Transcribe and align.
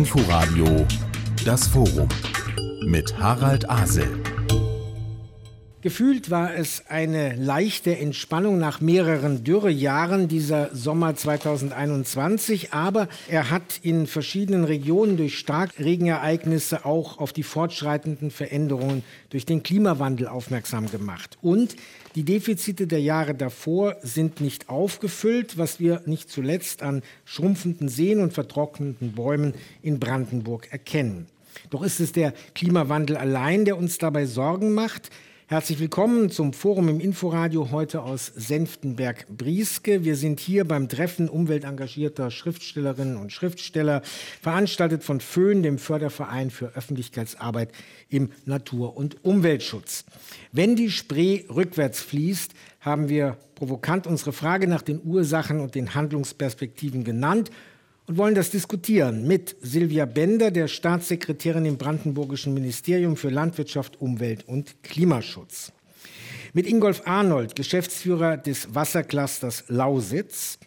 Inforadio 0.00 0.86
Das 1.44 1.68
Forum 1.68 2.08
mit 2.86 3.18
Harald 3.18 3.68
Asel. 3.68 4.08
Gefühlt 5.82 6.30
war 6.30 6.54
es 6.54 6.84
eine 6.88 7.36
leichte 7.36 7.98
Entspannung 7.98 8.58
nach 8.58 8.80
mehreren 8.80 9.44
Dürrejahren 9.44 10.26
dieser 10.26 10.74
Sommer 10.74 11.16
2021, 11.16 12.72
aber 12.72 13.08
er 13.28 13.50
hat 13.50 13.78
in 13.82 14.06
verschiedenen 14.06 14.64
Regionen 14.64 15.18
durch 15.18 15.38
Starkregenereignisse 15.38 16.86
auch 16.86 17.18
auf 17.18 17.34
die 17.34 17.42
fortschreitenden 17.42 18.30
Veränderungen 18.30 19.02
durch 19.28 19.44
den 19.44 19.62
Klimawandel 19.62 20.28
aufmerksam 20.28 20.90
gemacht. 20.90 21.36
Und 21.42 21.76
die 22.16 22.24
Defizite 22.24 22.86
der 22.86 23.00
Jahre 23.00 23.34
davor 23.34 23.96
sind 24.02 24.40
nicht 24.40 24.68
aufgefüllt, 24.68 25.58
was 25.58 25.78
wir 25.78 26.02
nicht 26.06 26.28
zuletzt 26.28 26.82
an 26.82 27.02
schrumpfenden 27.24 27.88
Seen 27.88 28.20
und 28.20 28.32
vertrocknenden 28.32 29.12
Bäumen 29.12 29.54
in 29.80 30.00
Brandenburg 30.00 30.72
erkennen. 30.72 31.26
Doch 31.70 31.82
ist 31.82 32.00
es 32.00 32.12
der 32.12 32.32
Klimawandel 32.54 33.16
allein, 33.16 33.64
der 33.64 33.76
uns 33.76 33.98
dabei 33.98 34.26
Sorgen 34.26 34.72
macht? 34.72 35.10
Herzlich 35.50 35.80
willkommen 35.80 36.30
zum 36.30 36.52
Forum 36.52 36.88
im 36.88 37.00
Inforadio 37.00 37.72
heute 37.72 38.02
aus 38.02 38.26
Senftenberg-Brieske. 38.36 40.04
Wir 40.04 40.14
sind 40.14 40.38
hier 40.38 40.64
beim 40.64 40.88
Treffen 40.88 41.28
umweltengagierter 41.28 42.30
Schriftstellerinnen 42.30 43.16
und 43.16 43.32
Schriftsteller, 43.32 44.02
veranstaltet 44.40 45.02
von 45.02 45.18
Föhn, 45.18 45.64
dem 45.64 45.78
Förderverein 45.78 46.50
für 46.50 46.76
Öffentlichkeitsarbeit 46.76 47.72
im 48.08 48.30
Natur- 48.44 48.96
und 48.96 49.24
Umweltschutz. 49.24 50.04
Wenn 50.52 50.76
die 50.76 50.88
Spree 50.88 51.42
rückwärts 51.48 52.00
fließt, 52.00 52.52
haben 52.78 53.08
wir 53.08 53.36
provokant 53.56 54.06
unsere 54.06 54.32
Frage 54.32 54.68
nach 54.68 54.82
den 54.82 55.00
Ursachen 55.02 55.58
und 55.58 55.74
den 55.74 55.96
Handlungsperspektiven 55.96 57.02
genannt 57.02 57.50
und 58.10 58.16
wollen 58.16 58.34
das 58.34 58.50
diskutieren 58.50 59.28
mit 59.28 59.54
Silvia 59.60 60.04
Bender, 60.04 60.50
der 60.50 60.66
Staatssekretärin 60.66 61.64
im 61.64 61.78
Brandenburgischen 61.78 62.52
Ministerium 62.52 63.16
für 63.16 63.28
Landwirtschaft, 63.28 64.00
Umwelt 64.00 64.48
und 64.48 64.82
Klimaschutz. 64.82 65.70
Mit 66.52 66.66
Ingolf 66.66 67.02
Arnold, 67.04 67.54
Geschäftsführer 67.54 68.36
des 68.36 68.74
Wasserclusters 68.74 69.62
Lausitz. 69.68 70.58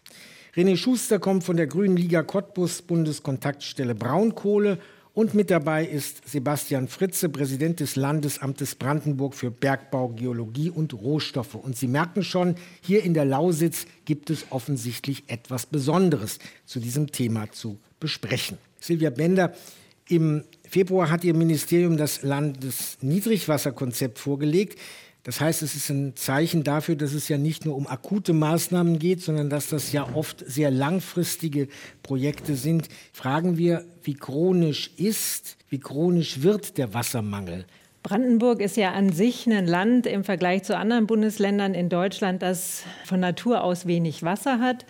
René 0.56 0.78
Schuster 0.78 1.20
kommt 1.20 1.44
von 1.44 1.58
der 1.58 1.68
Grünen 1.68 1.98
Liga 1.98 2.24
Cottbus 2.24 2.82
Bundeskontaktstelle 2.82 3.94
Braunkohle 3.94 4.78
und 5.14 5.36
mit 5.36 5.52
dabei 5.52 5.86
ist 5.86 6.28
Sebastian 6.28 6.88
Fritze, 6.88 7.30
Präsident 7.30 7.80
des 7.80 7.96
Landesamtes 7.96 8.74
Brandenburg 8.74 9.36
für 9.36 9.52
Bergbau, 9.52 10.10
Geologie 10.10 10.72
und 10.72 10.92
Rohstoffe. 10.94 11.54
Und 11.54 11.78
Sie 11.78 11.88
merken 11.88 12.24
schon, 12.24 12.56
hier 12.82 13.04
in 13.04 13.14
der 13.14 13.26
Lausitz 13.26 13.86
gibt 14.06 14.32
es 14.32 14.48
offensichtlich 14.50 15.24
etwas 15.28 15.68
Besonderes 15.68 16.40
zu 16.66 16.80
diesem 16.80 17.12
Thema 17.12 17.52
zu 17.52 17.78
besprechen. 18.00 18.58
Silvia 18.80 19.12
Bender, 19.12 19.54
im 20.08 20.44
Februar 20.68 21.12
hat 21.12 21.24
Ihr 21.24 21.36
Ministerium 21.36 21.96
das 21.96 22.24
Landesniedrigwasserkonzept 22.24 24.18
vorgelegt. 24.18 24.80
Das 25.24 25.40
heißt, 25.40 25.62
es 25.62 25.76
ist 25.76 25.90
ein 25.90 26.18
Zeichen 26.18 26.66
dafür, 26.66 26.96
dass 26.96 27.14
es 27.14 27.30
ja 27.30 27.38
nicht 27.38 27.66
nur 27.66 27.76
um 27.76 27.88
akute 27.88 28.34
Maßnahmen 28.34 29.00
geht, 29.00 29.22
sondern 29.22 29.50
dass 29.50 29.68
das 29.68 29.94
ja 29.94 30.08
oft 30.14 30.44
sehr 30.46 30.70
langfristige 30.70 31.70
Projekte 32.04 32.56
sind. 32.56 32.90
Fragen 33.14 33.58
wir, 33.58 33.86
wie 34.04 34.16
chronisch 34.16 34.92
ist, 34.98 35.56
wie 35.70 35.80
chronisch 35.80 36.42
wird 36.42 36.78
der 36.78 36.94
Wassermangel? 36.94 37.66
Brandenburg 38.04 38.60
ist 38.60 38.76
ja 38.76 38.92
an 38.92 39.14
sich 39.14 39.48
ein 39.48 39.66
Land 39.66 40.08
im 40.08 40.26
Vergleich 40.26 40.64
zu 40.64 40.76
anderen 40.76 41.08
Bundesländern 41.08 41.74
in 41.74 41.88
Deutschland, 41.88 42.42
das 42.42 42.84
von 43.06 43.22
Natur 43.22 43.64
aus 43.64 43.86
wenig 43.86 44.24
Wasser 44.24 44.60
hat. 44.60 44.86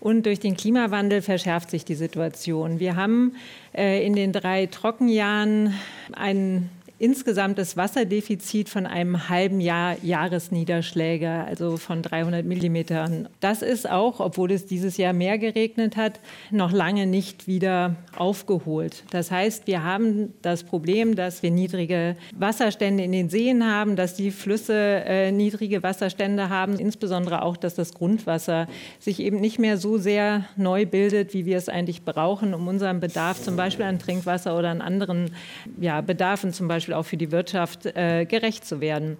Und 0.00 0.26
durch 0.26 0.38
den 0.38 0.54
Klimawandel 0.54 1.22
verschärft 1.22 1.70
sich 1.70 1.86
die 1.86 1.94
Situation. 1.94 2.78
Wir 2.78 2.94
haben 2.94 3.34
äh, 3.74 4.04
in 4.06 4.14
den 4.14 4.32
drei 4.34 4.66
Trockenjahren 4.66 5.74
einen 6.12 6.70
insgesamtes 6.98 7.76
Wasserdefizit 7.76 8.68
von 8.68 8.86
einem 8.86 9.28
halben 9.28 9.60
Jahr 9.60 9.96
Jahresniederschläge, 10.02 11.30
also 11.30 11.76
von 11.76 12.02
300 12.02 12.44
Millimetern. 12.44 13.28
Das 13.40 13.62
ist 13.62 13.88
auch, 13.88 14.20
obwohl 14.20 14.50
es 14.50 14.66
dieses 14.66 14.96
Jahr 14.96 15.12
mehr 15.12 15.38
geregnet 15.38 15.96
hat, 15.96 16.18
noch 16.50 16.72
lange 16.72 17.06
nicht 17.06 17.46
wieder 17.46 17.94
aufgeholt. 18.16 19.04
Das 19.10 19.30
heißt, 19.30 19.66
wir 19.66 19.84
haben 19.84 20.34
das 20.42 20.64
Problem, 20.64 21.14
dass 21.14 21.42
wir 21.42 21.50
niedrige 21.50 22.16
Wasserstände 22.36 23.04
in 23.04 23.12
den 23.12 23.30
Seen 23.30 23.64
haben, 23.64 23.94
dass 23.94 24.14
die 24.14 24.30
Flüsse 24.30 24.74
äh, 24.74 25.30
niedrige 25.30 25.82
Wasserstände 25.82 26.48
haben, 26.48 26.78
insbesondere 26.78 27.42
auch, 27.42 27.56
dass 27.56 27.74
das 27.74 27.94
Grundwasser 27.94 28.66
sich 28.98 29.20
eben 29.20 29.40
nicht 29.40 29.58
mehr 29.58 29.76
so 29.76 29.98
sehr 29.98 30.46
neu 30.56 30.84
bildet, 30.84 31.32
wie 31.32 31.46
wir 31.46 31.56
es 31.56 31.68
eigentlich 31.68 32.04
brauchen, 32.04 32.54
um 32.54 32.66
unseren 32.66 32.98
Bedarf 32.98 33.40
zum 33.40 33.56
Beispiel 33.56 33.84
an 33.84 33.98
Trinkwasser 33.98 34.58
oder 34.58 34.70
an 34.70 34.80
anderen 34.80 35.30
ja, 35.80 36.00
Bedarfen, 36.00 36.52
zum 36.52 36.66
Beispiel 36.66 36.87
Beispiel 36.88 36.94
auch 36.94 37.04
für 37.04 37.16
die 37.16 37.30
Wirtschaft 37.30 37.86
äh, 37.86 38.24
gerecht 38.24 38.64
zu 38.64 38.80
werden. 38.80 39.16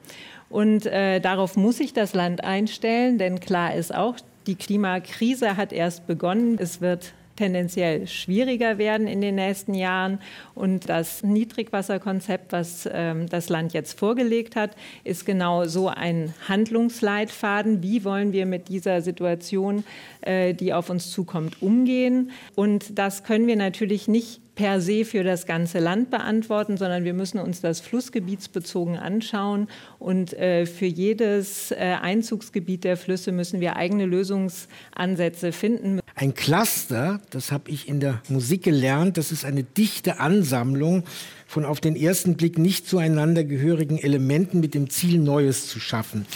Und 0.48 0.86
äh, 0.86 1.20
darauf 1.20 1.56
muss 1.56 1.76
sich 1.78 1.92
das 1.92 2.14
Land 2.14 2.42
einstellen, 2.42 3.18
denn 3.18 3.40
klar 3.40 3.74
ist 3.74 3.94
auch, 3.94 4.16
die 4.46 4.54
Klimakrise 4.54 5.56
hat 5.58 5.72
erst 5.72 6.06
begonnen. 6.06 6.56
Es 6.58 6.80
wird 6.80 7.12
tendenziell 7.36 8.06
schwieriger 8.06 8.78
werden 8.78 9.06
in 9.06 9.20
den 9.20 9.34
nächsten 9.34 9.74
Jahren. 9.74 10.18
Und 10.54 10.88
das 10.88 11.22
Niedrigwasserkonzept, 11.22 12.52
was 12.52 12.88
ähm, 12.90 13.28
das 13.28 13.50
Land 13.50 13.74
jetzt 13.74 13.98
vorgelegt 13.98 14.56
hat, 14.56 14.70
ist 15.04 15.26
genau 15.26 15.66
so 15.66 15.88
ein 15.88 16.32
Handlungsleitfaden. 16.48 17.82
Wie 17.82 18.04
wollen 18.04 18.32
wir 18.32 18.46
mit 18.46 18.68
dieser 18.68 19.02
Situation, 19.02 19.84
äh, 20.22 20.54
die 20.54 20.72
auf 20.72 20.88
uns 20.88 21.10
zukommt, 21.10 21.62
umgehen? 21.62 22.30
Und 22.56 22.98
das 22.98 23.22
können 23.22 23.46
wir 23.46 23.56
natürlich 23.56 24.08
nicht 24.08 24.40
per 24.58 24.80
se 24.80 25.04
für 25.04 25.22
das 25.22 25.46
ganze 25.46 25.78
Land 25.78 26.10
beantworten, 26.10 26.76
sondern 26.76 27.04
wir 27.04 27.14
müssen 27.14 27.38
uns 27.38 27.60
das 27.60 27.78
flussgebietsbezogen 27.78 28.96
anschauen. 28.96 29.69
Und 30.00 30.32
äh, 30.32 30.66
für 30.66 30.86
jedes 30.86 31.70
äh, 31.70 31.76
Einzugsgebiet 32.02 32.82
der 32.82 32.97
Flüsse 32.97 33.30
müssen 33.30 33.60
wir 33.60 33.76
eigene 33.76 34.04
Lösungsansätze 34.04 35.52
finden. 35.52 36.00
Ein 36.16 36.34
Cluster, 36.34 37.20
das 37.30 37.52
habe 37.52 37.70
ich 37.70 37.86
in 37.86 38.00
der 38.00 38.20
Musik 38.28 38.64
gelernt, 38.64 39.16
das 39.16 39.30
ist 39.30 39.44
eine 39.44 39.62
dichte 39.62 40.18
Ansammlung 40.18 41.04
von 41.47 41.64
auf 41.64 41.80
den 41.80 41.94
ersten 41.94 42.36
Blick 42.36 42.58
nicht 42.58 42.88
zueinander 42.88 43.44
gehörigen 43.44 43.97
Elementen 43.97 44.58
mit 44.58 44.74
dem 44.74 44.91
Ziel, 44.91 45.20
Neues 45.20 45.68
zu 45.68 45.78
schaffen. 45.78 46.26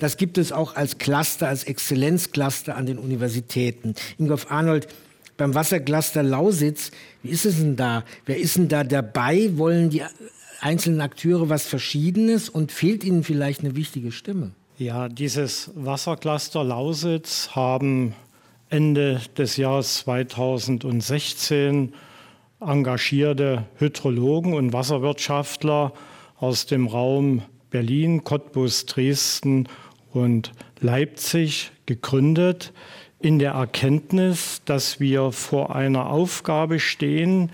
Das 0.00 0.16
gibt 0.16 0.36
es 0.36 0.50
auch 0.50 0.74
als 0.74 0.98
Cluster, 0.98 1.46
als 1.46 1.62
Exzellenzcluster 1.62 2.76
an 2.76 2.86
den 2.86 2.98
Universitäten. 2.98 3.94
Ingolf 4.18 4.50
Arnold, 4.50 4.88
beim 5.38 5.54
Wassercluster 5.54 6.22
Lausitz, 6.22 6.90
wie 7.22 7.30
ist 7.30 7.46
es 7.46 7.56
denn 7.56 7.76
da? 7.76 8.04
Wer 8.26 8.36
ist 8.36 8.56
denn 8.56 8.68
da 8.68 8.84
dabei? 8.84 9.56
Wollen 9.56 9.88
die 9.88 10.02
einzelnen 10.60 11.00
Akteure 11.00 11.48
was 11.48 11.66
Verschiedenes 11.66 12.50
und 12.50 12.72
fehlt 12.72 13.04
ihnen 13.04 13.24
vielleicht 13.24 13.60
eine 13.60 13.74
wichtige 13.74 14.12
Stimme? 14.12 14.50
Ja, 14.76 15.08
dieses 15.08 15.70
Wassercluster 15.74 16.62
Lausitz 16.64 17.50
haben 17.52 18.14
Ende 18.68 19.22
des 19.36 19.56
Jahres 19.56 20.00
2016 20.00 21.94
engagierte 22.60 23.64
Hydrologen 23.76 24.54
und 24.54 24.72
Wasserwirtschaftler 24.72 25.92
aus 26.36 26.66
dem 26.66 26.88
Raum 26.88 27.42
Berlin, 27.70 28.24
Cottbus, 28.24 28.86
Dresden 28.86 29.68
und 30.12 30.52
Leipzig 30.80 31.70
gegründet 31.86 32.72
in 33.20 33.38
der 33.38 33.52
Erkenntnis, 33.52 34.62
dass 34.64 35.00
wir 35.00 35.32
vor 35.32 35.74
einer 35.74 36.10
Aufgabe 36.10 36.78
stehen, 36.78 37.50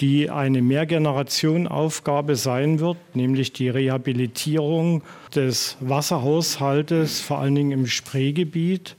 die 0.00 0.28
eine 0.28 0.60
Mehrgenerationenaufgabe 0.60 2.34
sein 2.34 2.80
wird, 2.80 2.96
nämlich 3.14 3.52
die 3.52 3.68
Rehabilitierung 3.68 5.02
des 5.34 5.76
Wasserhaushaltes, 5.80 7.20
vor 7.20 7.38
allen 7.38 7.54
Dingen 7.54 7.70
im 7.70 7.86
Spreegebiet. 7.86 8.96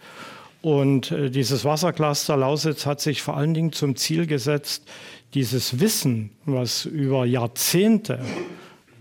Und 0.61 1.11
äh, 1.11 1.29
dieses 1.29 1.65
Wassercluster 1.65 2.37
Lausitz 2.37 2.85
hat 2.85 3.01
sich 3.01 3.21
vor 3.21 3.35
allen 3.35 3.53
Dingen 3.53 3.73
zum 3.73 3.95
Ziel 3.97 4.25
gesetzt, 4.25 4.89
dieses 5.33 5.81
Wissen, 5.81 6.31
was 6.45 6.85
über 6.85 7.25
Jahrzehnte 7.25 8.19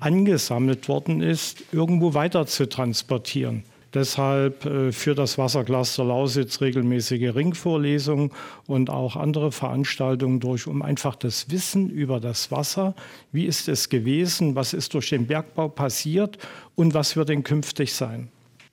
angesammelt 0.00 0.88
worden 0.88 1.22
ist, 1.22 1.62
irgendwo 1.72 2.12
weiter 2.12 2.46
zu 2.46 2.68
transportieren. 2.68 3.62
Deshalb 3.94 4.66
äh, 4.66 4.90
für 4.90 5.14
das 5.14 5.38
Wassercluster 5.38 6.04
Lausitz 6.04 6.60
regelmäßige 6.60 7.34
Ringvorlesungen 7.34 8.32
und 8.66 8.90
auch 8.90 9.14
andere 9.14 9.52
Veranstaltungen 9.52 10.40
durch, 10.40 10.66
um 10.66 10.82
einfach 10.82 11.14
das 11.14 11.50
Wissen 11.50 11.88
über 11.88 12.18
das 12.18 12.50
Wasser, 12.50 12.94
wie 13.30 13.46
ist 13.46 13.68
es 13.68 13.88
gewesen, 13.88 14.56
was 14.56 14.72
ist 14.72 14.94
durch 14.94 15.10
den 15.10 15.28
Bergbau 15.28 15.68
passiert 15.68 16.38
und 16.74 16.92
was 16.92 17.14
wird 17.14 17.28
denn 17.28 17.44
künftig 17.44 17.94
sein. 17.94 18.28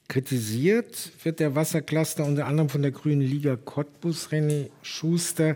Kritisiert 0.08 1.12
wird 1.24 1.40
der 1.40 1.56
Wassercluster 1.56 2.26
unter 2.26 2.48
anderem 2.48 2.70
von 2.70 2.82
der 2.82 2.92
Grünen 2.92 3.22
Liga 3.22 3.56
Cottbus, 3.56 4.30
René 4.30 4.70
Schuster. 4.82 5.56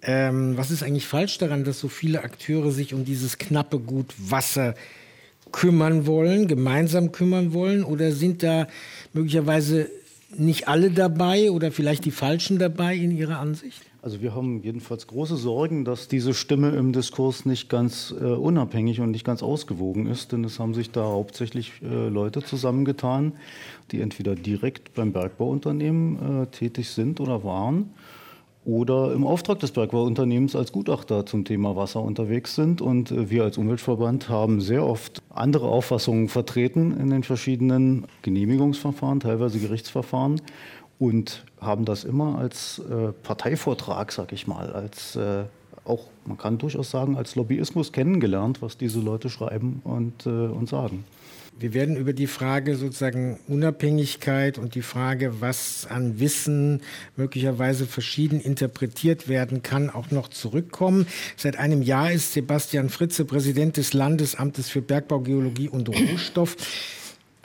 Ähm, 0.00 0.56
was 0.56 0.70
ist 0.70 0.82
eigentlich 0.82 1.06
falsch 1.06 1.38
daran, 1.38 1.62
dass 1.62 1.78
so 1.78 1.88
viele 1.88 2.24
Akteure 2.24 2.72
sich 2.72 2.92
um 2.94 3.04
dieses 3.04 3.38
knappe 3.38 3.78
Gut 3.78 4.12
Wasser 4.18 4.74
kümmern 5.52 6.06
wollen, 6.06 6.48
gemeinsam 6.48 7.12
kümmern 7.12 7.52
wollen? 7.52 7.84
Oder 7.84 8.12
sind 8.12 8.42
da 8.42 8.66
möglicherweise 9.12 9.88
nicht 10.36 10.68
alle 10.68 10.90
dabei 10.90 11.50
oder 11.50 11.70
vielleicht 11.70 12.04
die 12.04 12.10
Falschen 12.10 12.58
dabei 12.58 12.96
in 12.96 13.10
Ihrer 13.10 13.38
Ansicht? 13.38 13.82
Also 14.02 14.20
wir 14.20 14.34
haben 14.34 14.62
jedenfalls 14.64 15.06
große 15.06 15.36
Sorgen, 15.36 15.84
dass 15.84 16.08
diese 16.08 16.34
Stimme 16.34 16.70
im 16.70 16.92
Diskurs 16.92 17.46
nicht 17.46 17.68
ganz 17.68 18.12
äh, 18.18 18.24
unabhängig 18.24 18.98
und 18.98 19.12
nicht 19.12 19.24
ganz 19.24 19.44
ausgewogen 19.44 20.06
ist, 20.06 20.32
denn 20.32 20.42
es 20.42 20.58
haben 20.58 20.74
sich 20.74 20.90
da 20.90 21.04
hauptsächlich 21.04 21.70
äh, 21.82 22.08
Leute 22.08 22.42
zusammengetan, 22.42 23.34
die 23.92 24.00
entweder 24.00 24.34
direkt 24.34 24.94
beim 24.94 25.12
Bergbauunternehmen 25.12 26.42
äh, 26.42 26.46
tätig 26.46 26.88
sind 26.88 27.20
oder 27.20 27.44
waren 27.44 27.90
oder 28.64 29.12
im 29.12 29.26
Auftrag 29.26 29.58
des 29.58 29.72
Bergbauunternehmens 29.72 30.54
als 30.54 30.70
Gutachter 30.72 31.26
zum 31.26 31.44
Thema 31.44 31.74
Wasser 31.74 32.00
unterwegs 32.00 32.54
sind. 32.54 32.80
Und 32.80 33.10
äh, 33.10 33.30
wir 33.30 33.44
als 33.44 33.58
Umweltverband 33.58 34.28
haben 34.28 34.60
sehr 34.60 34.84
oft 34.84 35.22
andere 35.30 35.68
Auffassungen 35.68 36.28
vertreten 36.28 36.96
in 36.98 37.10
den 37.10 37.24
verschiedenen 37.24 38.06
Genehmigungsverfahren, 38.22 39.20
teilweise 39.20 39.58
Gerichtsverfahren 39.58 40.40
und 40.98 41.44
haben 41.60 41.84
das 41.84 42.04
immer 42.04 42.38
als 42.38 42.78
äh, 42.78 43.12
Parteivortrag, 43.22 44.12
sag 44.12 44.32
ich 44.32 44.46
mal, 44.46 44.72
als 44.72 45.16
äh, 45.16 45.44
auch, 45.84 46.06
man 46.24 46.38
kann 46.38 46.58
durchaus 46.58 46.92
sagen, 46.92 47.16
als 47.16 47.34
Lobbyismus 47.34 47.90
kennengelernt, 47.90 48.62
was 48.62 48.76
diese 48.76 49.00
Leute 49.00 49.28
schreiben 49.28 49.80
und, 49.82 50.28
und 50.28 50.68
sagen. 50.68 51.02
Wir 51.58 51.74
werden 51.74 51.96
über 51.96 52.12
die 52.12 52.26
Frage 52.26 52.76
sozusagen 52.76 53.38
Unabhängigkeit 53.46 54.58
und 54.58 54.74
die 54.74 54.82
Frage, 54.82 55.40
was 55.40 55.86
an 55.88 56.18
Wissen 56.18 56.80
möglicherweise 57.16 57.86
verschieden 57.86 58.40
interpretiert 58.40 59.28
werden 59.28 59.62
kann, 59.62 59.90
auch 59.90 60.10
noch 60.10 60.28
zurückkommen. 60.28 61.06
Seit 61.36 61.58
einem 61.58 61.82
Jahr 61.82 62.10
ist 62.10 62.32
Sebastian 62.32 62.88
Fritze 62.88 63.24
Präsident 63.24 63.76
des 63.76 63.92
Landesamtes 63.92 64.70
für 64.70 64.80
Bergbau, 64.80 65.20
Geologie 65.20 65.68
und 65.68 65.88
Rohstoff. 65.88 66.56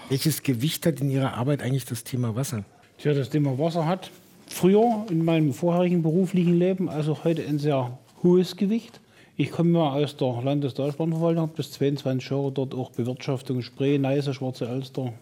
Welches 0.09 0.42
Gewicht 0.42 0.86
hat 0.86 1.01
in 1.01 1.09
Ihrer 1.09 1.33
Arbeit 1.33 1.62
eigentlich 1.62 1.86
das 1.86 2.04
Thema 2.04 2.36
Wasser? 2.36 2.63
Tja, 2.98 3.13
das 3.13 3.30
Thema 3.30 3.59
Wasser 3.59 3.86
hat 3.86 4.09
früher 4.48 5.06
in 5.12 5.25
meinem 5.25 5.54
vorherigen 5.54 6.01
beruflichen 6.01 6.57
Leben, 6.57 6.89
also 6.89 7.24
heute 7.25 7.45
ein 7.45 7.59
sehr 7.59 8.00
hohes 8.24 8.56
Gewicht. 8.56 9.01
Ich 9.39 9.51
komme 9.51 9.77
ja 9.77 9.91
aus 9.91 10.17
der 10.17 10.41
Landesdurchbahnverwaltung, 10.43 11.43
habe 11.43 11.51
bis 11.55 11.71
22 11.73 12.27
Jahre 12.31 12.51
dort 12.51 12.73
auch 12.73 12.89
Bewirtschaftung 12.89 13.61
Spree, 13.61 13.99
Neiße, 13.99 14.33
Schwarze 14.33 14.67
Elster 14.67 15.13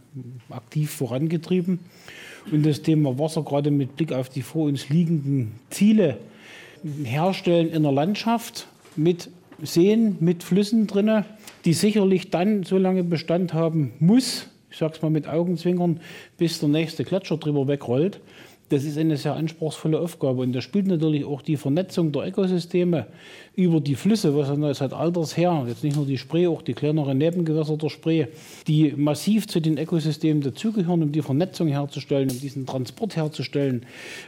aktiv 0.50 0.90
vorangetrieben. 0.90 1.80
Und 2.50 2.66
das 2.66 2.82
Thema 2.82 3.20
Wasser, 3.20 3.44
gerade 3.44 3.72
mit 3.72 3.98
Blick 3.98 4.14
auf 4.14 4.30
die 4.30 4.42
vor 4.42 4.68
uns 4.68 4.88
liegenden 4.88 5.60
Ziele, 5.70 6.18
herstellen 7.04 7.70
in 7.70 7.84
der 7.84 7.92
Landschaft 7.92 8.68
mit 8.96 9.30
Seen, 9.62 10.16
mit 10.22 10.44
Flüssen 10.44 10.88
drinne, 10.88 11.26
die 11.66 11.74
sicherlich 11.74 12.30
dann 12.30 12.64
so 12.64 12.78
lange 12.78 13.04
Bestand 13.04 13.54
haben 13.54 13.92
muss, 14.00 14.48
ich 14.72 14.78
sage 14.78 14.94
es 14.96 15.02
mal 15.02 15.12
mit 15.12 15.28
Augenzwinkern, 15.28 16.00
bis 16.38 16.60
der 16.60 16.70
nächste 16.70 17.04
Gletscher 17.04 17.36
drüber 17.36 17.68
wegrollt. 17.68 18.22
Das 18.70 18.84
ist 18.84 18.98
eine 18.98 19.16
sehr 19.16 19.36
anspruchsvolle 19.36 20.00
Aufgabe 20.00 20.42
und 20.42 20.54
da 20.54 20.60
spielt 20.60 20.88
natürlich 20.88 21.24
auch 21.24 21.44
die 21.44 21.56
Vernetzung 21.56 22.12
der 22.12 22.28
Ökosysteme 22.28 23.06
über 23.56 23.80
die 23.80 23.94
Flüsse, 23.94 24.36
was 24.36 24.50
ja 24.50 24.74
seit 24.74 24.92
alters 24.92 25.38
her, 25.38 25.66
jetzt 25.68 25.84
nicht 25.84 25.96
nur 25.96 26.08
die 26.08 26.18
Spree, 26.18 26.48
auch 26.48 26.64
die 26.64 26.74
kleineren 26.74 27.20
Nebengewässer 27.20 27.78
der 27.78 27.90
Spree, 27.90 28.26
die 28.68 28.94
massiv 28.98 29.48
zu 29.48 29.60
den 29.60 29.78
Ökosystemen 29.78 30.42
dazugehören, 30.42 31.04
um 31.04 31.12
die 31.12 31.22
Vernetzung 31.22 31.68
herzustellen, 31.68 32.32
um 32.32 32.40
diesen 32.40 32.66
Transport 32.66 33.16
herzustellen, 33.16 33.86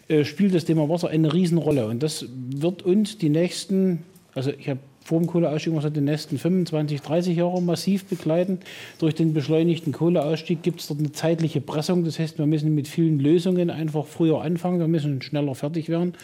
äh, 0.07 0.23
spielt 0.23 0.53
das 0.53 0.65
Thema 0.65 0.87
Wasser 0.87 1.09
eine 1.09 1.33
Riesenrolle. 1.33 1.87
Und 1.87 2.03
das 2.03 2.27
wird 2.29 2.83
uns 2.83 3.17
die 3.17 3.29
nächsten, 3.29 4.03
also 4.35 4.51
ich 4.51 4.69
habe 4.69 4.79
vor 5.07 5.19
dem 5.19 5.27
Kohleausstieg 5.27 5.71
muss 5.71 5.85
er 5.85 5.89
die 5.89 6.01
nächsten 6.01 6.37
25, 6.37 7.01
30 7.01 7.37
Jahre 7.37 7.61
massiv 7.61 8.03
begleiten. 8.07 8.59
Durch 8.99 9.15
den 9.15 9.33
beschleunigten 9.33 9.93
Kohleausstieg 9.93 10.61
gibt 10.63 10.81
es 10.81 10.87
dort 10.87 10.99
eine 10.99 11.13
zeitliche 11.13 11.61
Pressung. 11.61 12.03
Das 12.03 12.19
heißt, 12.19 12.37
wir 12.39 12.45
müssen 12.45 12.75
mit 12.75 12.89
vielen 12.89 13.17
Lösungen 13.17 13.69
einfach 13.69 14.05
früher 14.05 14.41
anfangen. 14.41 14.79
Wir 14.81 14.89
müssen 14.89 15.21
schneller 15.21 15.55
fertig 15.55 15.87
werden 15.87 16.15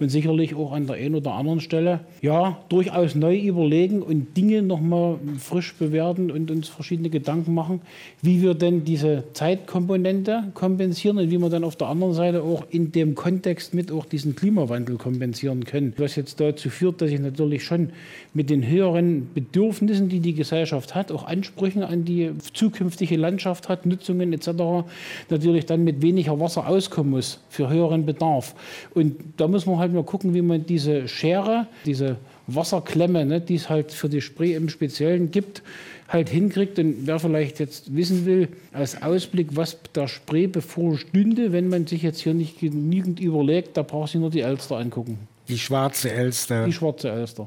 und 0.00 0.08
sicherlich 0.08 0.56
auch 0.56 0.72
an 0.72 0.88
der 0.88 0.96
einen 0.96 1.14
oder 1.14 1.34
anderen 1.34 1.60
Stelle 1.60 2.00
ja 2.20 2.58
durchaus 2.68 3.14
neu 3.14 3.38
überlegen 3.38 4.02
und 4.02 4.36
Dinge 4.36 4.62
nochmal 4.62 5.18
frisch 5.38 5.74
bewerten 5.74 6.32
und 6.32 6.50
uns 6.50 6.66
verschiedene 6.66 7.10
Gedanken 7.10 7.54
machen, 7.54 7.80
wie 8.22 8.42
wir 8.42 8.54
denn 8.54 8.82
diese 8.82 9.22
Zeitkomponente 9.34 10.50
kompensieren 10.54 11.18
und 11.18 11.30
wie 11.30 11.38
wir 11.38 11.48
dann 11.48 11.62
auf 11.62 11.76
der 11.76 11.86
anderen 11.86 12.12
Seite 12.12 12.42
auch 12.42 12.64
in 12.70 12.90
dem 12.90 13.14
Kontext 13.14 13.72
mit 13.72 13.92
auch 13.92 14.04
diesen 14.04 14.34
Klimawandel 14.34 14.96
kompensieren 14.96 15.64
können. 15.64 15.94
Was 15.96 16.16
jetzt 16.16 16.40
dazu 16.40 16.70
führt, 16.70 17.00
dass 17.00 17.12
ich 17.12 17.20
natürlich 17.20 17.62
schon 17.62 17.90
mit 18.34 18.48
den 18.48 18.66
höheren 18.66 19.32
Bedürfnissen, 19.34 20.08
die 20.08 20.20
die 20.20 20.34
Gesellschaft 20.34 20.94
hat, 20.94 21.12
auch 21.12 21.24
Ansprüchen 21.26 21.82
an 21.82 22.04
die 22.04 22.30
zukünftige 22.52 23.16
Landschaft 23.16 23.68
hat, 23.68 23.84
Nutzungen 23.84 24.32
etc., 24.32 24.86
natürlich 25.28 25.66
dann 25.66 25.84
mit 25.84 26.00
weniger 26.00 26.40
Wasser 26.40 26.66
auskommen 26.66 27.10
muss 27.10 27.40
für 27.50 27.68
höheren 27.68 28.06
Bedarf. 28.06 28.54
Und 28.94 29.16
da 29.36 29.48
muss 29.48 29.66
man 29.66 29.78
halt 29.78 29.92
mal 29.92 30.04
gucken, 30.04 30.32
wie 30.34 30.42
man 30.42 30.64
diese 30.64 31.08
Schere, 31.08 31.66
diese 31.84 32.16
Wasserklemme, 32.46 33.24
ne, 33.26 33.40
die 33.40 33.56
es 33.56 33.68
halt 33.68 33.92
für 33.92 34.08
die 34.08 34.22
Spree 34.22 34.54
im 34.54 34.68
Speziellen 34.68 35.30
gibt, 35.30 35.62
halt 36.08 36.30
hinkriegt. 36.30 36.78
Und 36.78 37.06
wer 37.06 37.18
vielleicht 37.18 37.60
jetzt 37.60 37.94
wissen 37.94 38.24
will, 38.24 38.48
als 38.72 39.02
Ausblick, 39.02 39.48
was 39.56 39.78
der 39.94 40.08
Spree 40.08 40.46
bevorstünde, 40.46 41.52
wenn 41.52 41.68
man 41.68 41.86
sich 41.86 42.02
jetzt 42.02 42.20
hier 42.20 42.34
nicht 42.34 42.60
genügend 42.60 43.20
überlegt, 43.20 43.76
da 43.76 43.82
braucht 43.82 44.12
sich 44.12 44.20
nur 44.20 44.30
die 44.30 44.40
Elster 44.40 44.78
angucken. 44.78 45.18
Die 45.48 45.58
schwarze 45.58 46.10
Elster. 46.10 46.64
Die 46.64 46.72
schwarze 46.72 47.10
Elster 47.10 47.46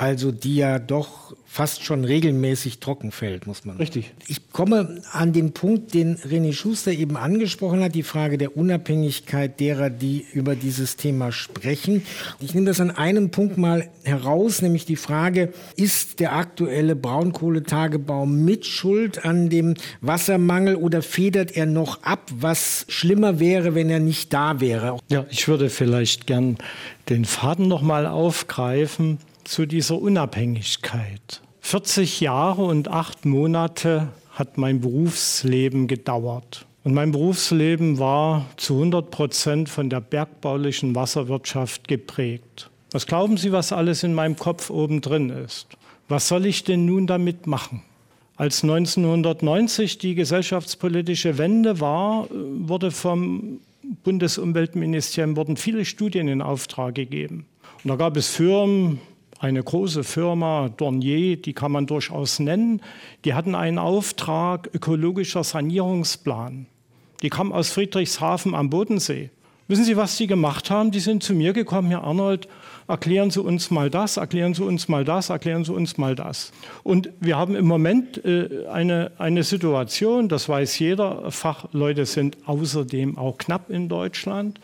also 0.00 0.32
die 0.32 0.56
ja 0.56 0.78
doch 0.78 1.34
fast 1.44 1.84
schon 1.84 2.04
regelmäßig 2.04 2.78
trocken 2.78 3.12
fällt, 3.12 3.46
muss 3.46 3.66
man. 3.66 3.76
Richtig. 3.76 4.14
Ich 4.28 4.50
komme 4.50 5.02
an 5.12 5.34
den 5.34 5.52
Punkt, 5.52 5.92
den 5.92 6.16
René 6.16 6.54
Schuster 6.54 6.90
eben 6.90 7.18
angesprochen 7.18 7.82
hat, 7.82 7.94
die 7.94 8.02
Frage 8.02 8.38
der 8.38 8.56
Unabhängigkeit 8.56 9.60
derer, 9.60 9.90
die 9.90 10.24
über 10.32 10.56
dieses 10.56 10.96
Thema 10.96 11.32
sprechen. 11.32 12.06
Ich 12.40 12.54
nehme 12.54 12.66
das 12.66 12.80
an 12.80 12.90
einem 12.90 13.30
Punkt 13.30 13.58
mal 13.58 13.90
heraus, 14.02 14.62
nämlich 14.62 14.86
die 14.86 14.96
Frage, 14.96 15.52
ist 15.76 16.18
der 16.20 16.34
aktuelle 16.34 16.96
Braunkohletagebau 16.96 18.24
mit 18.24 18.64
Schuld 18.64 19.26
an 19.26 19.50
dem 19.50 19.74
Wassermangel 20.00 20.76
oder 20.76 21.02
federt 21.02 21.54
er 21.54 21.66
noch 21.66 22.04
ab, 22.04 22.30
was 22.32 22.86
schlimmer 22.88 23.38
wäre, 23.38 23.74
wenn 23.74 23.90
er 23.90 24.00
nicht 24.00 24.32
da 24.32 24.60
wäre? 24.60 24.98
Ja, 25.10 25.26
ich 25.28 25.46
würde 25.46 25.68
vielleicht 25.68 26.26
gern 26.26 26.56
den 27.10 27.26
Faden 27.26 27.68
noch 27.68 27.82
mal 27.82 28.06
aufgreifen 28.06 29.18
zu 29.50 29.66
dieser 29.66 30.00
Unabhängigkeit. 30.00 31.42
40 31.60 32.20
Jahre 32.20 32.62
und 32.62 32.86
acht 32.86 33.24
Monate 33.24 34.08
hat 34.30 34.58
mein 34.58 34.80
Berufsleben 34.80 35.88
gedauert. 35.88 36.66
Und 36.84 36.94
mein 36.94 37.10
Berufsleben 37.10 37.98
war 37.98 38.46
zu 38.56 38.74
100 38.74 39.10
Prozent 39.10 39.68
von 39.68 39.90
der 39.90 40.00
bergbaulichen 40.00 40.94
Wasserwirtschaft 40.94 41.88
geprägt. 41.88 42.70
Was 42.92 43.06
glauben 43.06 43.36
Sie, 43.36 43.50
was 43.50 43.72
alles 43.72 44.04
in 44.04 44.14
meinem 44.14 44.36
Kopf 44.36 44.70
oben 44.70 45.00
drin 45.00 45.30
ist? 45.30 45.66
Was 46.08 46.28
soll 46.28 46.46
ich 46.46 46.62
denn 46.62 46.86
nun 46.86 47.08
damit 47.08 47.48
machen? 47.48 47.82
Als 48.36 48.62
1990 48.62 49.98
die 49.98 50.14
gesellschaftspolitische 50.14 51.38
Wende 51.38 51.80
war, 51.80 52.28
wurde 52.30 52.92
vom 52.92 53.58
Bundesumweltministerium 54.04 55.36
wurden 55.36 55.56
viele 55.56 55.84
Studien 55.84 56.28
in 56.28 56.40
Auftrag 56.40 56.94
gegeben. 56.94 57.46
Und 57.82 57.88
da 57.88 57.96
gab 57.96 58.16
es 58.16 58.28
Firmen, 58.28 59.00
eine 59.40 59.62
große 59.62 60.04
Firma, 60.04 60.68
Dornier, 60.68 61.40
die 61.40 61.54
kann 61.54 61.72
man 61.72 61.86
durchaus 61.86 62.38
nennen, 62.38 62.82
die 63.24 63.32
hatten 63.32 63.54
einen 63.54 63.78
Auftrag 63.78 64.68
ökologischer 64.74 65.42
Sanierungsplan. 65.42 66.66
Die 67.22 67.30
kam 67.30 67.50
aus 67.50 67.70
Friedrichshafen 67.70 68.54
am 68.54 68.68
Bodensee. 68.68 69.30
Wissen 69.66 69.84
Sie, 69.84 69.96
was 69.96 70.16
die 70.16 70.26
gemacht 70.26 70.70
haben? 70.70 70.90
Die 70.90 71.00
sind 71.00 71.22
zu 71.22 71.32
mir 71.32 71.52
gekommen, 71.52 71.88
Herr 71.88 72.04
Arnold, 72.04 72.48
erklären 72.86 73.30
Sie 73.30 73.40
uns 73.40 73.70
mal 73.70 73.88
das, 73.88 74.18
erklären 74.18 74.52
Sie 74.52 74.64
uns 74.64 74.88
mal 74.88 75.04
das, 75.04 75.30
erklären 75.30 75.64
Sie 75.64 75.72
uns 75.72 75.96
mal 75.96 76.14
das. 76.14 76.52
Und 76.82 77.08
wir 77.20 77.38
haben 77.38 77.54
im 77.54 77.66
Moment 77.66 78.22
äh, 78.24 78.66
eine, 78.70 79.12
eine 79.16 79.42
Situation, 79.42 80.28
das 80.28 80.48
weiß 80.48 80.78
jeder, 80.80 81.30
Fachleute 81.30 82.04
sind 82.04 82.36
außerdem 82.46 83.16
auch 83.16 83.38
knapp 83.38 83.70
in 83.70 83.88
Deutschland 83.88 84.60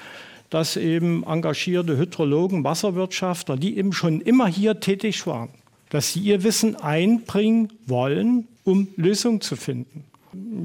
dass 0.50 0.76
eben 0.76 1.24
engagierte 1.24 1.96
Hydrologen, 1.96 2.64
Wasserwirtschaftler, 2.64 3.56
die 3.56 3.76
eben 3.76 3.92
schon 3.92 4.20
immer 4.20 4.46
hier 4.46 4.80
tätig 4.80 5.26
waren, 5.26 5.50
dass 5.90 6.12
sie 6.12 6.20
ihr 6.20 6.42
Wissen 6.42 6.76
einbringen 6.76 7.72
wollen, 7.86 8.48
um 8.64 8.88
Lösungen 8.96 9.40
zu 9.40 9.56
finden. 9.56 10.04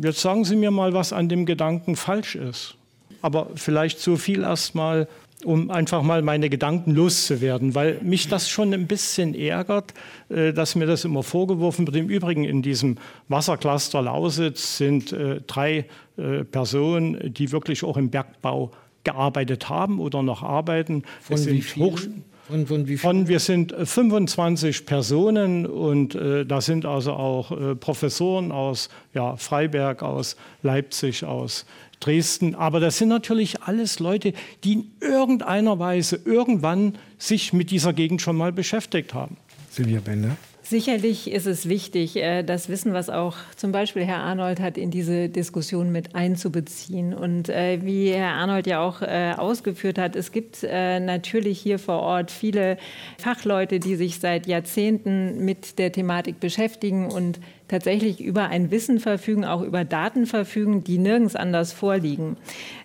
Jetzt 0.03 0.21
sagen 0.21 0.43
Sie 0.43 0.55
mir 0.55 0.71
mal, 0.71 0.93
was 0.93 1.13
an 1.13 1.29
dem 1.29 1.45
Gedanken 1.45 1.95
falsch 1.95 2.35
ist. 2.35 2.75
Aber 3.21 3.50
vielleicht 3.55 4.00
so 4.00 4.17
viel 4.17 4.41
erstmal, 4.41 5.07
um 5.45 5.69
einfach 5.69 6.01
mal 6.01 6.21
meine 6.21 6.50
Gedanken 6.50 6.91
loszuwerden, 6.91 7.75
weil 7.75 8.00
mich 8.01 8.27
das 8.27 8.50
schon 8.50 8.73
ein 8.73 8.88
bisschen 8.88 9.35
ärgert, 9.35 9.93
äh, 10.29 10.53
dass 10.53 10.75
mir 10.75 10.88
das 10.88 11.05
immer 11.05 11.23
vorgeworfen 11.23 11.85
wird. 11.88 11.95
Im 11.95 12.09
Übrigen 12.09 12.43
in 12.43 12.61
diesem 12.61 12.97
Wassercluster 13.27 14.01
Lausitz 14.01 14.77
sind 14.77 15.13
äh, 15.13 15.41
drei 15.45 15.85
äh, 16.17 16.43
Personen, 16.43 17.33
die 17.33 17.51
wirklich 17.51 17.83
auch 17.83 17.97
im 17.97 18.09
Bergbau 18.09 18.71
gearbeitet 19.03 19.70
haben 19.70 20.00
oder 20.00 20.24
noch 20.24 20.43
arbeiten. 20.43 21.03
Von 21.22 21.46
wie 21.46 21.62
vielen? 21.62 22.24
Von, 22.48 22.67
von, 22.67 22.88
wie 22.88 22.98
von, 22.98 23.27
wir 23.27 23.39
sind 23.39 23.74
25 23.74 24.86
Personen 24.86 25.65
und 25.65 26.15
äh, 26.15 26.46
da 26.46 26.60
sind 26.60 26.86
also 26.86 27.13
auch 27.13 27.51
äh, 27.51 27.75
Professoren 27.75 28.51
aus 28.51 28.89
ja, 29.13 29.38
Freiberg, 29.38 30.03
aus 30.03 30.36
Leipzig, 30.62 31.24
aus 31.24 31.65
Dresden. 32.01 32.55
Aber 32.55 32.81
das 32.81 32.98
sind 32.98 33.08
natürlich 33.08 33.62
alles 33.62 34.00
Leute, 34.00 34.34
die 34.65 34.74
in 34.74 34.91
irgendeiner 35.00 35.79
Weise 35.79 36.20
irgendwann 36.25 36.98
sich 37.17 37.53
mit 37.53 37.72
dieser 37.72 37.93
Gegend 37.93 38.22
schon 38.22 38.36
mal 38.36 38.51
beschäftigt 38.51 39.13
haben. 39.13 39.38
Silvia 39.70 40.01
Bender. 40.01 40.36
Sicherlich 40.72 41.30
ist 41.30 41.48
es 41.48 41.68
wichtig, 41.68 42.16
äh, 42.16 42.44
das 42.44 42.70
Wissen, 42.70 42.94
was 42.94 43.10
auch 43.10 43.36
zum 43.58 43.74
Beispiel 43.74 44.06
Herr 44.06 44.20
Arnold 44.20 44.62
hat, 44.62 44.78
in 44.78 44.90
diese 44.90 45.28
Diskussion 45.28 45.92
mit 45.92 46.16
einzubeziehen. 46.16 47.13
Und 47.13 47.50
äh, 47.50 47.80
wie 47.82 48.13
Herr 48.13 48.36
Arnold 48.36 48.68
ja 48.68 48.80
auch 48.80 49.01
äh, 49.01 49.34
ausgeführt 49.36 49.98
hat, 49.98 50.16
es 50.16 50.32
gibt 50.32 50.63
natürlich 50.63 51.60
hier 51.60 51.78
vor 51.78 52.00
Ort 52.00 52.32
viele 52.32 52.78
Fachleute, 53.18 53.82
die 53.82 53.98
sich 53.98 54.20
seit 54.20 54.48
Jahrzehnten 54.48 55.44
mit 55.44 55.78
der 55.78 55.92
Thematik 55.92 56.40
beschäftigen 56.40 57.12
und 57.12 57.42
tatsächlich 57.72 58.20
über 58.20 58.50
ein 58.50 58.70
Wissen 58.70 59.00
verfügen, 59.00 59.46
auch 59.46 59.62
über 59.62 59.86
Daten 59.86 60.25
verfügen, 60.25 60.84
die 60.84 60.98
nirgends 60.98 61.38
anders 61.38 61.72
vorliegen. 61.72 62.36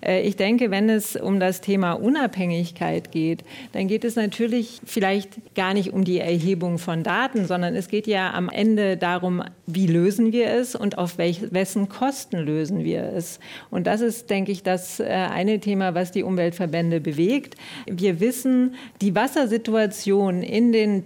Äh, 0.01 0.23
ich 0.23 0.37
denke, 0.37 0.71
wenn 0.71 0.89
es 0.89 1.17
um 1.17 1.41
das 1.41 1.61
Thema 1.61 1.95
Unabhängigkeit 1.95 3.11
geht, 3.11 3.43
dann 3.73 3.89
geht 3.89 4.05
es 4.05 4.15
natürlich 4.15 4.81
vielleicht 4.85 5.57
gar 5.57 5.75
nicht 5.75 5.93
um 5.93 6.05
die 6.05 6.21
Erhebung 6.21 6.79
von 6.79 7.03
Daten, 7.03 7.47
sondern 7.47 7.75
es 7.75 7.89
geht 7.89 8.07
ja 8.07 8.33
am 8.33 8.49
Ende 8.49 8.97
darum, 8.97 9.43
wie 9.67 9.89
lösen 9.89 10.33
wir 10.33 10.51
es 10.51 10.77
und 10.77 10.99
auf 10.99 11.19
wessen 11.19 11.89
Kosten 11.89 12.39
lösen 12.39 12.85
wir 12.85 13.03
es. 13.03 13.41
Und 13.71 13.89
das 13.89 14.01
ist, 14.01 14.31
denke 14.31 14.53
ich, 14.53 14.63
das 14.63 15.01
äh, 15.01 15.07
eine 15.07 15.59
Thema, 15.59 15.97
was 15.97 16.13
die 16.13 16.23
Umweltverbände 16.23 17.01
bewegt. 17.01 17.57
Wir 17.87 18.21
wissen, 18.21 18.77
die 19.01 19.17
Wassersituation 19.17 20.45
in 20.45 20.71
den 20.71 21.05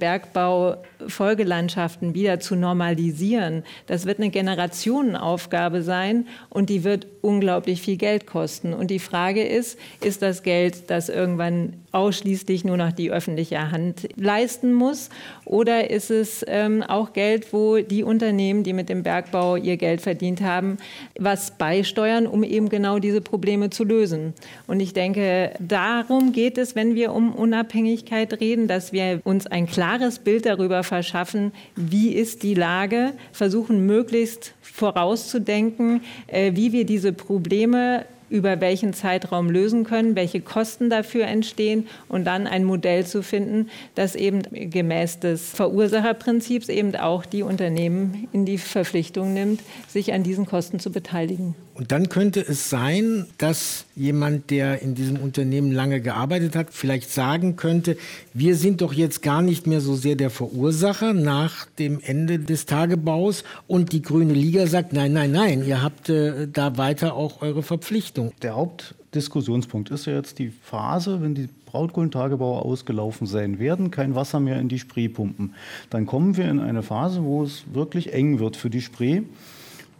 Bergbaufolgelandschaften 1.00 2.14
wieder 2.14 2.40
zu 2.40 2.56
normalisieren, 2.56 3.64
das 3.86 4.06
wird 4.06 4.18
eine 4.18 4.30
Generationenaufgabe 4.30 5.82
sein 5.82 6.26
und 6.48 6.70
die 6.70 6.84
wird 6.84 7.06
unglaublich 7.22 7.82
viel 7.82 7.96
Geld 7.96 8.26
kosten. 8.26 8.72
Und 8.72 8.90
die 8.90 8.98
Frage 8.98 9.42
ist, 9.42 9.78
ist 10.00 10.22
das 10.22 10.42
Geld, 10.42 10.90
das 10.90 11.08
irgendwann 11.08 11.74
ausschließlich 11.92 12.64
nur 12.64 12.76
noch 12.76 12.92
die 12.92 13.10
öffentliche 13.10 13.70
Hand 13.70 14.08
leisten 14.16 14.72
muss? 14.72 15.10
Oder 15.44 15.90
ist 15.90 16.10
es 16.10 16.44
ähm, 16.46 16.82
auch 16.82 17.12
Geld, 17.12 17.52
wo 17.52 17.78
die 17.78 18.04
Unternehmen, 18.04 18.62
die 18.62 18.72
mit 18.72 18.88
dem 18.88 19.02
Bergbau 19.02 19.56
ihr 19.56 19.76
Geld 19.76 20.00
verdient 20.00 20.40
haben, 20.40 20.78
was 21.18 21.52
beisteuern, 21.52 22.26
um 22.26 22.44
eben 22.44 22.68
genau 22.68 22.98
diese 22.98 23.20
Probleme 23.20 23.70
zu 23.70 23.84
lösen? 23.84 24.34
Und 24.66 24.80
ich 24.80 24.92
denke, 24.92 25.52
darum 25.58 26.32
geht 26.32 26.58
es, 26.58 26.76
wenn 26.76 26.94
wir 26.94 27.12
um 27.12 27.34
Unabhängigkeit 27.34 28.40
reden, 28.40 28.68
dass 28.68 28.92
wir 28.92 29.20
uns 29.24 29.46
ein 29.46 29.66
klares 29.66 30.20
Bild 30.20 30.46
darüber 30.46 30.84
verschaffen, 30.84 31.52
wie 31.74 32.12
ist 32.12 32.42
die 32.42 32.54
Lage, 32.54 33.12
versuchen 33.32 33.86
möglichst 33.86 34.54
vorauszudenken, 34.62 36.02
äh, 36.28 36.52
wie 36.54 36.72
wir 36.72 36.86
diese 36.86 37.09
Probleme 37.12 38.04
über 38.30 38.60
welchen 38.60 38.94
Zeitraum 38.94 39.50
lösen 39.50 39.84
können, 39.84 40.14
welche 40.14 40.40
Kosten 40.40 40.88
dafür 40.88 41.26
entstehen 41.26 41.88
und 42.08 42.24
dann 42.24 42.46
ein 42.46 42.64
Modell 42.64 43.04
zu 43.04 43.22
finden, 43.22 43.68
das 43.96 44.14
eben 44.14 44.42
gemäß 44.70 45.18
des 45.18 45.50
Verursacherprinzips 45.50 46.68
eben 46.68 46.94
auch 46.96 47.26
die 47.26 47.42
Unternehmen 47.42 48.28
in 48.32 48.46
die 48.46 48.58
Verpflichtung 48.58 49.34
nimmt, 49.34 49.60
sich 49.88 50.12
an 50.12 50.22
diesen 50.22 50.46
Kosten 50.46 50.78
zu 50.78 50.90
beteiligen. 50.92 51.56
Und 51.80 51.92
dann 51.92 52.10
könnte 52.10 52.40
es 52.46 52.68
sein, 52.68 53.24
dass 53.38 53.86
jemand, 53.96 54.50
der 54.50 54.82
in 54.82 54.94
diesem 54.94 55.16
Unternehmen 55.16 55.72
lange 55.72 56.02
gearbeitet 56.02 56.54
hat, 56.54 56.66
vielleicht 56.72 57.10
sagen 57.10 57.56
könnte, 57.56 57.96
wir 58.34 58.54
sind 58.54 58.82
doch 58.82 58.92
jetzt 58.92 59.22
gar 59.22 59.40
nicht 59.40 59.66
mehr 59.66 59.80
so 59.80 59.94
sehr 59.94 60.14
der 60.14 60.28
Verursacher 60.28 61.14
nach 61.14 61.64
dem 61.78 61.98
Ende 62.04 62.38
des 62.38 62.66
Tagebaus. 62.66 63.44
Und 63.66 63.92
die 63.92 64.02
Grüne 64.02 64.34
Liga 64.34 64.66
sagt, 64.66 64.92
nein, 64.92 65.14
nein, 65.14 65.32
nein, 65.32 65.66
ihr 65.66 65.82
habt 65.82 66.10
äh, 66.10 66.48
da 66.48 66.76
weiter 66.76 67.14
auch 67.14 67.40
eure 67.40 67.62
Verpflichtung. 67.62 68.32
Der 68.42 68.56
Hauptdiskussionspunkt 68.56 69.88
ist 69.88 70.04
ja 70.04 70.12
jetzt 70.12 70.38
die 70.38 70.50
Phase, 70.50 71.22
wenn 71.22 71.34
die 71.34 71.48
Brautkohlentagebauer 71.64 72.62
ausgelaufen 72.62 73.26
sein 73.26 73.58
werden, 73.58 73.90
kein 73.90 74.14
Wasser 74.14 74.38
mehr 74.38 74.60
in 74.60 74.68
die 74.68 74.78
Spree 74.78 75.08
pumpen. 75.08 75.54
Dann 75.88 76.04
kommen 76.04 76.36
wir 76.36 76.44
in 76.50 76.60
eine 76.60 76.82
Phase, 76.82 77.24
wo 77.24 77.42
es 77.42 77.62
wirklich 77.72 78.12
eng 78.12 78.38
wird 78.38 78.56
für 78.56 78.68
die 78.68 78.82
Spree. 78.82 79.22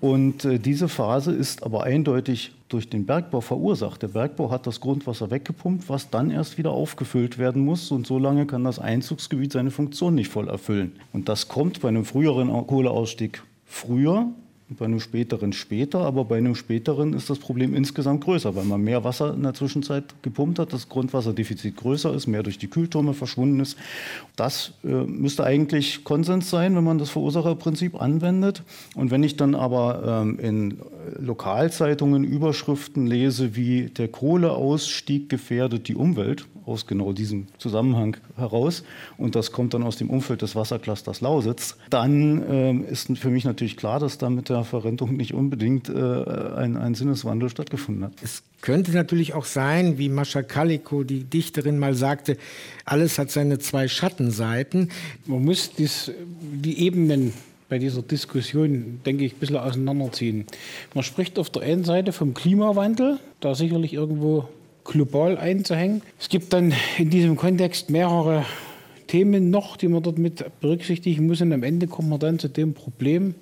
Und 0.01 0.45
äh, 0.45 0.59
diese 0.59 0.89
Phase 0.89 1.33
ist 1.33 1.63
aber 1.63 1.85
eindeutig 1.85 2.53
durch 2.69 2.89
den 2.89 3.05
Bergbau 3.05 3.41
verursacht. 3.41 4.03
Der 4.03 4.09
Bergbau 4.09 4.51
hat 4.51 4.67
das 4.67 4.81
Grundwasser 4.81 5.31
weggepumpt, 5.31 5.89
was 5.89 6.09
dann 6.11 6.31
erst 6.31 6.57
wieder 6.57 6.71
aufgefüllt 6.71 7.37
werden 7.37 7.65
muss. 7.65 7.91
Und 7.91 8.07
so 8.07 8.19
lange 8.19 8.47
kann 8.47 8.65
das 8.65 8.79
Einzugsgebiet 8.79 9.53
seine 9.53 9.71
Funktion 9.71 10.15
nicht 10.15 10.31
voll 10.31 10.49
erfüllen. 10.49 10.93
Und 11.13 11.29
das 11.29 11.49
kommt 11.49 11.81
bei 11.81 11.89
einem 11.89 12.05
früheren 12.05 12.49
Kohleausstieg 12.67 13.43
früher 13.67 14.29
bei 14.79 14.85
einem 14.85 15.01
späteren 15.01 15.53
später, 15.53 16.01
aber 16.01 16.25
bei 16.25 16.39
einem 16.39 16.55
späteren 16.55 17.13
ist 17.13 17.29
das 17.29 17.39
Problem 17.39 17.75
insgesamt 17.75 18.23
größer, 18.25 18.55
weil 18.55 18.65
man 18.65 18.81
mehr 18.81 19.03
Wasser 19.05 19.35
in 19.35 19.43
der 19.43 19.55
Zwischenzeit 19.55 20.05
gepumpt 20.23 20.59
hat, 20.59 20.73
das 20.73 20.89
Grundwasserdefizit 20.89 21.77
größer 21.77 22.15
ist, 22.15 22.27
mehr 22.27 22.43
durch 22.43 22.59
die 22.59 22.69
Kühltürme 22.69 23.15
verschwunden 23.15 23.61
ist. 23.61 23.77
Das 24.37 24.73
äh, 24.85 24.89
müsste 24.89 25.45
eigentlich 25.45 26.05
Konsens 26.05 26.51
sein, 26.51 26.77
wenn 26.77 26.85
man 26.85 26.99
das 26.99 27.11
Verursacherprinzip 27.11 28.01
anwendet. 28.01 28.63
Und 28.95 29.11
wenn 29.11 29.23
ich 29.23 29.37
dann 29.37 29.55
aber 29.55 30.23
ähm, 30.23 30.39
in 30.39 30.79
Lokalzeitungen 31.19 32.25
Überschriften 32.25 33.07
lese, 33.07 33.57
wie 33.57 33.87
der 33.87 34.09
Kohleausstieg 34.09 35.29
gefährdet 35.29 35.89
die 35.89 35.97
Umwelt, 35.97 36.47
aus 36.71 36.87
genau 36.87 37.13
diesem 37.13 37.49
Zusammenhang 37.59 38.17
heraus, 38.37 38.85
und 39.19 39.35
das 39.35 39.53
kommt 39.53 39.75
dann 39.75 39.83
aus 39.83 39.97
dem 39.97 40.09
Umfeld 40.09 40.43
des 40.43 40.55
Wasserclusters 40.55 41.21
Lausitz, 41.21 41.77
dann 41.91 42.43
ähm, 42.49 42.85
ist 42.85 43.09
für 43.19 43.31
mich 43.31 43.45
natürlich 43.45 43.77
klar, 43.77 44.01
dass 44.01 44.19
da 44.19 44.31
mit 44.31 44.49
der 44.49 44.65
Verrentung 44.65 45.17
nicht 45.17 45.35
unbedingt 45.35 45.89
äh, 45.89 45.93
ein, 45.93 46.77
ein 46.77 46.95
Sinneswandel 46.95 47.51
stattgefunden 47.51 48.05
hat. 48.05 48.13
Es 48.23 48.43
könnte 48.61 48.93
natürlich 48.93 49.35
auch 49.35 49.45
sein, 49.45 49.99
wie 49.99 50.09
Mascha 50.09 50.43
Kaliko, 50.43 51.03
die 51.03 51.25
Dichterin, 51.25 51.79
mal 51.79 51.95
sagte, 51.95 52.37
alles 52.85 53.19
hat 53.19 53.31
seine 53.31 53.59
zwei 53.59 53.89
Schattenseiten. 53.89 54.91
Man 55.27 55.45
muss 55.45 55.73
dies, 55.73 56.13
die 56.41 56.81
Ebenen 56.81 57.33
bei 57.69 57.79
dieser 57.79 58.03
Diskussion, 58.03 59.01
denke 59.07 59.25
ich, 59.25 59.35
ein 59.35 59.39
bisschen 59.39 59.57
auseinanderziehen. 59.57 60.45
Man 60.93 61.05
spricht 61.05 61.39
auf 61.39 61.51
der 61.51 61.63
einen 61.63 61.85
Seite 61.85 62.13
vom 62.13 62.35
Klimawandel, 62.35 63.19
da 63.41 63.55
sicherlich 63.55 63.95
irgendwo 63.95 64.49
global 64.91 65.39
einzuhängen. 65.39 66.03
Es 66.19 66.29
gibt 66.29 66.53
dann 66.53 66.75
in 66.99 67.11
diesem 67.11 67.37
Kontext 67.37 67.91
mehrere 67.91 68.45
Themen 69.07 69.51
noch, 69.51 69.77
die 69.77 69.89
man 69.89 70.03
dort 70.03 70.19
mit 70.19 70.45
berücksichtigen 70.61 71.27
muss. 71.27 71.41
Und 71.41 71.53
am 71.53 71.63
Ende 71.63 71.87
kommt 71.87 72.09
man 72.09 72.19
dann 72.19 72.39
zu 72.39 72.49
dem 72.49 72.75
Problem 72.75 73.35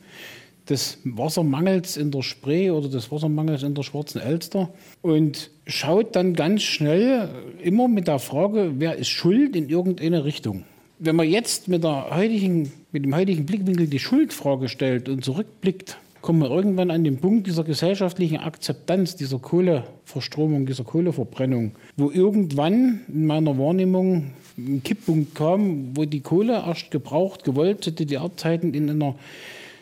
des 0.69 0.99
Wassermangels 1.05 1.97
in 1.97 2.11
der 2.11 2.23
Spree 2.23 2.71
oder 2.71 2.89
des 2.89 3.11
Wassermangels 3.11 3.63
in 3.63 3.75
der 3.75 3.83
Schwarzen 3.83 4.21
Elster 4.21 4.69
und 5.01 5.51
schaut 5.67 6.15
dann 6.15 6.35
ganz 6.35 6.63
schnell 6.63 7.31
immer 7.63 7.89
mit 7.89 8.09
der 8.09 8.19
Frage, 8.19 8.73
wer 8.77 8.97
ist 8.97 9.09
schuld 9.09 9.57
in 9.57 9.71
irgendeine 9.71 10.25
Richtung. 10.25 10.65
Wenn 10.99 11.17
man 11.17 11.29
jetzt 11.29 11.69
mit, 11.69 11.83
der 11.83 12.15
heutigen, 12.15 12.71
mit 12.93 13.07
dem 13.07 13.15
heutigen 13.15 13.47
Blickwinkel 13.47 13.87
die 13.87 13.99
Schuldfrage 13.99 14.69
stellt 14.69 15.09
und 15.09 15.25
zurückblickt, 15.25 15.97
kommen 16.29 16.43
wir 16.43 16.51
irgendwann 16.51 16.91
an 16.91 17.05
den 17.05 17.17
Punkt 17.17 17.47
dieser 17.47 17.65
gesellschaftlichen 17.65 18.37
Akzeptanz, 18.37 19.17
dieser 19.17 19.39
Kohleverstromung, 19.39 20.67
dieser 20.67 20.85
Kohleverbrennung, 20.85 21.73
wo 21.97 22.11
irgendwann 22.11 23.01
in 23.09 23.25
meiner 23.25 23.57
Wahrnehmung 23.57 24.33
ein 24.59 24.83
Kipppunkt 24.85 25.35
kam, 25.35 25.97
wo 25.97 26.05
die 26.05 26.21
Kohle 26.21 26.53
erst 26.67 26.91
gebraucht, 26.91 27.45
gewollt 27.45 27.83
zu 27.83 27.93
DDR-Zeiten 27.93 28.75
in 28.75 28.91
einer 28.91 29.15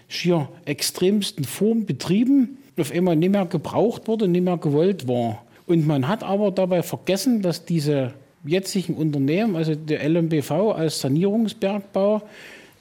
schier 0.07 0.49
extremsten 0.67 1.45
Form 1.45 1.85
betrieben, 1.85 2.59
auf 2.79 2.93
einmal 2.93 3.17
nicht 3.17 3.33
mehr 3.33 3.47
gebraucht 3.47 4.07
wurde, 4.07 4.29
nicht 4.29 4.45
mehr 4.45 4.59
gewollt 4.59 5.09
war. 5.09 5.43
Und 5.67 5.85
man 5.85 6.07
hat 6.07 6.23
aber 6.23 6.53
dabei 6.53 6.85
vergessen, 6.85 7.43
dass 7.43 7.65
diese 7.65 8.15
jetzigen 8.45 8.95
Unternehmen, 8.95 9.57
also 9.57 9.75
der 9.75 10.09
LMBV 10.09 10.53
als 10.77 11.01
Sanierungsbergbau, 11.01 12.23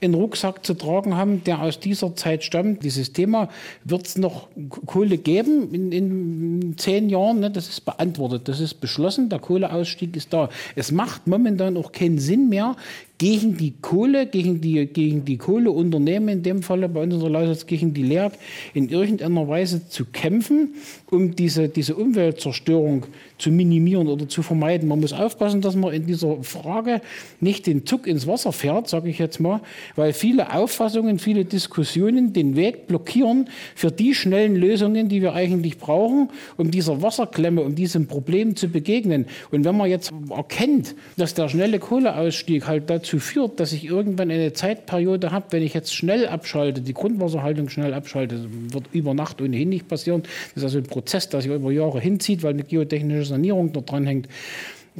einen 0.06 0.16
Rucksack 0.16 0.66
zu 0.66 0.74
tragen 0.74 1.16
haben, 1.16 1.44
der 1.44 1.62
aus 1.62 1.80
dieser 1.80 2.16
Zeit 2.16 2.44
stammt. 2.44 2.84
Dieses 2.84 3.14
Thema, 3.14 3.50
wird 3.84 4.08
es 4.08 4.18
noch 4.18 4.48
Kohle 4.86 5.18
geben 5.18 5.74
in, 5.74 5.92
in 5.92 6.78
zehn 6.78 7.10
Jahren? 7.10 7.40
Ne? 7.40 7.52
Das 7.52 7.68
ist 7.68 7.82
beantwortet, 7.86 8.48
das 8.48 8.60
ist 8.60 8.76
beschlossen, 8.76 9.30
der 9.30 9.40
Kohleausstieg 9.40 10.16
ist 10.16 10.34
da. 10.34 10.50
Es 10.76 10.92
macht 10.92 11.28
momentan 11.28 11.78
auch 11.78 11.92
keinen 11.92 12.20
Sinn 12.20 12.50
mehr, 12.50 12.76
gegen 13.18 13.56
die 13.56 13.74
Kohle, 13.82 14.26
gegen 14.26 14.60
die, 14.60 14.86
gegen 14.88 15.24
die 15.24 15.38
Kohleunternehmen, 15.38 16.30
in 16.30 16.44
dem 16.44 16.64
Falle 16.64 16.90
bei 16.90 17.04
uns 17.04 17.14
in 17.14 17.22
der 17.22 17.30
Lausitz, 17.30 17.66
gegen 17.66 17.94
die 17.94 18.04
LERG, 18.04 18.34
in 18.74 18.90
irgendeiner 18.90 19.48
Weise 19.48 19.88
zu 19.88 20.06
kämpfen, 20.06 20.76
um 21.10 21.36
diese, 21.36 21.70
diese 21.70 21.96
Umweltzerstörung 21.96 23.06
zu 23.38 23.52
minimieren 23.52 24.08
oder 24.08 24.28
zu 24.28 24.42
vermeiden. 24.42 24.90
Man 24.90 25.00
muss 25.00 25.14
aufpassen, 25.14 25.62
dass 25.62 25.76
man 25.76 25.94
in 25.94 26.06
dieser 26.06 26.44
Frage 26.44 27.02
nicht 27.40 27.68
den 27.68 27.86
Zug 27.86 28.06
ins 28.06 28.28
Wasser 28.28 28.52
fährt, 28.52 28.90
sage 28.90 29.10
ich 29.10 29.18
jetzt 29.18 29.40
mal, 29.40 29.62
weil 29.96 30.12
viele 30.12 30.54
Auffassungen, 30.54 31.18
viele 31.20 31.46
Diskussionen 31.46 32.34
den 32.34 32.56
Weg 32.56 32.88
blockieren 32.88 33.50
für 33.76 33.92
die 33.92 34.14
schnellen 34.14 34.56
Lösungen, 34.56 35.08
die 35.08 35.22
wir 35.22 35.34
eigentlich 35.34 35.78
brauchen, 35.78 36.30
um 36.58 36.70
dieser 36.70 37.02
Wasserklemme, 37.02 37.62
um 37.62 37.76
diesem 37.76 38.08
Problem 38.08 38.56
zu 38.58 38.68
begegnen. 38.68 39.26
Und 39.52 39.64
wenn 39.64 39.78
man 39.78 39.90
jetzt 39.90 40.12
erkennt, 40.30 40.96
dass 41.16 41.34
der 41.34 41.48
schnelle 41.48 41.80
Kohleausstieg 41.80 42.68
halt 42.68 42.90
dazu 42.90 43.05
dazu 43.06 43.20
führt, 43.20 43.60
dass 43.60 43.72
ich 43.72 43.86
irgendwann 43.86 44.32
eine 44.32 44.54
Zeitperiode 44.54 45.32
habe, 45.32 45.46
wenn 45.52 45.64
ich 45.64 45.74
jetzt 45.74 45.94
schnell 45.94 46.28
abschalte, 46.28 46.82
die 46.82 46.94
Grundwasserhaltung 46.94 47.70
schnell 47.70 47.94
abschalte, 47.94 48.48
wird 48.72 48.86
über 48.92 49.14
Nacht 49.14 49.42
ohnehin 49.42 49.70
nicht 49.70 49.88
passieren. 49.88 50.24
Das 50.24 50.58
ist 50.58 50.64
also 50.64 50.80
ein 50.80 50.86
Prozess, 50.86 51.30
der 51.30 51.42
sich 51.42 51.52
über 51.52 51.72
Jahre 51.72 52.00
hinzieht, 52.00 52.44
weil 52.44 52.54
eine 52.54 52.64
geotechnische 52.64 53.26
Sanierung 53.26 53.72
dort 53.74 53.92
dran 53.92 54.06
hängt. 54.06 54.28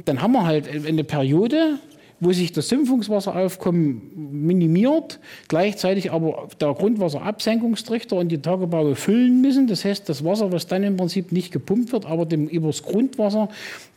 Dann 0.04 0.22
haben 0.22 0.32
wir 0.32 0.46
halt 0.46 0.68
eine 0.86 1.04
Periode, 1.04 1.78
wo 2.20 2.32
sich 2.32 2.52
das 2.52 2.68
Sümpfungswasseraufkommen 2.68 4.46
minimiert, 4.46 5.20
gleichzeitig 5.48 6.12
aber 6.12 6.48
der 6.60 6.72
Grundwasserabsenkungstrichter 6.72 8.16
und 8.16 8.28
die 8.28 8.38
Tagebaue 8.38 8.94
füllen 8.94 9.40
müssen. 9.42 9.66
Das 9.66 9.84
heißt, 9.84 10.08
das 10.08 10.24
Wasser, 10.24 10.50
was 10.52 10.66
dann 10.66 10.82
im 10.82 10.96
Prinzip 10.96 11.32
nicht 11.32 11.52
gepumpt 11.52 11.92
wird, 11.92 12.06
aber 12.06 12.24
dem 12.24 12.48
übers 12.48 12.82
Grundwasser 12.82 13.48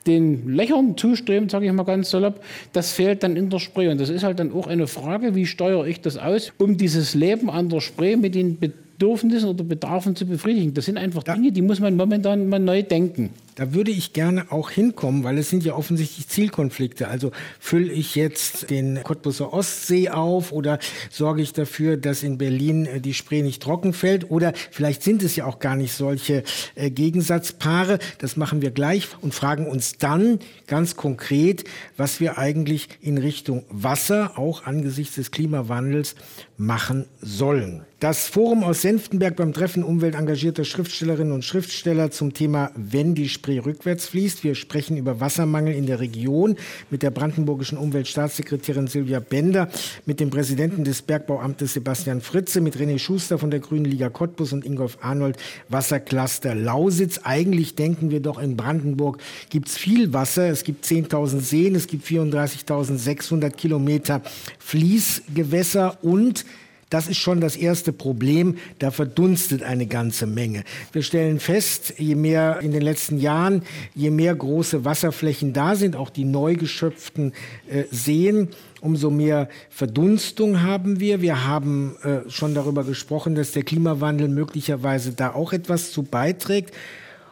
den 0.06 0.48
Löchern 0.50 0.98
zuströmt, 0.98 1.52
sage 1.52 1.68
ich 1.68 1.72
mal 1.72 1.84
ganz 1.84 2.10
salopp, 2.10 2.42
das 2.74 2.92
fehlt 2.92 3.24
dann 3.24 3.36
in 3.36 3.50
der 3.50 3.60
Spree. 3.60 3.90
Und 3.90 4.02
das 4.02 4.10
ist 4.10 4.24
halt 4.24 4.40
dann 4.40 4.54
auch 4.54 4.68
eine 4.68 4.88
Frage, 4.88 5.36
wie 5.36 5.46
steuere 5.46 5.86
ich 5.86 6.02
das 6.02 6.18
aus, 6.18 6.52
um 6.58 6.78
dieses 6.78 7.16
Leben 7.16 7.50
an 7.50 7.70
der 7.70 7.80
Spree 7.80 8.16
mit 8.16 8.36
den 8.36 8.58
Bedürfnissen 9.00 9.50
oder 9.50 9.64
Bedarfen 9.64 10.16
zu 10.18 10.26
befriedigen. 10.26 10.74
Das 10.74 10.86
sind 10.86 10.98
einfach 10.98 11.24
Dinge, 11.24 11.54
die 11.54 11.62
muss 11.62 11.80
man 11.80 11.96
momentan 11.96 12.50
mal 12.50 12.60
neu 12.60 12.84
denken. 12.84 13.30
Da 13.56 13.74
würde 13.74 13.92
ich 13.92 14.12
gerne 14.14 14.52
auch 14.52 14.70
hinkommen, 14.70 15.24
weil 15.24 15.38
es 15.38 15.50
sind 15.50 15.64
ja 15.64 15.74
offensichtlich 15.74 16.28
Zielkonflikte. 16.28 17.08
Also 17.08 17.32
fülle 17.60 17.92
ich 17.94 18.16
jetzt 18.16 18.70
den 18.70 19.02
Cottbuser 19.04 19.54
Ostsee 19.54 20.10
auf 20.10 20.52
oder 20.52 20.80
sorge 21.10 21.42
ich 21.42 21.54
dafür, 21.54 21.96
dass 21.96 22.24
in 22.24 22.38
Berlin 22.38 22.86
äh, 22.86 23.00
die 23.00 23.14
Spree 23.14 23.42
nicht 23.42 23.64
trocken 23.64 23.94
fällt? 23.94 24.30
Oder 24.30 24.54
vielleicht 24.72 25.02
sind 25.02 25.24
es 25.24 25.36
ja 25.36 25.46
auch 25.46 25.60
gar 25.60 25.78
nicht 25.78 25.94
solche 25.94 26.44
äh, 26.76 26.90
Gegensatzpaare. 26.90 28.00
Das 28.18 28.36
machen 28.36 28.62
wir 28.62 28.72
gleich 28.72 29.08
und 29.22 29.34
fragen 29.34 29.66
uns 29.66 29.98
dann 29.98 30.40
ganz 30.68 30.98
konkret, 30.98 31.64
was 31.96 32.20
wir 32.20 32.38
eigentlich 32.38 32.90
in 33.02 33.18
Richtung 33.18 33.64
Wasser, 33.70 34.38
auch 34.38 34.66
angesichts 34.66 35.16
des 35.16 35.32
Klimawandels, 35.32 36.16
machen 36.60 37.06
sollen. 37.22 37.84
Das 38.02 38.28
Forum 38.28 38.64
aus 38.64 38.82
Senftenberg 38.82 39.36
beim 39.36 39.52
Treffen 39.52 39.84
umweltengagierter 39.84 40.64
Schriftstellerinnen 40.64 41.34
und 41.34 41.44
Schriftsteller 41.44 42.12
zum 42.12 42.34
Thema 42.34 42.72
Wenn 42.76 43.14
die 43.14 43.28
Spree 43.28 43.60
rückwärts 43.60 44.08
fließt. 44.08 44.46
Wir 44.46 44.56
sprechen 44.56 44.96
über 44.96 45.20
Wassermangel 45.20 45.74
in 45.74 45.86
der 45.86 46.00
Region 46.00 46.56
mit 46.90 47.04
der 47.04 47.12
brandenburgischen 47.12 47.78
Umweltstaatssekretärin 47.78 48.88
Silvia 48.88 49.20
Bender, 49.20 49.68
mit 50.06 50.22
dem 50.22 50.30
Präsidenten 50.30 50.86
des 50.86 51.02
Bergbauamtes 51.02 51.74
Sebastian 51.74 52.22
Fritze, 52.22 52.62
mit 52.62 52.78
René 52.78 53.00
Schuster 53.00 53.38
von 53.38 53.52
der 53.52 53.60
Grünen 53.60 53.84
Liga 53.84 54.10
Cottbus 54.10 54.54
und 54.54 54.66
Ingolf 54.66 54.98
Arnold, 55.02 55.36
Wassercluster 55.68 56.56
Lausitz. 56.56 57.20
Eigentlich 57.24 57.76
denken 57.76 58.12
wir 58.12 58.22
doch 58.22 58.40
in 58.40 58.56
Brandenburg 58.56 59.18
gibt 59.50 59.68
es 59.68 59.78
viel 59.78 60.14
Wasser. 60.14 60.50
Es 60.50 60.64
gibt 60.64 60.86
10.000 60.86 61.42
Seen, 61.42 61.76
es 61.76 61.88
gibt 61.88 62.06
34.600 62.06 63.50
Kilometer 63.50 64.22
Fließgewässer 64.60 65.98
und 66.02 66.46
das 66.90 67.08
ist 67.08 67.18
schon 67.18 67.40
das 67.40 67.56
erste 67.56 67.94
Problem. 67.94 68.58
Da 68.80 68.92
verdunstet 68.92 69.64
eine 69.64 69.86
ganze 69.86 70.26
Menge. 70.26 70.64
Wir 70.92 71.04
stellen 71.04 71.40
fest, 71.40 71.94
je 71.98 72.16
mehr 72.16 72.60
in 72.62 72.72
den 72.72 72.82
letzten 72.82 73.20
Jahren, 73.20 73.64
je 73.96 74.10
mehr 74.10 74.36
große 74.36 74.86
Wasserflächen 74.86 75.54
da 75.54 75.76
sind, 75.76 75.96
auch 75.96 76.10
die 76.10 76.26
neu 76.26 76.56
geschöpften 76.56 77.34
äh, 77.70 77.84
Seen, 77.92 78.50
umso 78.82 79.12
mehr 79.12 79.50
Verdunstung 79.70 80.62
haben 80.62 81.00
wir. 81.00 81.22
Wir 81.22 81.46
haben 81.46 81.96
äh, 82.04 82.30
schon 82.30 82.56
darüber 82.56 82.84
gesprochen, 82.84 83.36
dass 83.36 83.52
der 83.52 83.64
Klimawandel 83.64 84.28
möglicherweise 84.28 85.12
da 85.12 85.34
auch 85.34 85.54
etwas 85.54 85.92
zu 85.92 86.04
beiträgt. 86.04 86.74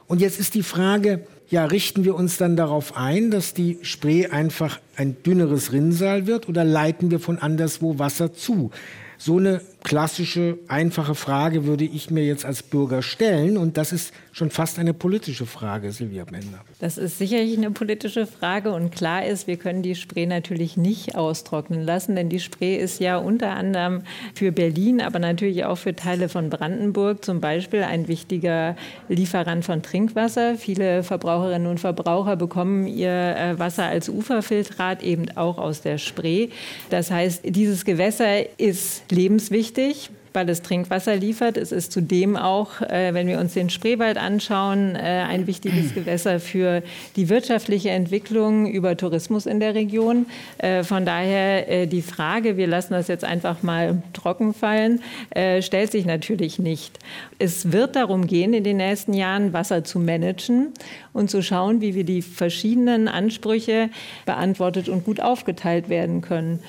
Und 0.07 0.21
jetzt 0.21 0.39
ist 0.39 0.53
die 0.53 0.63
Frage, 0.63 1.21
ja, 1.49 1.65
richten 1.65 2.03
wir 2.03 2.15
uns 2.15 2.37
dann 2.37 2.57
darauf 2.57 2.97
ein, 2.97 3.31
dass 3.31 3.53
die 3.53 3.79
Spree 3.81 4.27
einfach 4.27 4.79
ein 4.97 5.15
dünneres 5.23 5.71
Rinnsal 5.71 6.27
wird 6.27 6.49
oder 6.49 6.63
leiten 6.63 7.09
wir 7.09 7.19
von 7.19 7.39
anderswo 7.39 7.99
Wasser 7.99 8.33
zu? 8.33 8.71
So 9.17 9.37
eine 9.37 9.61
klassische, 9.87 10.59
einfache 10.67 11.15
Frage 11.15 11.65
würde 11.65 11.85
ich 11.85 12.11
mir 12.11 12.25
jetzt 12.25 12.43
als 12.43 12.61
Bürger 12.61 13.01
stellen. 13.01 13.55
Und 13.55 13.77
das 13.77 13.93
ist 13.93 14.13
schon 14.33 14.49
fast 14.51 14.79
eine 14.79 14.93
politische 14.93 15.45
Frage, 15.45 15.93
Silvia 15.93 16.25
Bender. 16.25 16.59
Das 16.81 16.97
ist 16.97 17.17
sicherlich 17.17 17.55
eine 17.57 17.71
politische 17.71 18.27
Frage. 18.27 18.73
Und 18.73 18.93
klar 18.93 19.25
ist, 19.25 19.47
wir 19.47 19.55
können 19.55 19.83
die 19.83 19.95
Spree 19.95 20.25
natürlich 20.25 20.75
nicht 20.75 21.15
austrocknen 21.15 21.83
lassen. 21.83 22.17
Denn 22.17 22.27
die 22.27 22.41
Spree 22.41 22.75
ist 22.75 22.99
ja 22.99 23.15
unter 23.17 23.51
anderem 23.51 24.01
für 24.35 24.51
Berlin, 24.51 24.99
aber 24.99 25.19
natürlich 25.19 25.63
auch 25.63 25.77
für 25.77 25.95
Teile 25.95 26.27
von 26.27 26.49
Brandenburg 26.49 27.23
zum 27.23 27.39
Beispiel 27.39 27.83
ein 27.83 28.09
wichtiger 28.09 28.75
Lieferant 29.07 29.63
von 29.63 29.83
Trinkwasser. 29.83 30.55
Viele 30.55 31.01
Verbraucherinnen 31.03 31.67
und 31.67 31.79
Verbraucher 31.79 32.35
bekommen 32.35 32.87
ihr 32.87 33.37
äh, 33.37 33.57
Wasser 33.57 33.85
als 33.85 34.09
Uferfiltrat 34.09 35.01
eben 35.01 35.27
auch 35.37 35.57
aus 35.57 35.79
der 35.79 35.97
Spree. 35.97 36.49
Das 36.89 37.09
heißt, 37.09 37.43
dieses 37.45 37.85
Gewässer 37.85 38.59
ist 38.59 39.09
lebenswichtig 39.11 39.76
wichtig, 39.77 40.09
weil 40.33 40.49
es 40.49 40.61
Trinkwasser 40.61 41.15
liefert. 41.15 41.57
Es 41.57 41.71
ist 41.71 41.91
zudem 41.91 42.35
auch, 42.35 42.81
äh, 42.81 43.13
wenn 43.13 43.27
wir 43.27 43.39
uns 43.39 43.53
den 43.53 43.69
Spreewald 43.69 44.17
anschauen, 44.17 44.95
äh, 44.95 44.99
ein 44.99 45.47
wichtiges 45.47 45.95
Gewässer 45.95 46.39
für 46.39 46.83
die 47.15 47.29
wirtschaftliche 47.29 47.89
Entwicklung 47.89 48.67
über 48.67 48.95
Tourismus 48.97 49.45
in 49.45 49.59
der 49.59 49.73
Region. 49.73 50.27
Äh, 50.59 50.83
von 50.83 51.05
daher 51.05 51.69
äh, 51.69 51.87
die 51.87 52.01
Frage, 52.01 52.57
wir 52.57 52.67
lassen 52.67 52.93
das 52.93 53.07
jetzt 53.07 53.23
einfach 53.23 53.63
mal 53.63 54.01
trocken 54.13 54.53
fallen, 54.53 55.01
äh, 55.31 55.61
stellt 55.61 55.91
sich 55.91 56.05
natürlich 56.05 56.59
nicht. 56.59 56.99
Es 57.39 57.71
wird 57.71 57.95
darum 57.95 58.27
gehen, 58.27 58.53
in 58.53 58.63
den 58.63 58.77
nächsten 58.77 59.13
Jahren 59.13 59.53
Wasser 59.53 59.83
zu 59.83 59.99
managen 59.99 60.73
und 61.13 61.31
zu 61.31 61.41
schauen, 61.41 61.81
wie 61.81 61.95
wir 61.95 62.03
die 62.03 62.21
verschiedenen 62.21 63.07
Ansprüche 63.07 63.89
beantwortet 64.25 64.87
und 64.87 65.03
gut 65.03 65.19
aufgeteilt 65.19 65.89
werden 65.89 66.21
können. 66.21 66.59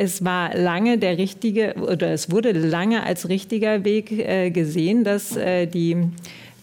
Es 0.00 0.24
war 0.24 0.56
lange 0.56 0.96
der 0.96 1.18
richtige 1.18 1.74
oder 1.74 2.12
es 2.12 2.30
wurde 2.30 2.52
lange 2.52 3.02
als 3.02 3.28
richtiger 3.28 3.84
Weg 3.84 4.12
äh, 4.12 4.50
gesehen, 4.50 5.04
dass 5.04 5.36
äh, 5.36 5.66
die 5.66 5.96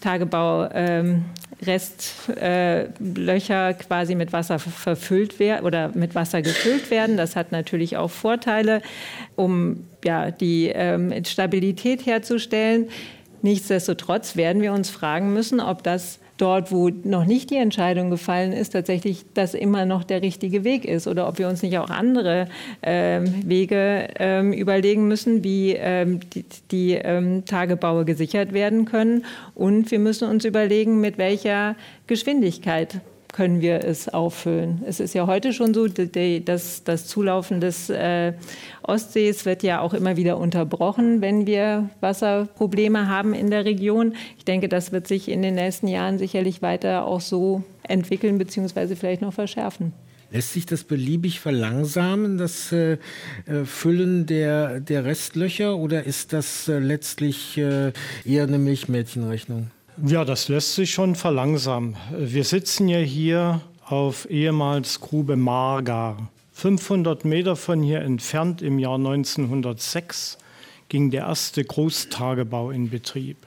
Tagebau 0.00 0.68
ähm, 0.72 1.26
Restlöcher 1.62 3.70
äh, 3.70 3.74
quasi 3.74 4.14
mit 4.14 4.32
Wasser 4.32 4.58
verfüllt 4.58 5.38
werden 5.38 5.66
oder 5.66 5.90
mit 5.94 6.14
Wasser 6.14 6.42
gefüllt 6.42 6.90
werden. 6.90 7.16
Das 7.16 7.36
hat 7.36 7.52
natürlich 7.52 7.96
auch 7.96 8.10
Vorteile, 8.10 8.82
um 9.36 9.84
ja, 10.04 10.30
die 10.30 10.70
ähm, 10.74 11.12
Stabilität 11.24 12.04
herzustellen. 12.06 12.88
Nichtsdestotrotz 13.42 14.36
werden 14.36 14.62
wir 14.62 14.72
uns 14.72 14.90
fragen 14.90 15.32
müssen, 15.32 15.60
ob 15.60 15.82
das 15.82 16.18
dort, 16.36 16.70
wo 16.72 16.88
noch 16.88 17.24
nicht 17.24 17.50
die 17.50 17.56
Entscheidung 17.56 18.10
gefallen 18.10 18.52
ist, 18.52 18.70
tatsächlich 18.70 19.24
das 19.34 19.54
immer 19.54 19.86
noch 19.86 20.04
der 20.04 20.22
richtige 20.22 20.64
Weg 20.64 20.84
ist 20.84 21.06
oder 21.06 21.28
ob 21.28 21.38
wir 21.38 21.48
uns 21.48 21.62
nicht 21.62 21.78
auch 21.78 21.90
andere 21.90 22.48
ähm, 22.82 23.48
Wege 23.48 24.08
ähm, 24.18 24.52
überlegen 24.52 25.08
müssen, 25.08 25.42
wie 25.44 25.72
ähm, 25.72 26.20
die, 26.34 26.44
die 26.70 26.92
ähm, 26.92 27.44
Tagebaue 27.44 28.04
gesichert 28.04 28.52
werden 28.52 28.84
können. 28.84 29.24
Und 29.54 29.90
wir 29.90 29.98
müssen 29.98 30.28
uns 30.28 30.44
überlegen, 30.44 31.00
mit 31.00 31.18
welcher 31.18 31.76
Geschwindigkeit 32.06 33.00
können 33.32 33.60
wir 33.60 33.84
es 33.84 34.08
auffüllen. 34.08 34.82
Es 34.86 35.00
ist 35.00 35.14
ja 35.14 35.26
heute 35.26 35.52
schon 35.52 35.74
so, 35.74 35.86
dass 35.88 36.84
das 36.84 37.06
Zulaufen 37.06 37.60
des 37.60 37.90
äh, 37.90 38.32
Ostsees 38.82 39.44
wird 39.44 39.62
ja 39.62 39.80
auch 39.80 39.94
immer 39.94 40.16
wieder 40.16 40.38
unterbrochen, 40.38 41.20
wenn 41.20 41.46
wir 41.46 41.90
Wasserprobleme 42.00 43.08
haben 43.08 43.34
in 43.34 43.50
der 43.50 43.64
Region. 43.64 44.14
Ich 44.38 44.44
denke, 44.44 44.68
das 44.68 44.92
wird 44.92 45.06
sich 45.06 45.28
in 45.28 45.42
den 45.42 45.54
nächsten 45.54 45.88
Jahren 45.88 46.18
sicherlich 46.18 46.62
weiter 46.62 47.04
auch 47.04 47.20
so 47.20 47.62
entwickeln 47.82 48.38
bzw. 48.38 48.96
vielleicht 48.96 49.22
noch 49.22 49.32
verschärfen. 49.32 49.92
Lässt 50.30 50.54
sich 50.54 50.66
das 50.66 50.82
beliebig 50.82 51.38
verlangsamen, 51.38 52.36
das 52.36 52.72
äh, 52.72 52.98
äh, 53.46 53.64
Füllen 53.64 54.26
der, 54.26 54.80
der 54.80 55.04
Restlöcher, 55.04 55.76
oder 55.76 56.04
ist 56.04 56.32
das 56.32 56.66
letztlich 56.66 57.56
eher 57.56 57.92
eine 58.24 58.58
Milchmädchenrechnung? 58.58 59.70
Ja, 60.04 60.26
das 60.26 60.48
lässt 60.48 60.74
sich 60.74 60.90
schon 60.90 61.14
verlangsamen. 61.14 61.96
Wir 62.12 62.44
sitzen 62.44 62.86
ja 62.86 62.98
hier 62.98 63.62
auf 63.86 64.28
ehemals 64.28 65.00
Grube 65.00 65.36
Marga. 65.36 66.18
500 66.52 67.24
Meter 67.24 67.56
von 67.56 67.82
hier 67.82 68.02
entfernt 68.02 68.60
im 68.60 68.78
Jahr 68.78 68.96
1906 68.96 70.36
ging 70.90 71.10
der 71.10 71.22
erste 71.22 71.64
Großtagebau 71.64 72.70
in 72.72 72.90
Betrieb. 72.90 73.38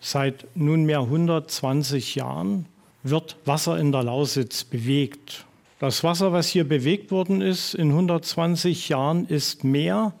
Seit 0.00 0.46
nunmehr 0.54 1.00
120 1.00 2.14
Jahren 2.14 2.66
wird 3.02 3.36
Wasser 3.44 3.80
in 3.80 3.90
der 3.90 4.04
Lausitz 4.04 4.62
bewegt. 4.62 5.46
Das 5.80 6.04
Wasser, 6.04 6.32
was 6.32 6.46
hier 6.46 6.62
bewegt 6.62 7.10
worden 7.10 7.40
ist 7.40 7.74
in 7.74 7.88
120 7.88 8.88
Jahren, 8.88 9.26
ist 9.26 9.64
mehr 9.64 10.12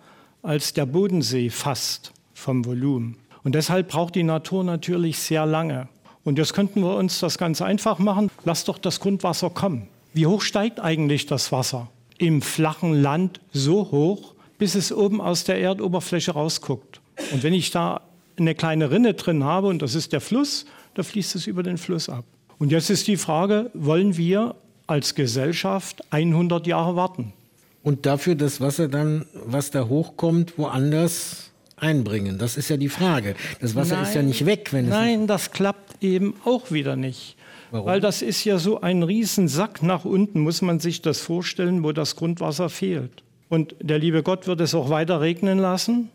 als 0.42 0.72
der 0.72 0.86
Bodensee 0.86 1.50
fast 1.50 2.12
vom 2.34 2.64
Volumen. 2.64 3.21
Und 3.44 3.54
deshalb 3.54 3.88
braucht 3.88 4.14
die 4.14 4.22
Natur 4.22 4.64
natürlich 4.64 5.18
sehr 5.18 5.46
lange. 5.46 5.88
Und 6.24 6.38
jetzt 6.38 6.54
könnten 6.54 6.82
wir 6.82 6.94
uns 6.96 7.18
das 7.20 7.38
ganz 7.38 7.60
einfach 7.60 7.98
machen. 7.98 8.30
Lass 8.44 8.64
doch 8.64 8.78
das 8.78 9.00
Grundwasser 9.00 9.50
kommen. 9.50 9.88
Wie 10.14 10.26
hoch 10.26 10.42
steigt 10.42 10.78
eigentlich 10.78 11.26
das 11.26 11.50
Wasser? 11.50 11.88
Im 12.18 12.42
flachen 12.42 12.94
Land 12.94 13.40
so 13.52 13.90
hoch, 13.90 14.34
bis 14.58 14.74
es 14.74 14.92
oben 14.92 15.20
aus 15.20 15.44
der 15.44 15.60
Erdoberfläche 15.60 16.32
rausguckt. 16.32 17.00
Und 17.32 17.42
wenn 17.42 17.54
ich 17.54 17.70
da 17.70 18.02
eine 18.38 18.54
kleine 18.54 18.90
Rinne 18.90 19.14
drin 19.14 19.44
habe, 19.44 19.68
und 19.68 19.82
das 19.82 19.94
ist 19.94 20.12
der 20.12 20.20
Fluss, 20.20 20.66
da 20.94 21.02
fließt 21.02 21.34
es 21.34 21.46
über 21.46 21.62
den 21.62 21.78
Fluss 21.78 22.08
ab. 22.08 22.24
Und 22.58 22.70
jetzt 22.70 22.90
ist 22.90 23.08
die 23.08 23.16
Frage, 23.16 23.70
wollen 23.74 24.16
wir 24.16 24.54
als 24.86 25.14
Gesellschaft 25.14 26.02
100 26.10 26.66
Jahre 26.66 26.94
warten? 26.94 27.32
Und 27.82 28.06
dafür 28.06 28.36
das 28.36 28.60
Wasser 28.60 28.86
dann, 28.88 29.26
was 29.44 29.70
da 29.70 29.88
hochkommt, 29.88 30.56
woanders 30.58 31.51
einbringen. 31.82 32.38
Das 32.38 32.56
ist 32.56 32.68
ja 32.68 32.76
die 32.76 32.88
Frage. 32.88 33.34
Das 33.60 33.74
Wasser 33.74 33.96
nein, 33.96 34.04
ist 34.04 34.14
ja 34.14 34.22
nicht 34.22 34.46
weg, 34.46 34.72
wenn 34.72 34.86
es. 34.86 34.90
Nein, 34.90 35.26
das 35.26 35.50
klappt 35.50 36.02
eben 36.02 36.34
auch 36.44 36.70
wieder 36.70 36.96
nicht. 36.96 37.36
Warum? 37.70 37.86
Weil 37.86 38.00
das 38.00 38.22
ist 38.22 38.44
ja 38.44 38.58
so 38.58 38.80
ein 38.80 39.02
Riesensack 39.02 39.82
nach 39.82 40.04
unten, 40.04 40.40
muss 40.40 40.62
man 40.62 40.78
sich 40.78 41.02
das 41.02 41.20
vorstellen, 41.20 41.82
wo 41.82 41.92
das 41.92 42.16
Grundwasser 42.16 42.68
fehlt. 42.68 43.22
Und 43.48 43.74
der 43.80 43.98
liebe 43.98 44.22
Gott 44.22 44.46
wird 44.46 44.60
es 44.60 44.74
auch 44.74 44.88
weiter 44.90 45.20
regnen 45.20 45.58
lassen. 45.58 46.08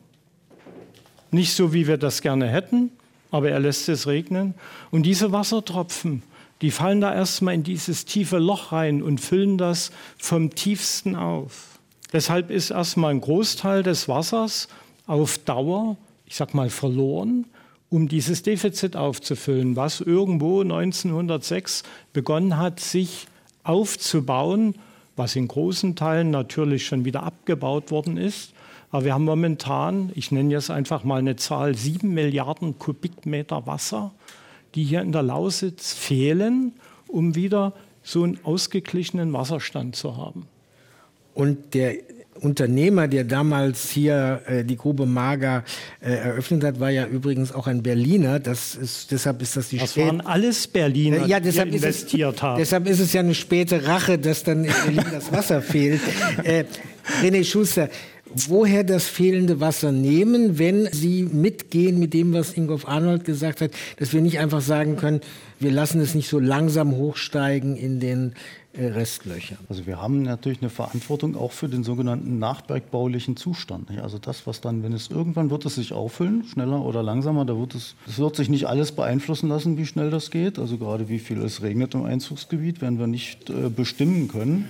Nicht 1.32 1.54
so, 1.54 1.74
wie 1.74 1.88
wir 1.88 1.98
das 1.98 2.22
gerne 2.22 2.48
hätten, 2.48 2.92
aber 3.32 3.50
er 3.50 3.60
lässt 3.60 3.90
es 3.90 4.08
regnen. 4.08 4.54
Und 4.92 5.04
diese 5.04 5.32
Wassertropfen, 5.32 6.24
die 6.62 6.72
fallen 6.72 7.02
da 7.02 7.14
erstmal 7.14 7.54
in 7.54 7.64
dieses 7.64 8.06
tiefe 8.06 8.38
Loch 8.38 8.72
rein 8.72 9.04
und 9.04 9.20
füllen 9.20 9.58
das 9.58 9.92
vom 10.18 10.56
tiefsten 10.56 11.16
auf. 11.16 11.80
Deshalb 12.14 12.50
ist 12.50 12.72
erstmal 12.72 13.12
ein 13.12 13.22
Großteil 13.22 13.84
des 13.84 14.08
Wassers 14.08 14.70
auf 15.08 15.38
Dauer, 15.40 15.98
ich 16.26 16.36
sag 16.36 16.54
mal, 16.54 16.70
verloren, 16.70 17.46
um 17.90 18.08
dieses 18.08 18.44
Defizit 18.44 18.96
aufzufüllen, 18.96 19.76
was 19.76 20.02
irgendwo 20.02 20.62
1906 20.62 21.84
begonnen 22.14 22.58
hat, 22.58 22.80
sich 22.80 23.28
aufzubauen, 23.64 24.76
was 25.16 25.36
in 25.36 25.48
großen 25.48 25.96
Teilen 25.96 26.30
natürlich 26.30 26.86
schon 26.86 27.06
wieder 27.06 27.24
abgebaut 27.24 27.90
worden 27.92 28.18
ist. 28.18 28.54
Aber 28.92 29.06
wir 29.06 29.14
haben 29.14 29.26
momentan, 29.26 30.12
ich 30.16 30.32
nenne 30.32 30.52
jetzt 30.52 30.70
einfach 30.70 31.04
mal 31.04 31.20
eine 31.20 31.36
Zahl, 31.36 31.76
sieben 31.76 32.14
Milliarden 32.14 32.78
Kubikmeter 32.78 33.66
Wasser, 33.66 34.12
die 34.76 34.84
hier 34.84 35.02
in 35.02 35.12
der 35.12 35.24
Lausitz 35.24 35.94
fehlen, 35.94 36.74
um 37.08 37.36
wieder 37.36 37.74
so 38.04 38.24
einen 38.24 38.40
ausgeglichenen 38.44 39.34
Wasserstand 39.34 39.96
zu 39.96 40.16
haben. 40.18 40.48
Und 41.34 41.74
der 41.74 41.98
Unternehmer, 42.38 43.08
der 43.08 43.24
damals 43.24 43.90
hier 43.90 44.42
äh, 44.48 44.64
die 44.64 44.76
Grube 44.76 45.06
Mager 45.06 45.64
äh, 46.00 46.12
eröffnet 46.12 46.64
hat, 46.64 46.80
war 46.80 46.90
ja 46.90 47.06
übrigens 47.06 47.54
auch 47.54 47.68
ein 47.68 47.84
Berliner. 47.84 48.40
Das 48.40 48.76
ist, 48.76 49.12
deshalb 49.12 49.42
ist 49.42 49.58
das 49.58 49.70
die 49.70 49.78
Das 49.78 49.98
waren 49.98 50.22
alles 50.22 50.68
Berliner, 50.68 51.26
ja, 51.26 51.40
deshalb 51.40 51.72
die 51.72 51.78
investiert 51.78 52.36
es, 52.36 52.42
haben. 52.42 52.60
Deshalb 52.60 52.88
ist 52.88 53.00
es 53.00 53.14
ja 53.14 53.22
eine 53.22 53.36
späte 53.36 53.86
Rache, 53.86 54.18
dass 54.18 54.44
dann 54.44 54.66
in 54.66 54.74
Berlin 54.86 55.06
das 55.12 55.32
Wasser 55.32 55.62
fehlt. 55.62 56.02
Äh, 56.44 56.66
René 57.24 57.44
Schuster, 57.44 57.90
woher 58.34 58.84
das 58.84 59.06
fehlende 59.06 59.60
Wasser 59.60 59.92
nehmen, 59.92 60.60
wenn 60.60 60.88
Sie 60.92 61.24
mitgehen 61.24 62.00
mit 62.00 62.14
dem, 62.14 62.34
was 62.34 62.56
Ingolf 62.56 62.88
Arnold 62.88 63.26
gesagt 63.26 63.62
hat, 63.62 63.72
dass 63.98 64.14
wir 64.14 64.22
nicht 64.22 64.40
einfach 64.40 64.62
sagen 64.62 64.98
können, 64.98 65.22
wir 65.60 65.72
lassen 65.72 66.00
es 66.02 66.16
nicht 66.16 66.30
so 66.30 66.40
langsam 66.40 66.96
hochsteigen 66.96 67.76
in 67.76 68.00
den 68.00 68.34
Restlöchern. 68.78 69.58
Also 69.70 69.88
wir 69.88 70.02
haben 70.02 70.22
natürlich 70.22 70.62
eine 70.62 70.70
Verantwortung 70.70 71.36
auch 71.36 71.52
für 71.52 71.68
den 71.68 71.84
sogenannten 71.84 72.38
nachbergbaulichen 72.40 73.36
Zustand. 73.36 73.90
Also 74.02 74.20
das, 74.20 74.46
was 74.46 74.62
dann, 74.62 74.84
wenn 74.84 74.94
es 74.94 75.10
irgendwann 75.10 75.50
wird 75.50 75.66
es 75.66 75.76
sich 75.76 75.94
auffüllen, 75.94 76.44
schneller 76.44 76.84
oder 76.84 77.02
langsamer, 77.02 77.46
da 77.46 77.58
wird 77.58 77.76
es, 77.76 77.96
es 78.08 78.20
wird 78.20 78.36
sich 78.36 78.50
nicht 78.50 78.68
alles 78.68 78.92
beeinflussen 78.92 79.50
lassen, 79.50 79.78
wie 79.78 79.86
schnell 79.86 80.12
das 80.12 80.32
geht. 80.32 80.60
Also 80.60 80.78
gerade 80.78 81.10
wie 81.10 81.20
viel 81.20 81.42
es 81.42 81.62
regnet 81.62 81.96
im 81.96 82.06
Einzugsgebiet, 82.06 82.82
werden 82.82 83.00
wir 83.00 83.08
nicht 83.08 83.50
äh, 83.50 83.70
bestimmen 83.70 84.28
können. 84.28 84.68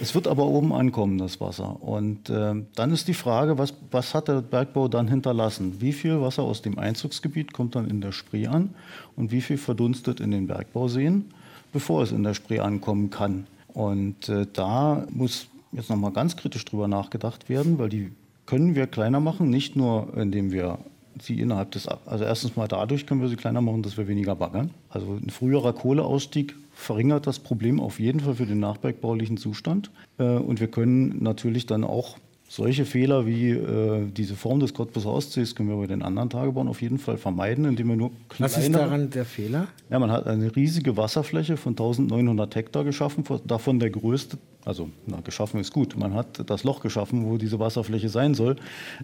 Es 0.00 0.14
wird 0.14 0.28
aber 0.28 0.46
oben 0.46 0.72
ankommen, 0.72 1.18
das 1.18 1.40
Wasser. 1.40 1.82
Und 1.82 2.30
äh, 2.30 2.54
dann 2.74 2.92
ist 2.92 3.08
die 3.08 3.14
Frage, 3.14 3.58
was, 3.58 3.74
was 3.90 4.14
hat 4.14 4.28
der 4.28 4.42
Bergbau 4.42 4.88
dann 4.88 5.08
hinterlassen? 5.08 5.80
Wie 5.80 5.92
viel 5.92 6.20
Wasser 6.20 6.42
aus 6.42 6.62
dem 6.62 6.78
Einzugsgebiet 6.78 7.52
kommt 7.52 7.74
dann 7.74 7.88
in 7.88 8.00
der 8.00 8.12
Spree 8.12 8.46
an 8.46 8.70
und 9.16 9.32
wie 9.32 9.40
viel 9.40 9.58
verdunstet 9.58 10.20
in 10.20 10.30
den 10.30 10.46
Bergbauseen? 10.46 11.32
Bevor 11.72 12.02
es 12.02 12.12
in 12.12 12.22
der 12.22 12.34
Spree 12.34 12.60
ankommen 12.60 13.10
kann. 13.10 13.46
Und 13.68 14.28
äh, 14.28 14.46
da 14.52 15.06
muss 15.10 15.46
jetzt 15.72 15.90
nochmal 15.90 16.12
ganz 16.12 16.36
kritisch 16.36 16.64
drüber 16.64 16.88
nachgedacht 16.88 17.48
werden, 17.48 17.78
weil 17.78 17.88
die 17.88 18.12
können 18.46 18.74
wir 18.74 18.86
kleiner 18.86 19.20
machen, 19.20 19.48
nicht 19.50 19.76
nur 19.76 20.08
indem 20.16 20.52
wir 20.52 20.78
sie 21.20 21.40
innerhalb 21.40 21.70
des, 21.72 21.88
also 21.88 22.24
erstens 22.24 22.56
mal 22.56 22.68
dadurch 22.68 23.06
können 23.06 23.20
wir 23.20 23.28
sie 23.28 23.36
kleiner 23.36 23.60
machen, 23.60 23.82
dass 23.82 23.96
wir 23.96 24.08
weniger 24.08 24.34
baggern. 24.34 24.70
Also 24.90 25.18
ein 25.22 25.30
früherer 25.30 25.72
Kohleausstieg 25.72 26.54
verringert 26.74 27.26
das 27.26 27.38
Problem 27.38 27.80
auf 27.80 28.00
jeden 28.00 28.20
Fall 28.20 28.34
für 28.34 28.46
den 28.46 28.60
nachbergbaulichen 28.60 29.36
Zustand. 29.36 29.90
Äh, 30.18 30.24
und 30.24 30.60
wir 30.60 30.68
können 30.68 31.22
natürlich 31.22 31.66
dann 31.66 31.84
auch 31.84 32.16
solche 32.52 32.84
Fehler 32.84 33.26
wie 33.26 33.50
äh, 33.50 34.06
diese 34.14 34.36
Form 34.36 34.60
des 34.60 34.74
Cottbus 34.74 35.06
Ostsees 35.06 35.54
können 35.54 35.70
wir 35.70 35.76
bei 35.76 35.86
den 35.86 36.02
anderen 36.02 36.28
Tagebauen 36.28 36.68
auf 36.68 36.82
jeden 36.82 36.98
Fall 36.98 37.16
vermeiden, 37.16 37.64
indem 37.64 37.88
wir 37.88 37.96
nur 37.96 38.10
kleine... 38.28 38.52
Was 38.52 38.58
ist 38.58 38.74
daran 38.74 39.08
der 39.08 39.24
Fehler? 39.24 39.68
Ja, 39.88 39.98
man 39.98 40.10
hat 40.10 40.26
eine 40.26 40.54
riesige 40.54 40.98
Wasserfläche 40.98 41.56
von 41.56 41.72
1900 41.72 42.54
Hektar 42.54 42.84
geschaffen, 42.84 43.24
davon 43.46 43.78
der 43.78 43.88
größte, 43.88 44.36
also 44.66 44.90
na, 45.06 45.20
geschaffen 45.20 45.60
ist 45.60 45.72
gut, 45.72 45.96
man 45.96 46.12
hat 46.12 46.50
das 46.50 46.62
Loch 46.62 46.82
geschaffen, 46.82 47.24
wo 47.24 47.38
diese 47.38 47.58
Wasserfläche 47.58 48.10
sein 48.10 48.34
soll. 48.34 48.56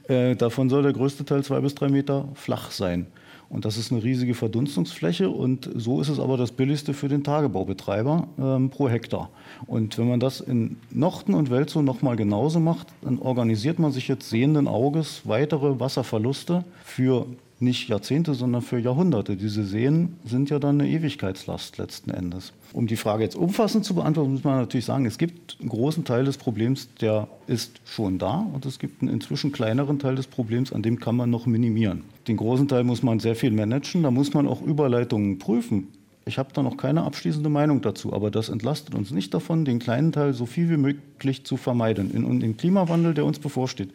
Äh, 0.08 0.36
davon 0.36 0.68
soll 0.68 0.82
der 0.82 0.92
größte 0.92 1.24
Teil 1.24 1.42
zwei 1.42 1.60
bis 1.60 1.74
drei 1.74 1.88
Meter 1.88 2.28
flach 2.34 2.70
sein. 2.70 3.06
Und 3.50 3.64
das 3.64 3.78
ist 3.78 3.90
eine 3.90 4.02
riesige 4.02 4.34
Verdunstungsfläche 4.34 5.30
und 5.30 5.70
so 5.74 6.00
ist 6.00 6.08
es 6.08 6.20
aber 6.20 6.36
das 6.36 6.52
billigste 6.52 6.92
für 6.92 7.08
den 7.08 7.24
Tagebaubetreiber 7.24 8.28
ähm, 8.38 8.68
pro 8.68 8.88
Hektar. 8.88 9.30
Und 9.66 9.96
wenn 9.96 10.08
man 10.08 10.20
das 10.20 10.40
in 10.40 10.76
Nochten 10.90 11.32
und 11.32 11.50
Welzow 11.50 11.82
nochmal 11.82 12.16
genauso 12.16 12.60
macht, 12.60 12.88
dann 13.00 13.18
organisiert 13.18 13.78
man 13.78 13.90
sich 13.90 14.06
jetzt 14.06 14.28
sehenden 14.28 14.68
Auges 14.68 15.22
weitere 15.24 15.80
Wasserverluste 15.80 16.64
für 16.84 17.26
nicht 17.60 17.88
Jahrzehnte, 17.88 18.34
sondern 18.34 18.62
für 18.62 18.78
Jahrhunderte. 18.78 19.36
Diese 19.36 19.64
Seen 19.64 20.16
sind 20.24 20.50
ja 20.50 20.58
dann 20.58 20.80
eine 20.80 20.88
Ewigkeitslast 20.88 21.78
letzten 21.78 22.10
Endes. 22.10 22.52
Um 22.72 22.86
die 22.86 22.96
Frage 22.96 23.24
jetzt 23.24 23.36
umfassend 23.36 23.84
zu 23.84 23.94
beantworten, 23.94 24.32
muss 24.32 24.44
man 24.44 24.58
natürlich 24.58 24.84
sagen, 24.84 25.06
es 25.06 25.18
gibt 25.18 25.56
einen 25.60 25.68
großen 25.68 26.04
Teil 26.04 26.24
des 26.24 26.36
Problems, 26.36 26.88
der 27.00 27.28
ist 27.46 27.80
schon 27.84 28.18
da 28.18 28.46
und 28.52 28.66
es 28.66 28.78
gibt 28.78 29.02
einen 29.02 29.10
inzwischen 29.10 29.52
kleineren 29.52 29.98
Teil 29.98 30.14
des 30.14 30.26
Problems, 30.26 30.72
an 30.72 30.82
dem 30.82 31.00
kann 31.00 31.16
man 31.16 31.30
noch 31.30 31.46
minimieren. 31.46 32.04
Den 32.28 32.36
großen 32.36 32.68
Teil 32.68 32.84
muss 32.84 33.02
man 33.02 33.18
sehr 33.20 33.34
viel 33.34 33.50
managen, 33.50 34.02
da 34.02 34.10
muss 34.10 34.34
man 34.34 34.46
auch 34.46 34.62
Überleitungen 34.62 35.38
prüfen. 35.38 35.88
Ich 36.26 36.38
habe 36.38 36.50
da 36.52 36.62
noch 36.62 36.76
keine 36.76 37.04
abschließende 37.04 37.48
Meinung 37.48 37.80
dazu, 37.80 38.12
aber 38.12 38.30
das 38.30 38.50
entlastet 38.50 38.94
uns 38.94 39.10
nicht 39.10 39.32
davon, 39.32 39.64
den 39.64 39.78
kleinen 39.78 40.12
Teil 40.12 40.34
so 40.34 40.44
viel 40.44 40.68
wie 40.68 40.76
möglich 40.76 41.44
zu 41.44 41.56
vermeiden. 41.56 42.10
In, 42.10 42.26
in 42.26 42.40
dem 42.40 42.56
Klimawandel, 42.58 43.14
der 43.14 43.24
uns 43.24 43.38
bevorsteht, 43.38 43.92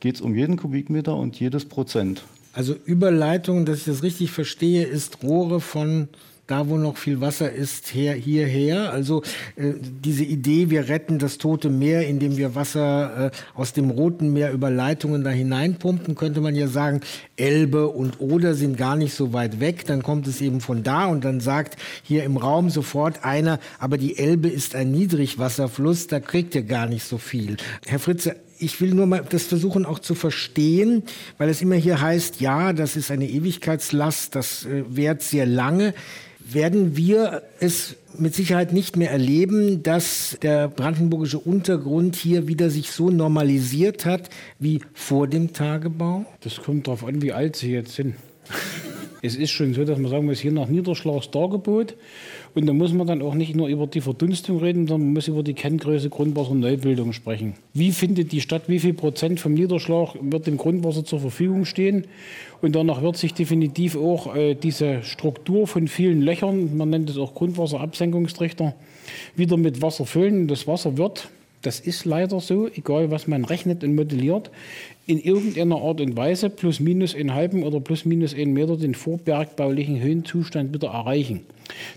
geht 0.00 0.16
es 0.16 0.20
um 0.20 0.34
jeden 0.34 0.56
Kubikmeter 0.56 1.14
und 1.14 1.38
jedes 1.38 1.64
Prozent. 1.64 2.24
Also 2.56 2.74
Überleitung, 2.86 3.66
dass 3.66 3.80
ich 3.80 3.84
das 3.84 4.02
richtig 4.02 4.30
verstehe, 4.30 4.84
ist 4.84 5.22
Rohre 5.22 5.60
von 5.60 6.08
da, 6.46 6.70
wo 6.70 6.78
noch 6.78 6.96
viel 6.96 7.20
Wasser 7.20 7.52
ist, 7.52 7.92
her, 7.92 8.14
hierher. 8.14 8.92
Also 8.92 9.22
äh, 9.56 9.74
diese 9.82 10.24
Idee, 10.24 10.70
wir 10.70 10.88
retten 10.88 11.18
das 11.18 11.36
Tote 11.36 11.68
Meer, 11.68 12.06
indem 12.06 12.38
wir 12.38 12.54
Wasser 12.54 13.26
äh, 13.26 13.30
aus 13.54 13.74
dem 13.74 13.90
Roten 13.90 14.32
Meer 14.32 14.52
über 14.52 14.70
Leitungen 14.70 15.22
da 15.22 15.28
hineinpumpen, 15.28 16.14
könnte 16.14 16.40
man 16.40 16.54
ja 16.54 16.66
sagen, 16.66 17.00
Elbe 17.36 17.88
und 17.88 18.20
Oder 18.20 18.54
sind 18.54 18.78
gar 18.78 18.96
nicht 18.96 19.12
so 19.12 19.34
weit 19.34 19.60
weg. 19.60 19.84
Dann 19.84 20.02
kommt 20.02 20.26
es 20.26 20.40
eben 20.40 20.62
von 20.62 20.82
da 20.82 21.04
und 21.06 21.26
dann 21.26 21.40
sagt 21.40 21.76
hier 22.02 22.24
im 22.24 22.38
Raum 22.38 22.70
sofort 22.70 23.22
einer, 23.22 23.58
aber 23.78 23.98
die 23.98 24.16
Elbe 24.16 24.48
ist 24.48 24.74
ein 24.74 24.92
Niedrigwasserfluss, 24.92 26.06
da 26.06 26.20
kriegt 26.20 26.54
ihr 26.54 26.62
gar 26.62 26.86
nicht 26.86 27.04
so 27.04 27.18
viel. 27.18 27.58
Herr 27.84 27.98
Fritze, 27.98 28.36
ich 28.58 28.80
will 28.80 28.94
nur 28.94 29.06
mal 29.06 29.24
das 29.28 29.44
versuchen 29.44 29.86
auch 29.86 29.98
zu 29.98 30.14
verstehen, 30.14 31.02
weil 31.38 31.48
es 31.48 31.62
immer 31.62 31.74
hier 31.76 32.00
heißt, 32.00 32.40
ja, 32.40 32.72
das 32.72 32.96
ist 32.96 33.10
eine 33.10 33.28
Ewigkeitslast, 33.28 34.34
das 34.34 34.64
äh, 34.66 34.84
währt 34.88 35.22
sehr 35.22 35.46
lange. 35.46 35.94
Werden 36.48 36.96
wir 36.96 37.42
es 37.58 37.96
mit 38.16 38.34
Sicherheit 38.34 38.72
nicht 38.72 38.96
mehr 38.96 39.10
erleben, 39.10 39.82
dass 39.82 40.38
der 40.42 40.68
brandenburgische 40.68 41.38
Untergrund 41.38 42.14
hier 42.14 42.46
wieder 42.46 42.70
sich 42.70 42.92
so 42.92 43.10
normalisiert 43.10 44.06
hat 44.06 44.30
wie 44.58 44.80
vor 44.94 45.26
dem 45.26 45.52
Tagebau? 45.52 46.24
Das 46.40 46.58
kommt 46.62 46.86
darauf 46.86 47.04
an, 47.04 47.20
wie 47.20 47.32
alt 47.32 47.56
Sie 47.56 47.72
jetzt 47.72 47.96
sind. 47.96 48.14
es 49.22 49.34
ist 49.34 49.50
schon 49.50 49.74
so, 49.74 49.84
dass 49.84 49.98
man 49.98 50.10
sagen 50.10 50.26
muss, 50.26 50.38
hier 50.38 50.52
nach 50.52 50.68
Niederschlagsdargebot 50.68 51.96
und 52.56 52.64
da 52.64 52.72
muss 52.72 52.94
man 52.94 53.06
dann 53.06 53.20
auch 53.20 53.34
nicht 53.34 53.54
nur 53.54 53.68
über 53.68 53.86
die 53.86 54.00
Verdunstung 54.00 54.60
reden, 54.60 54.86
sondern 54.86 55.08
man 55.08 55.14
muss 55.14 55.28
über 55.28 55.42
die 55.42 55.52
Kenngröße 55.52 56.08
Grundwasserneubildung 56.08 57.12
sprechen. 57.12 57.52
Wie 57.74 57.92
findet 57.92 58.32
die 58.32 58.40
Stadt, 58.40 58.62
wie 58.68 58.78
viel 58.78 58.94
Prozent 58.94 59.40
vom 59.40 59.52
Niederschlag 59.52 60.14
wird 60.22 60.46
dem 60.46 60.56
Grundwasser 60.56 61.04
zur 61.04 61.20
Verfügung 61.20 61.66
stehen? 61.66 62.06
Und 62.62 62.74
danach 62.74 63.02
wird 63.02 63.18
sich 63.18 63.34
definitiv 63.34 63.94
auch 63.94 64.34
äh, 64.34 64.54
diese 64.54 65.02
Struktur 65.02 65.66
von 65.66 65.86
vielen 65.86 66.22
Löchern, 66.22 66.78
man 66.78 66.88
nennt 66.88 67.10
es 67.10 67.18
auch 67.18 67.34
Grundwasserabsenkungstrichter, 67.34 68.74
wieder 69.36 69.58
mit 69.58 69.82
Wasser 69.82 70.06
füllen. 70.06 70.48
Das 70.48 70.66
Wasser 70.66 70.96
wird 70.96 71.28
das 71.66 71.80
ist 71.80 72.04
leider 72.04 72.38
so, 72.38 72.68
egal 72.68 73.10
was 73.10 73.26
man 73.26 73.44
rechnet 73.44 73.82
und 73.82 73.96
modelliert, 73.96 74.52
in 75.06 75.18
irgendeiner 75.18 75.82
Art 75.82 76.00
und 76.00 76.16
Weise 76.16 76.48
plus 76.48 76.78
minus 76.78 77.14
einen 77.14 77.34
halben 77.34 77.64
oder 77.64 77.80
plus 77.80 78.04
minus 78.04 78.34
einen 78.34 78.52
Meter 78.52 78.76
den 78.76 78.94
vorbergbaulichen 78.94 80.00
Höhenzustand 80.00 80.72
wieder 80.72 80.88
erreichen. 80.88 81.40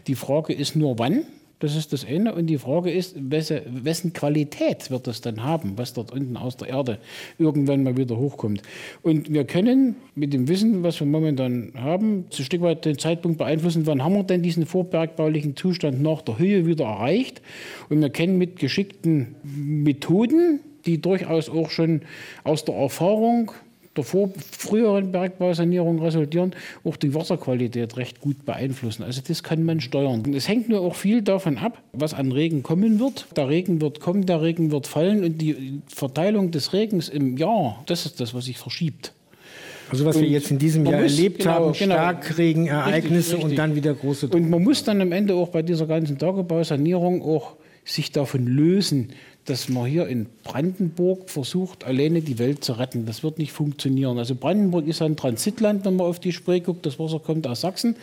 Die 0.07 0.15
Frage 0.15 0.53
ist 0.53 0.75
nur, 0.75 0.97
wann 0.97 1.23
das 1.59 1.75
ist 1.75 1.93
das 1.93 2.05
eine. 2.05 2.33
Und 2.33 2.47
die 2.47 2.57
Frage 2.57 2.91
ist, 2.91 3.15
wesse, 3.19 3.63
wessen 3.67 4.13
Qualität 4.13 4.89
wird 4.89 5.07
das 5.07 5.21
dann 5.21 5.43
haben, 5.43 5.73
was 5.77 5.93
dort 5.93 6.11
unten 6.11 6.37
aus 6.37 6.57
der 6.57 6.69
Erde 6.69 6.99
irgendwann 7.37 7.83
mal 7.83 7.97
wieder 7.97 8.17
hochkommt. 8.17 8.61
Und 9.01 9.31
wir 9.31 9.43
können 9.43 9.95
mit 10.15 10.33
dem 10.33 10.47
Wissen, 10.47 10.83
was 10.83 10.99
wir 10.99 11.07
momentan 11.07 11.73
haben, 11.75 12.25
ein 12.31 12.43
Stück 12.43 12.61
weit 12.61 12.85
den 12.85 12.97
Zeitpunkt 12.97 13.37
beeinflussen, 13.37 13.85
wann 13.85 14.03
haben 14.03 14.13
wir 14.13 14.23
denn 14.23 14.41
diesen 14.41 14.65
vorbergbaulichen 14.65 15.55
Zustand 15.55 16.01
nach 16.01 16.21
der 16.21 16.39
Höhe 16.39 16.65
wieder 16.65 16.85
erreicht. 16.85 17.41
Und 17.89 18.01
wir 18.01 18.09
können 18.09 18.37
mit 18.37 18.57
geschickten 18.57 19.35
Methoden 19.43 20.61
die 20.85 21.01
durchaus 21.01 21.49
auch 21.49 21.69
schon 21.69 22.01
aus 22.43 22.65
der 22.65 22.75
Erfahrung 22.75 23.51
der 23.95 24.03
früheren 24.03 25.11
Bergbausanierung 25.11 25.99
resultieren, 25.99 26.53
auch 26.83 26.95
die 26.95 27.13
Wasserqualität 27.13 27.97
recht 27.97 28.21
gut 28.21 28.45
beeinflussen. 28.45 29.03
Also 29.03 29.21
das 29.27 29.43
kann 29.43 29.63
man 29.63 29.81
steuern. 29.81 30.33
Es 30.33 30.47
hängt 30.47 30.69
nur 30.69 30.81
auch 30.81 30.95
viel 30.95 31.21
davon 31.21 31.57
ab, 31.57 31.81
was 31.91 32.13
an 32.13 32.31
Regen 32.31 32.63
kommen 32.63 32.99
wird. 32.99 33.27
Der 33.35 33.49
Regen 33.49 33.81
wird 33.81 33.99
kommen, 33.99 34.25
der 34.25 34.41
Regen 34.41 34.71
wird 34.71 34.87
fallen 34.87 35.23
und 35.23 35.41
die 35.41 35.81
Verteilung 35.87 36.51
des 36.51 36.73
Regens 36.73 37.09
im 37.09 37.37
Jahr, 37.37 37.83
das 37.87 38.05
ist 38.05 38.19
das, 38.19 38.33
was 38.33 38.45
sich 38.45 38.57
verschiebt. 38.57 39.13
Also 39.91 40.05
was 40.05 40.17
und 40.17 40.21
wir 40.21 40.29
jetzt 40.29 40.51
in 40.51 40.59
diesem 40.59 40.85
Jahr 40.85 41.01
muss, 41.01 41.17
erlebt 41.17 41.39
genau, 41.39 41.51
haben, 41.51 41.73
genau, 41.73 41.95
Starkregenereignisse 41.95 43.15
richtig, 43.15 43.33
richtig. 43.33 43.43
und 43.43 43.55
dann 43.55 43.75
wieder 43.75 43.93
große 43.93 44.27
Druck. 44.27 44.39
Und 44.39 44.49
man 44.49 44.63
muss 44.63 44.83
dann 44.83 45.01
am 45.01 45.11
Ende 45.11 45.33
auch 45.33 45.49
bei 45.49 45.63
dieser 45.63 45.87
ganzen 45.87 46.17
Tagebausanierung 46.17 47.23
auch 47.23 47.55
sich 47.83 48.11
davon 48.11 48.45
lösen, 48.45 49.09
dass 49.45 49.67
man 49.67 49.87
hier 49.87 50.07
in 50.07 50.27
Brandenburg 50.49 51.29
versucht, 51.29 51.83
alleine 51.83 52.21
die 52.21 52.39
Welt 52.39 52.63
zu 52.63 52.73
retten. 52.73 53.05
Das 53.05 53.21
wird 53.21 53.37
nicht 53.37 53.51
funktionieren. 53.51 54.17
Also 54.17 54.33
Brandenburg 54.33 54.87
ist 54.87 54.99
ein 54.99 55.15
Transitland, 55.15 55.85
wenn 55.85 55.95
man 55.95 56.07
auf 56.07 56.19
die 56.19 56.31
Spree 56.31 56.59
guckt. 56.59 56.87
Das 56.87 56.97
Wasser 56.97 57.19
kommt 57.19 57.45
aus 57.45 57.61
Sachsen 57.61 57.95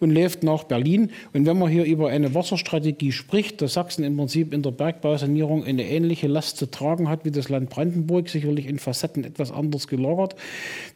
und 0.00 0.10
läuft 0.10 0.42
nach 0.42 0.64
Berlin. 0.64 1.10
Und 1.32 1.46
wenn 1.46 1.56
man 1.56 1.70
hier 1.70 1.84
über 1.84 2.08
eine 2.08 2.34
Wasserstrategie 2.34 3.12
spricht, 3.12 3.62
dass 3.62 3.74
Sachsen 3.74 4.02
im 4.02 4.16
Prinzip 4.16 4.52
in 4.52 4.62
der 4.62 4.72
Bergbausanierung 4.72 5.62
eine 5.62 5.88
ähnliche 5.88 6.26
Last 6.26 6.56
zu 6.56 6.68
tragen 6.68 7.08
hat 7.08 7.24
wie 7.24 7.30
das 7.30 7.48
Land 7.48 7.70
Brandenburg, 7.70 8.28
sicherlich 8.28 8.66
in 8.66 8.80
Facetten 8.80 9.22
etwas 9.22 9.52
anders 9.52 9.86
gelagert, 9.86 10.34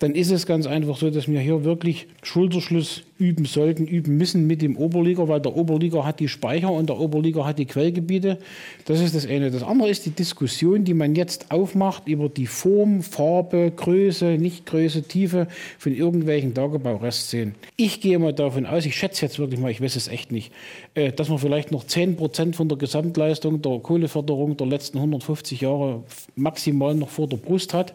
dann 0.01 0.13
ist 0.13 0.33
es 0.33 0.45
ganz 0.45 0.67
einfach 0.67 0.97
so, 0.97 1.11
dass 1.11 1.29
wir 1.29 1.39
hier 1.39 1.63
wirklich 1.63 2.09
Schulterschluss 2.25 3.05
üben 3.19 3.45
sollten, 3.45 3.87
üben 3.87 4.17
müssen 4.17 4.47
mit 4.47 4.61
dem 4.61 4.77
Oberliga, 4.77 5.29
weil 5.29 5.41
der 5.41 5.57
Oberliga 5.57 6.05
hat 6.05 6.21
die 6.21 6.29
Speicher 6.29 6.71
und 6.71 6.89
der 6.89 6.99
Oberliga 6.99 7.47
hat 7.47 7.59
die 7.59 7.65
Quellgebiete. 7.65 8.39
Das 8.85 9.01
ist 9.01 9.15
das 9.15 9.27
eine. 9.27 9.51
Das 9.51 9.63
andere 9.63 9.89
ist 9.89 10.05
die 10.05 10.11
Diskussion, 10.11 10.85
die 10.85 10.96
man 10.97 11.15
jetzt 11.15 11.51
aufmacht 11.51 12.09
über 12.09 12.29
die 12.29 12.47
Form, 12.47 13.03
Farbe, 13.03 13.73
Größe, 13.75 14.37
Nichtgröße, 14.39 15.03
Tiefe 15.03 15.49
von 15.79 15.95
irgendwelchen 15.95 16.55
Tagebaurestseen. 16.55 17.55
Ich 17.77 18.01
gehe 18.01 18.19
mal 18.19 18.33
davon 18.33 18.67
aus, 18.67 18.87
ich 18.87 18.97
schätze 18.97 19.25
jetzt 19.25 19.39
wirklich 19.39 19.61
mal, 19.61 19.71
ich 19.71 19.81
weiß 19.81 19.97
es 19.97 20.09
echt 20.09 20.33
nicht, 20.33 20.53
äh, 20.95 21.13
dass 21.13 21.29
man 21.29 21.39
vielleicht 21.39 21.73
noch 21.73 21.85
10 21.85 22.17
Prozent 22.17 22.57
von 22.57 22.69
der 22.69 22.79
Gesamtleistung 22.79 23.63
der 23.63 23.79
Kohleförderung 23.79 24.57
der 24.57 24.67
letzten 24.67 24.99
150 24.99 25.61
Jahre 25.61 26.03
maximal 26.35 26.95
noch 26.95 27.09
vor 27.09 27.29
der 27.29 27.37
Brust 27.37 27.75
hat 27.75 27.95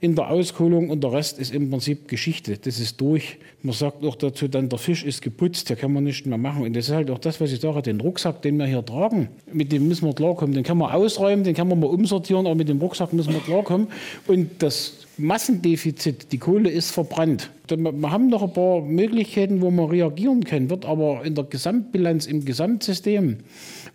in 0.00 0.14
der 0.14 0.30
Auskohlung 0.30 0.90
und 0.90 1.02
der 1.02 1.12
Rest 1.12 1.38
ist 1.38 1.54
im 1.54 1.70
Prinzip 1.70 2.08
Geschichte. 2.08 2.56
Das 2.56 2.80
ist 2.80 3.00
durch. 3.00 3.38
Man 3.62 3.74
sagt 3.74 4.04
auch 4.04 4.16
dazu 4.16 4.48
dann, 4.48 4.68
der 4.68 4.78
Fisch 4.78 5.04
ist 5.04 5.20
geputzt, 5.20 5.68
der 5.68 5.76
kann 5.76 5.92
man 5.92 6.04
nicht 6.04 6.26
mehr 6.26 6.38
machen. 6.38 6.62
Und 6.62 6.74
das 6.74 6.88
ist 6.88 6.94
halt 6.94 7.10
auch 7.10 7.18
das, 7.18 7.40
was 7.40 7.52
ich 7.52 7.60
sage, 7.60 7.82
den 7.82 8.00
Rucksack, 8.00 8.40
den 8.42 8.56
wir 8.56 8.66
hier 8.66 8.84
tragen, 8.84 9.28
mit 9.52 9.70
dem 9.72 9.86
müssen 9.86 10.06
wir 10.06 10.14
klarkommen. 10.14 10.54
Den 10.54 10.64
kann 10.64 10.78
man 10.78 10.92
ausräumen, 10.92 11.44
den 11.44 11.54
kann 11.54 11.68
man 11.68 11.78
mal 11.78 11.86
umsortieren, 11.88 12.39
aber 12.46 12.54
mit 12.54 12.68
dem 12.68 12.78
Rucksack 12.78 13.12
müssen 13.12 13.32
wir 13.32 13.40
klarkommen. 13.40 13.88
Und 14.26 14.62
das 14.62 15.06
Massendefizit, 15.16 16.32
die 16.32 16.38
Kohle 16.38 16.70
ist 16.70 16.90
verbrannt. 16.90 17.50
Wir 17.68 18.10
haben 18.10 18.28
noch 18.28 18.42
ein 18.42 18.52
paar 18.52 18.80
Möglichkeiten, 18.80 19.60
wo 19.60 19.70
man 19.70 19.86
reagieren 19.86 20.44
kann, 20.44 20.70
wird 20.70 20.84
aber 20.86 21.24
in 21.24 21.34
der 21.34 21.44
Gesamtbilanz, 21.44 22.26
im 22.26 22.44
Gesamtsystem, 22.44 23.38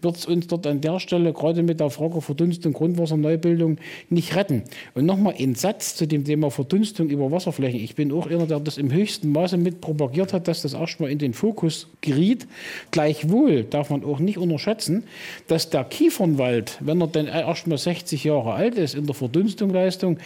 wird 0.05 0.15
es 0.15 0.25
uns 0.25 0.47
dort 0.47 0.65
an 0.67 0.79
der 0.79 0.99
Stelle, 0.99 1.33
gerade 1.33 1.63
mit 1.63 1.81
der 1.81 1.89
Frage 1.89 2.21
Verdunstung, 2.21 2.71
Grundwasserneubildung, 2.71 3.77
nicht 4.09 4.35
retten. 4.35 4.63
Und 4.93 5.05
nochmal 5.05 5.35
ein 5.37 5.55
Satz 5.55 5.95
zu 5.95 6.07
dem 6.07 6.23
Thema 6.23 6.51
Verdunstung 6.51 7.09
über 7.09 7.31
Wasserflächen. 7.31 7.81
Ich 7.81 7.95
bin 7.95 8.13
auch 8.13 8.27
einer, 8.27 8.45
der 8.45 8.61
das 8.61 8.77
im 8.77 8.93
höchsten 8.93 9.31
Maße 9.31 9.57
mit 9.57 9.81
propagiert 9.81 10.31
hat, 10.31 10.47
dass 10.47 10.61
das 10.61 10.73
erstmal 10.73 11.09
in 11.09 11.17
den 11.17 11.33
Fokus 11.33 11.87
geriet. 11.99 12.47
Gleichwohl 12.91 13.63
darf 13.63 13.89
man 13.89 14.05
auch 14.05 14.19
nicht 14.19 14.37
unterschätzen, 14.37 15.03
dass 15.47 15.69
der 15.69 15.83
Kiefernwald, 15.83 16.77
wenn 16.79 17.01
er 17.01 17.07
denn 17.07 17.25
erstmal 17.27 17.77
60 17.77 18.23
Jahre 18.23 18.53
alt 18.53 18.75
ist, 18.75 18.95
in 18.95 19.07
der 19.07 19.15
Verdunstungsleistung, 19.15 20.19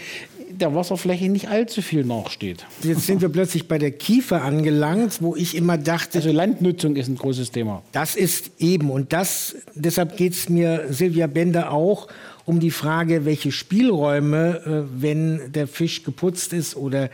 der 0.50 0.76
Wasserfläche 0.76 1.30
nicht 1.30 1.50
allzu 1.50 1.82
viel 1.82 2.04
nachsteht. 2.04 2.66
Jetzt 2.84 3.06
sind 3.06 3.22
wir 3.22 3.30
plötzlich 3.30 3.68
bei 3.68 3.78
der 3.78 3.92
Kiefer 3.92 4.44
angelangt, 4.44 5.22
wo 5.22 5.36
ich 5.36 5.56
immer 5.56 5.78
dachte. 5.78 6.20
Also 6.20 6.32
Landnutzung 6.32 6.96
ist 6.96 7.08
ein 7.08 7.16
großes 7.16 7.52
Thema. 7.52 7.84
Das 7.92 8.16
ist 8.16 8.52
eben. 8.60 8.90
Und 8.90 9.14
das, 9.14 9.56
deshalb 9.76 10.18
geht 10.18 10.34
es 10.34 10.50
mir, 10.50 10.88
Silvia 10.90 11.28
Bender, 11.28 11.72
auch 11.72 12.08
um 12.46 12.60
die 12.60 12.72
Frage, 12.72 13.26
welche 13.26 13.52
Spielräume, 13.52 14.62
äh, 14.66 15.02
wenn 15.02 15.52
der 15.52 15.68
Fisch 15.68 16.04
geputzt 16.04 16.54
ist 16.54 16.76
oder 16.76 17.10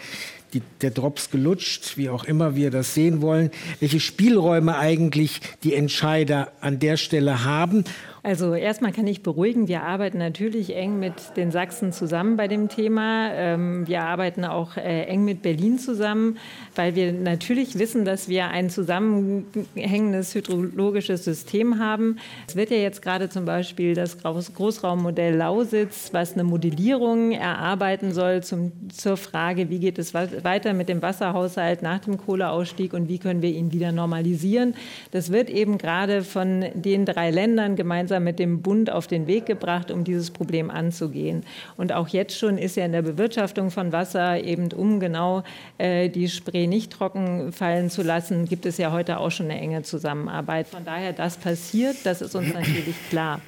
die, 0.53 0.61
der 0.81 0.91
Drops 0.91 1.29
gelutscht, 1.29 1.97
wie 1.97 2.09
auch 2.09 2.23
immer 2.23 2.55
wir 2.55 2.71
das 2.71 2.93
sehen 2.93 3.21
wollen, 3.21 3.51
welche 3.81 3.99
Spielräume 3.99 4.77
eigentlich 4.77 5.41
die 5.63 5.73
Entscheider 5.73 6.53
an 6.61 6.79
der 6.79 6.95
Stelle 6.97 7.43
haben 7.43 7.83
also 8.25 8.55
erstmal 8.55 8.91
kann 8.91 9.05
ich 9.05 9.21
beruhigen, 9.21 9.67
wir 9.67 9.83
arbeiten 9.83 10.17
natürlich 10.17 10.75
eng 10.75 10.99
mit 10.99 11.13
den 11.37 11.51
Sachsen 11.51 11.91
zusammen 11.91 12.37
bei 12.37 12.47
dem 12.47 12.69
Thema. 12.69 13.31
Ähm, 13.31 13.87
wir 13.87 14.01
arbeiten 14.01 14.45
auch 14.45 14.77
äh, 14.77 15.03
eng 15.03 15.25
mit 15.25 15.43
Berlin 15.43 15.77
zusammen, 15.77 16.39
weil 16.75 16.95
wir 16.95 17.13
natürlich 17.13 17.77
wissen, 17.77 18.03
dass 18.03 18.27
wir 18.27 18.47
ein 18.47 18.71
zusammenhängendes 18.71 20.33
hydrologisches 20.33 21.23
System 21.23 21.77
haben. 21.77 22.17
Es 22.47 22.55
wird 22.55 22.71
ja 22.71 22.77
jetzt 22.77 23.03
gerade 23.03 23.29
zum 23.29 23.45
Beispiel 23.45 23.93
das 23.93 24.17
Großraummodell 24.23 25.35
Lausitz, 25.35 26.09
was 26.11 26.33
eine 26.33 26.43
Modellierung 26.43 27.31
erarbeiten 27.31 28.11
soll 28.11 28.41
zum, 28.41 28.71
zur 28.89 29.17
Frage, 29.17 29.69
wie 29.69 29.77
geht 29.77 29.99
es 29.99 30.15
weiter 30.15 30.73
mit 30.73 30.89
dem 30.89 31.03
Wasserhaushalt 31.03 31.83
nach 31.83 31.99
dem 31.99 32.17
Kohleausstieg 32.17 32.95
und 32.95 33.07
wie 33.07 33.19
können 33.19 33.43
wir 33.43 33.51
ihn 33.51 33.71
wieder 33.71 33.91
normalisieren. 33.91 34.73
Das 35.11 35.31
wird 35.31 35.51
eben 35.51 35.77
gerade 35.77 36.23
von 36.23 36.65
den 36.73 37.05
drei 37.05 37.29
Ländern 37.29 37.75
gemeinsam 37.75 38.14
gemeinsam 38.15 38.23
mit 38.23 38.39
dem 38.39 38.61
Bund 38.61 38.89
auf 38.89 39.07
den 39.07 39.27
Weg 39.27 39.45
gebracht, 39.45 39.91
um 39.91 40.03
dieses 40.03 40.31
Problem 40.31 40.71
anzugehen. 40.71 41.43
Und 41.77 41.91
auch 41.91 42.07
jetzt 42.07 42.37
schon 42.37 42.57
ist 42.57 42.75
ja 42.75 42.85
in 42.85 42.91
der 42.91 43.01
Bewirtschaftung 43.01 43.71
von 43.71 43.91
Wasser 43.91 44.41
eben 44.43 44.71
um 44.73 44.99
genau 44.99 45.43
äh, 45.77 46.09
die 46.09 46.29
Spree 46.29 46.67
nicht 46.67 46.91
trocken 46.91 47.51
fallen 47.51 47.89
zu 47.89 48.01
lassen, 48.01 48.45
gibt 48.45 48.65
es 48.65 48.77
ja 48.77 48.91
heute 48.91 49.19
auch 49.19 49.31
schon 49.31 49.49
eine 49.49 49.59
enge 49.59 49.83
Zusammenarbeit. 49.83 50.67
Von 50.67 50.85
daher, 50.85 51.13
das 51.13 51.37
passiert, 51.37 51.97
das 52.03 52.21
ist 52.21 52.35
uns 52.35 52.53
natürlich 52.53 52.95
klar. 53.09 53.41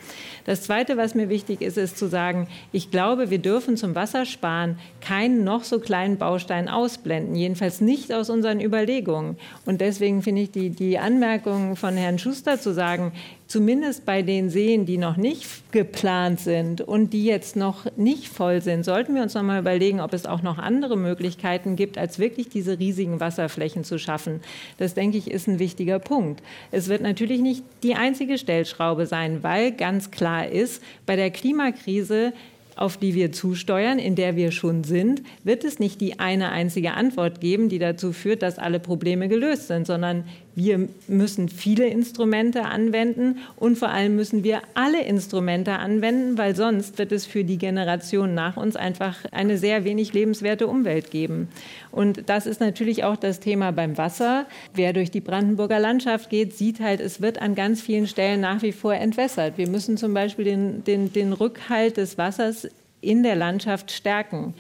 Das 0.48 0.62
Zweite, 0.62 0.96
was 0.96 1.14
mir 1.14 1.28
wichtig 1.28 1.62
ist, 1.62 1.78
ist 1.78 1.98
zu 1.98 2.08
sagen, 2.08 2.48
ich 2.72 2.90
glaube, 2.90 3.30
wir 3.30 3.40
dürfen 3.40 3.76
zum 3.76 3.96
Wassersparen 3.96 4.80
keinen 5.02 5.44
noch 5.44 5.66
so 5.66 5.80
kleinen 5.80 6.18
Baustein 6.18 6.70
ausblenden, 6.70 7.36
jedenfalls 7.36 7.82
nicht 7.82 8.14
aus 8.14 8.30
unseren 8.30 8.62
Überlegungen. 8.62 9.36
Und 9.66 9.82
deswegen 9.82 10.22
finde 10.22 10.44
ich 10.44 10.52
die, 10.52 10.70
die 10.70 11.00
Anmerkung 11.00 11.76
von 11.76 11.98
Herrn 11.98 12.18
Schuster 12.18 12.62
zu 12.62 12.74
sagen, 12.74 13.12
zumindest 13.48 14.06
bei 14.06 14.22
den 14.22 14.50
Seen, 14.50 14.86
die 14.86 14.98
noch 14.98 15.18
nicht 15.18 15.72
geplant 15.72 16.40
sind 16.40 16.82
und 16.82 17.12
die 17.12 17.26
jetzt 17.26 17.56
noch 17.56 17.86
nicht 17.96 18.28
voll 18.28 18.62
sind, 18.62 18.84
sollten 18.84 19.16
wir 19.16 19.24
uns 19.24 19.34
noch 19.34 19.44
mal 19.44 19.60
überlegen, 19.60 20.00
ob 20.00 20.14
es 20.14 20.26
auch 20.26 20.42
noch 20.42 20.58
andere 20.58 20.98
Möglichkeiten 20.98 21.76
gibt, 21.76 21.98
als 21.98 22.20
wirklich 22.20 22.50
diese 22.50 22.80
riesigen 22.80 23.20
Wasserflächen 23.20 23.84
zu 23.84 23.98
schaffen. 23.98 24.42
Das, 24.78 24.94
denke 24.94 25.18
ich, 25.18 25.32
ist 25.32 25.48
ein 25.48 25.60
wichtiger 25.60 26.00
Punkt. 26.00 26.42
Es 26.72 26.90
wird 26.90 27.02
natürlich 27.02 27.42
nicht 27.42 27.64
die 27.84 27.96
einzige 27.96 28.38
Stellschraube 28.38 29.06
sein, 29.06 29.44
weil 29.44 29.72
ganz 29.72 30.12
klar 30.12 30.37
ist, 30.44 30.82
bei 31.06 31.16
der 31.16 31.32
Klimakrise 31.32 32.34
auf 32.78 32.98
die 32.98 33.16
wir 33.16 33.32
zusteuern, 33.32 33.98
in 33.98 34.16
der 34.16 34.36
wir 34.36 34.52
schon 34.52 34.84
sind, 34.84 35.24
wird 35.44 35.64
es 35.64 35.80
nicht 35.80 36.00
die 36.00 36.20
eine 36.20 36.52
einzige 36.52 36.94
Antwort 36.94 37.42
geben, 37.42 37.70
die 37.70 37.80
dazu 37.80 38.14
führt, 38.14 38.44
dass 38.44 38.60
alle 38.60 38.80
Probleme 38.80 39.28
gelöst 39.28 39.68
sind, 39.68 39.88
sondern 39.88 40.26
wir 40.58 40.90
müssen 41.08 41.50
viele 41.50 41.86
Instrumente 41.86 42.64
anwenden 42.66 43.38
und 43.58 43.78
vor 43.78 43.90
allem 43.90 44.16
müssen 44.16 44.44
wir 44.44 44.62
alle 44.74 45.04
Instrumente 45.04 45.74
anwenden, 45.74 46.40
weil 46.40 46.56
sonst 46.56 46.98
wird 46.98 47.12
es 47.12 47.28
für 47.28 47.44
die 47.44 47.60
Generation 47.60 48.34
nach 48.34 48.58
uns 48.58 48.76
einfach 48.76 49.18
eine 49.32 49.60
sehr 49.60 49.84
wenig 49.84 50.14
lebenswerte 50.14 50.66
Umwelt 50.66 51.12
geben. 51.12 51.48
Und 51.92 52.28
das 52.28 52.48
ist 52.48 52.60
natürlich 52.60 53.04
auch 53.04 53.18
das 53.18 53.40
Thema 53.40 53.72
beim 53.72 54.00
Wasser. 54.00 54.48
Wer 54.74 54.94
durch 54.94 55.12
die 55.12 55.22
Brandenburger 55.22 55.78
Landschaft 55.78 56.32
geht, 56.32 56.58
sieht 56.58 56.80
halt, 56.80 57.02
es 57.02 57.22
wird 57.22 57.40
an 57.40 57.54
ganz 57.54 57.80
vielen 57.80 58.08
Stellen 58.08 58.42
nach 58.42 58.64
wie 58.64 58.72
vor 58.72 58.96
entwässert. 58.96 59.60
Wir 59.60 59.70
müssen 59.70 59.96
zum 59.96 60.16
Beispiel 60.16 60.46
den, 60.46 60.84
den, 60.84 61.14
den 61.14 61.34
Rückhalt 61.34 61.98
des 61.98 62.18
Wassers 62.18 62.68
in 63.00 63.22
der 63.22 63.36
Landschaft 63.36 63.92
stärken. 63.92 64.56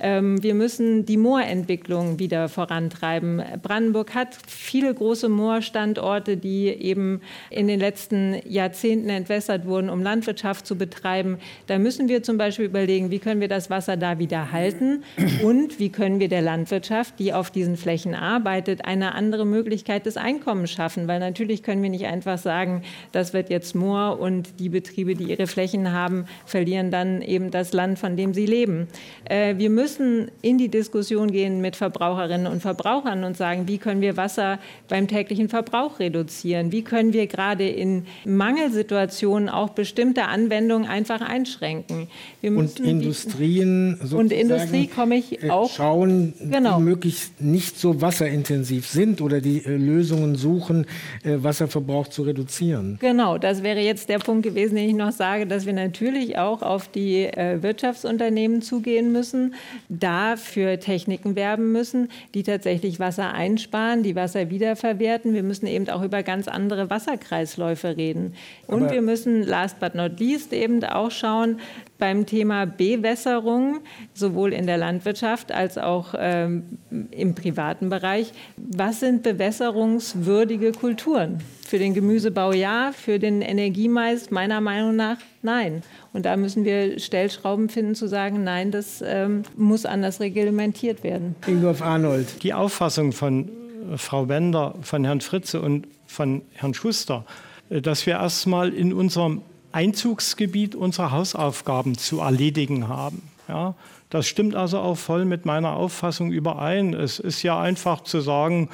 Ähm, 0.00 0.42
wir 0.42 0.54
müssen 0.54 1.04
die 1.04 1.16
Moorentwicklung 1.16 2.18
wieder 2.18 2.48
vorantreiben. 2.48 3.42
Brandenburg 3.62 4.14
hat 4.14 4.36
viele 4.46 4.92
große 4.94 5.28
Moorstandorte, 5.28 6.36
die 6.36 6.68
eben 6.68 7.20
in 7.50 7.68
den 7.68 7.78
letzten 7.78 8.36
Jahrzehnten 8.48 9.10
entwässert 9.10 9.66
wurden, 9.66 9.90
um 9.90 10.02
Landwirtschaft 10.02 10.66
zu 10.66 10.76
betreiben. 10.76 11.38
Da 11.66 11.78
müssen 11.78 12.08
wir 12.08 12.22
zum 12.22 12.38
Beispiel 12.38 12.64
überlegen, 12.64 13.10
wie 13.10 13.18
können 13.18 13.40
wir 13.40 13.48
das 13.48 13.68
Wasser 13.68 13.96
da 13.96 14.18
wieder 14.18 14.52
halten 14.52 15.04
und 15.42 15.78
wie 15.78 15.90
können 15.90 16.18
wir 16.18 16.28
der 16.28 16.42
Landwirtschaft, 16.42 17.18
die 17.18 17.34
auf 17.34 17.50
diesen 17.50 17.76
Flächen 17.76 18.14
arbeitet, 18.14 18.84
eine 18.86 19.14
andere 19.14 19.44
Möglichkeit 19.44 20.06
des 20.06 20.16
Einkommens 20.16 20.70
schaffen. 20.70 21.08
Weil 21.08 21.20
natürlich 21.20 21.62
können 21.62 21.82
wir 21.82 21.90
nicht 21.90 22.06
einfach 22.06 22.38
sagen, 22.38 22.82
das 23.12 23.34
wird 23.34 23.50
jetzt 23.50 23.74
Moor 23.74 24.18
und 24.18 24.58
die 24.60 24.70
Betriebe, 24.70 25.14
die 25.14 25.24
ihre 25.24 25.46
Flächen 25.46 25.92
haben, 25.92 26.24
verlieren 26.46 26.90
dann 26.90 27.20
eben 27.20 27.50
das 27.50 27.72
Land, 27.72 27.98
von 27.98 28.16
dem 28.16 28.32
sie 28.32 28.46
leben. 28.46 28.88
Äh, 29.24 29.56
wir 29.58 29.68
müssen 29.68 29.89
müssen 29.90 30.30
in 30.42 30.58
die 30.58 30.68
Diskussion 30.68 31.30
gehen 31.30 31.60
mit 31.60 31.76
Verbraucherinnen 31.76 32.46
und 32.46 32.60
Verbrauchern 32.62 33.24
und 33.24 33.36
sagen, 33.36 33.66
wie 33.66 33.78
können 33.78 34.00
wir 34.00 34.16
Wasser 34.16 34.58
beim 34.88 35.08
täglichen 35.08 35.48
Verbrauch 35.48 35.98
reduzieren? 35.98 36.72
Wie 36.72 36.82
können 36.82 37.12
wir 37.12 37.26
gerade 37.26 37.68
in 37.68 38.06
Mangelsituationen 38.24 39.48
auch 39.48 39.70
bestimmte 39.70 40.24
Anwendungen 40.24 40.88
einfach 40.88 41.20
einschränken? 41.20 42.08
und 42.42 42.80
Industrien 42.80 43.98
und 44.12 44.32
Industrie 44.32 44.86
komme 44.86 45.16
ich 45.16 45.42
äh, 45.42 45.50
auch 45.50 45.70
schauen, 45.70 46.34
genau. 46.40 46.78
die 46.78 46.84
möglichst 46.84 47.40
nicht 47.40 47.78
so 47.78 48.00
wasserintensiv 48.00 48.86
sind 48.86 49.20
oder 49.20 49.40
die 49.40 49.64
äh, 49.64 49.76
Lösungen 49.76 50.36
suchen, 50.36 50.86
äh, 51.24 51.36
Wasserverbrauch 51.42 52.08
zu 52.08 52.22
reduzieren. 52.22 52.98
Genau, 53.00 53.38
das 53.38 53.62
wäre 53.62 53.80
jetzt 53.80 54.08
der 54.08 54.18
Punkt 54.18 54.44
gewesen, 54.44 54.76
den 54.76 54.88
ich 54.88 54.94
noch 54.94 55.12
sage, 55.12 55.46
dass 55.46 55.66
wir 55.66 55.72
natürlich 55.72 56.38
auch 56.38 56.62
auf 56.62 56.88
die 56.88 57.24
äh, 57.24 57.62
Wirtschaftsunternehmen 57.62 58.62
zugehen 58.62 59.12
müssen, 59.12 59.54
da 59.88 60.36
für 60.36 60.78
Techniken 60.78 61.36
werben 61.36 61.72
müssen, 61.72 62.08
die 62.34 62.42
tatsächlich 62.42 63.00
Wasser 63.00 63.32
einsparen, 63.32 64.02
die 64.02 64.16
Wasser 64.16 64.50
wiederverwerten. 64.50 65.34
Wir 65.34 65.42
müssen 65.42 65.66
eben 65.66 65.88
auch 65.88 66.02
über 66.02 66.22
ganz 66.22 66.48
andere 66.48 66.90
Wasserkreisläufe 66.90 67.96
reden. 67.96 68.34
Und 68.66 68.84
Aber 68.84 68.92
wir 68.92 69.02
müssen 69.02 69.42
last 69.42 69.80
but 69.80 69.94
not 69.94 70.20
least 70.20 70.52
eben 70.52 70.82
auch 70.84 71.10
schauen, 71.10 71.58
beim 71.98 72.26
Thema 72.26 72.64
Bewässerung, 72.64 73.80
sowohl 74.14 74.52
in 74.52 74.66
der 74.66 74.78
Landwirtschaft 74.78 75.52
als 75.52 75.78
auch 75.78 76.14
ähm, 76.18 76.78
im 77.10 77.34
privaten 77.34 77.90
Bereich. 77.90 78.32
Was 78.56 79.00
sind 79.00 79.22
bewässerungswürdige 79.22 80.72
Kulturen? 80.72 81.38
Für 81.70 81.78
den 81.78 81.94
Gemüsebau 81.94 82.52
ja, 82.52 82.90
für 82.90 83.20
den 83.20 83.42
Energiemais 83.42 84.32
meiner 84.32 84.60
Meinung 84.60 84.96
nach 84.96 85.18
nein. 85.42 85.84
Und 86.12 86.26
da 86.26 86.36
müssen 86.36 86.64
wir 86.64 86.98
Stellschrauben 86.98 87.68
finden, 87.68 87.94
zu 87.94 88.08
sagen, 88.08 88.42
nein, 88.42 88.72
das 88.72 89.04
ähm, 89.06 89.44
muss 89.56 89.86
anders 89.86 90.18
reglementiert 90.18 91.04
werden. 91.04 91.36
Ingolf 91.46 91.80
Arnold. 91.80 92.42
Die 92.42 92.54
Auffassung 92.54 93.12
von 93.12 93.48
äh, 93.92 93.96
Frau 93.96 94.28
Wender, 94.28 94.74
von 94.82 95.04
Herrn 95.04 95.20
Fritze 95.20 95.60
und 95.60 95.86
von 96.08 96.42
Herrn 96.54 96.74
Schuster, 96.74 97.24
äh, 97.68 97.80
dass 97.80 98.04
wir 98.04 98.14
erstmal 98.14 98.74
in 98.74 98.92
unserem 98.92 99.42
Einzugsgebiet 99.70 100.74
unserer 100.74 101.12
Hausaufgaben 101.12 101.96
zu 101.96 102.18
erledigen 102.18 102.88
haben. 102.88 103.22
Ja, 103.50 103.74
das 104.10 104.28
stimmt 104.28 104.54
also 104.54 104.78
auch 104.78 104.94
voll 104.94 105.24
mit 105.24 105.44
meiner 105.44 105.72
Auffassung 105.72 106.30
überein. 106.30 106.94
Es 106.94 107.18
ist 107.18 107.42
ja 107.42 107.60
einfach 107.60 108.02
zu 108.02 108.20
sagen, 108.20 108.68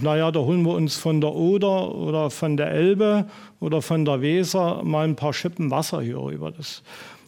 naja, 0.00 0.30
da 0.30 0.40
holen 0.40 0.62
wir 0.62 0.72
uns 0.72 0.96
von 0.96 1.20
der 1.20 1.34
Oder 1.34 1.94
oder 1.94 2.30
von 2.30 2.56
der 2.56 2.70
Elbe 2.70 3.26
oder 3.60 3.82
von 3.82 4.06
der 4.06 4.22
Weser 4.22 4.82
mal 4.84 5.06
ein 5.06 5.16
paar 5.16 5.34
Schippen 5.34 5.70
Wasser 5.70 6.00
hier 6.00 6.16
rüber. 6.16 6.50
Das, 6.50 6.82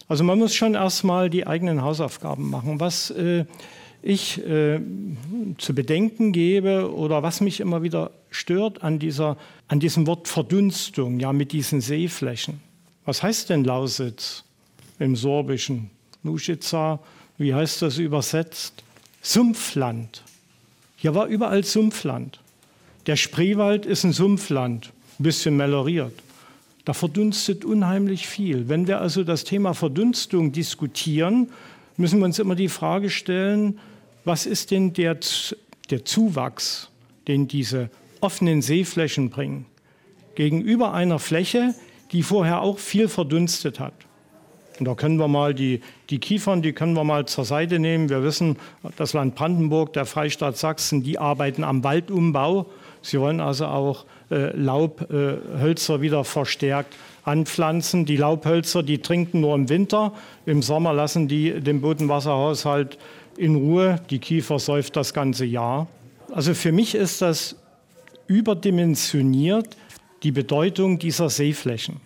also 0.08 0.24
man 0.24 0.38
muss 0.38 0.54
schon 0.54 0.72
erstmal 0.72 1.28
die 1.28 1.46
eigenen 1.46 1.82
Hausaufgaben 1.82 2.48
machen. 2.48 2.80
Was 2.80 3.10
äh, 3.10 3.44
ich 4.00 4.42
äh, 4.46 4.80
zu 5.58 5.74
bedenken 5.74 6.32
gebe 6.32 6.90
oder 6.90 7.22
was 7.22 7.42
mich 7.42 7.60
immer 7.60 7.82
wieder 7.82 8.12
stört 8.30 8.82
an, 8.82 8.98
dieser, 8.98 9.36
an 9.68 9.78
diesem 9.78 10.06
Wort 10.06 10.26
Verdunstung, 10.26 11.20
ja 11.20 11.34
mit 11.34 11.52
diesen 11.52 11.82
Seeflächen. 11.82 12.62
Was 13.04 13.22
heißt 13.22 13.50
denn 13.50 13.62
Lausitz 13.62 14.44
im 14.98 15.16
Sorbischen? 15.16 15.90
Nuschitza 16.24 16.98
wie 17.36 17.54
heißt 17.54 17.82
das 17.82 17.98
übersetzt? 17.98 18.84
Sumpfland. 19.20 20.22
Hier 20.96 21.14
war 21.14 21.26
überall 21.26 21.64
Sumpfland. 21.64 22.38
Der 23.06 23.16
Spreewald 23.16 23.86
ist 23.86 24.04
ein 24.04 24.12
Sumpfland, 24.12 24.92
ein 25.18 25.22
bisschen 25.22 25.56
meloriert. 25.56 26.12
Da 26.84 26.92
verdunstet 26.92 27.64
unheimlich 27.64 28.28
viel. 28.28 28.68
Wenn 28.68 28.86
wir 28.86 29.00
also 29.00 29.24
das 29.24 29.44
Thema 29.44 29.74
Verdunstung 29.74 30.52
diskutieren, 30.52 31.50
müssen 31.96 32.20
wir 32.20 32.26
uns 32.26 32.38
immer 32.38 32.54
die 32.54 32.68
Frage 32.68 33.10
stellen, 33.10 33.80
was 34.24 34.46
ist 34.46 34.70
denn 34.70 34.92
der, 34.92 35.18
der 35.90 36.04
Zuwachs, 36.04 36.88
den 37.26 37.48
diese 37.48 37.90
offenen 38.20 38.62
Seeflächen 38.62 39.30
bringen, 39.30 39.66
gegenüber 40.34 40.94
einer 40.94 41.18
Fläche, 41.18 41.74
die 42.12 42.22
vorher 42.22 42.60
auch 42.60 42.78
viel 42.78 43.08
verdunstet 43.08 43.80
hat. 43.80 43.94
Und 44.78 44.86
da 44.86 44.94
können 44.94 45.18
wir 45.18 45.28
mal 45.28 45.54
die, 45.54 45.80
die 46.10 46.18
Kiefern, 46.18 46.62
die 46.62 46.72
können 46.72 46.94
wir 46.94 47.04
mal 47.04 47.26
zur 47.26 47.44
Seite 47.44 47.78
nehmen. 47.78 48.08
Wir 48.08 48.22
wissen, 48.22 48.56
das 48.96 49.12
Land 49.12 49.34
Brandenburg, 49.36 49.92
der 49.92 50.04
Freistaat 50.04 50.56
Sachsen, 50.56 51.02
die 51.02 51.18
arbeiten 51.18 51.62
am 51.62 51.84
Waldumbau. 51.84 52.66
Sie 53.02 53.20
wollen 53.20 53.40
also 53.40 53.66
auch 53.66 54.04
äh, 54.30 54.56
Laubhölzer 54.56 55.94
äh, 55.96 56.00
wieder 56.00 56.24
verstärkt 56.24 56.94
anpflanzen. 57.24 58.04
Die 58.04 58.16
Laubhölzer, 58.16 58.82
die 58.82 58.98
trinken 58.98 59.40
nur 59.40 59.54
im 59.54 59.68
Winter. 59.68 60.12
Im 60.46 60.62
Sommer 60.62 60.92
lassen 60.92 61.28
die 61.28 61.60
den 61.60 61.80
Bodenwasserhaushalt 61.80 62.98
in 63.36 63.54
Ruhe. 63.56 64.00
Die 64.10 64.18
Kiefer 64.18 64.58
säuft 64.58 64.96
das 64.96 65.14
ganze 65.14 65.44
Jahr. 65.44 65.86
Also 66.32 66.54
für 66.54 66.72
mich 66.72 66.94
ist 66.94 67.22
das 67.22 67.56
überdimensioniert 68.26 69.76
die 70.22 70.32
Bedeutung 70.32 70.98
dieser 70.98 71.28
Seeflächen. 71.28 72.00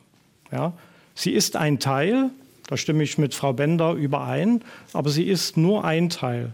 Ja, 0.51 0.73
sie 1.15 1.33
ist 1.33 1.57
ein 1.57 1.79
Teil 1.79 2.31
da 2.69 2.77
stimme 2.77 3.03
ich 3.03 3.17
mit 3.17 3.35
Frau 3.35 3.55
Bender 3.55 3.95
überein. 3.95 4.63
Aber 4.93 5.11
sie 5.11 5.25
ist 5.25 5.57
nur 5.57 5.85
ein 5.85 6.11
Teil. 6.11 6.53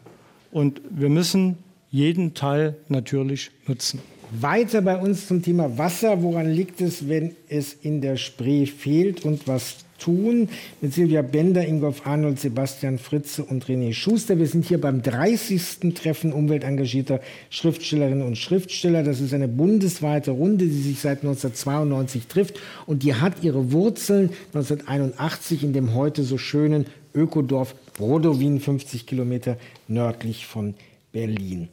Und 0.52 0.80
wir 0.88 1.08
müssen 1.08 1.58
jeden 1.90 2.34
Teil 2.34 2.76
natürlich 2.88 3.50
nutzen. 3.66 4.00
Weiter 4.30 4.80
bei 4.80 4.96
uns 4.96 5.26
zum 5.26 5.42
Thema 5.42 5.76
Wasser. 5.76 6.22
Woran 6.22 6.48
liegt 6.50 6.80
es, 6.80 7.08
wenn 7.08 7.34
es 7.48 7.72
in 7.72 8.00
der 8.00 8.16
Spree 8.16 8.66
fehlt 8.66 9.24
und 9.24 9.46
was 9.48 9.83
tun? 9.98 10.48
Mit 10.80 10.94
Silvia 10.94 11.22
Bender, 11.22 11.66
Ingolf 11.66 12.06
Arnold, 12.06 12.40
Sebastian 12.40 12.98
Fritze 12.98 13.44
und 13.44 13.66
René 13.66 13.92
Schuster. 13.92 14.38
Wir 14.38 14.46
sind 14.46 14.64
hier 14.64 14.80
beim 14.80 15.02
30. 15.02 15.94
Treffen 15.94 16.32
umweltengagierter 16.32 17.20
Schriftstellerinnen 17.50 18.26
und 18.26 18.36
Schriftsteller. 18.36 19.02
Das 19.02 19.20
ist 19.20 19.34
eine 19.34 19.48
bundesweite 19.48 20.32
Runde, 20.32 20.66
die 20.66 20.82
sich 20.82 21.00
seit 21.00 21.18
1992 21.18 22.26
trifft 22.26 22.60
und 22.86 23.02
die 23.02 23.14
hat 23.14 23.42
ihre 23.42 23.72
Wurzeln 23.72 24.30
1981 24.54 25.64
in 25.64 25.72
dem 25.72 25.94
heute 25.94 26.22
so 26.22 26.38
schönen 26.38 26.86
Ökodorf 27.14 27.74
Brodowin, 27.96 28.60
50 28.60 29.06
Kilometer 29.06 29.56
nördlich 29.88 30.46
von 30.46 30.74
Berlin. 31.12 31.68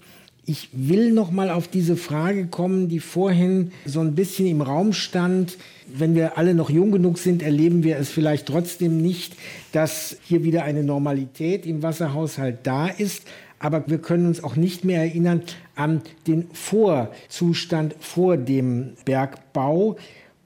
Ich 0.45 0.69
will 0.73 1.11
noch 1.11 1.31
mal 1.31 1.49
auf 1.49 1.67
diese 1.67 1.95
Frage 1.95 2.47
kommen, 2.47 2.89
die 2.89 2.99
vorhin 2.99 3.71
so 3.85 3.99
ein 3.99 4.15
bisschen 4.15 4.47
im 4.47 4.61
Raum 4.61 4.91
stand. 4.91 5.57
Wenn 5.93 6.15
wir 6.15 6.37
alle 6.37 6.53
noch 6.53 6.69
jung 6.69 6.91
genug 6.91 7.17
sind, 7.17 7.41
erleben 7.41 7.83
wir 7.83 7.97
es 7.97 8.09
vielleicht 8.09 8.47
trotzdem 8.47 9.01
nicht, 9.01 9.35
dass 9.71 10.17
hier 10.23 10.43
wieder 10.43 10.63
eine 10.63 10.83
Normalität 10.83 11.65
im 11.65 11.83
Wasserhaushalt 11.83 12.59
da 12.63 12.87
ist. 12.87 13.23
Aber 13.59 13.83
wir 13.87 13.99
können 13.99 14.25
uns 14.25 14.43
auch 14.43 14.55
nicht 14.55 14.85
mehr 14.85 15.01
erinnern 15.01 15.43
an 15.75 16.01
den 16.27 16.47
Vorzustand 16.53 17.95
vor 17.99 18.37
dem 18.37 18.93
Bergbau. 19.05 19.97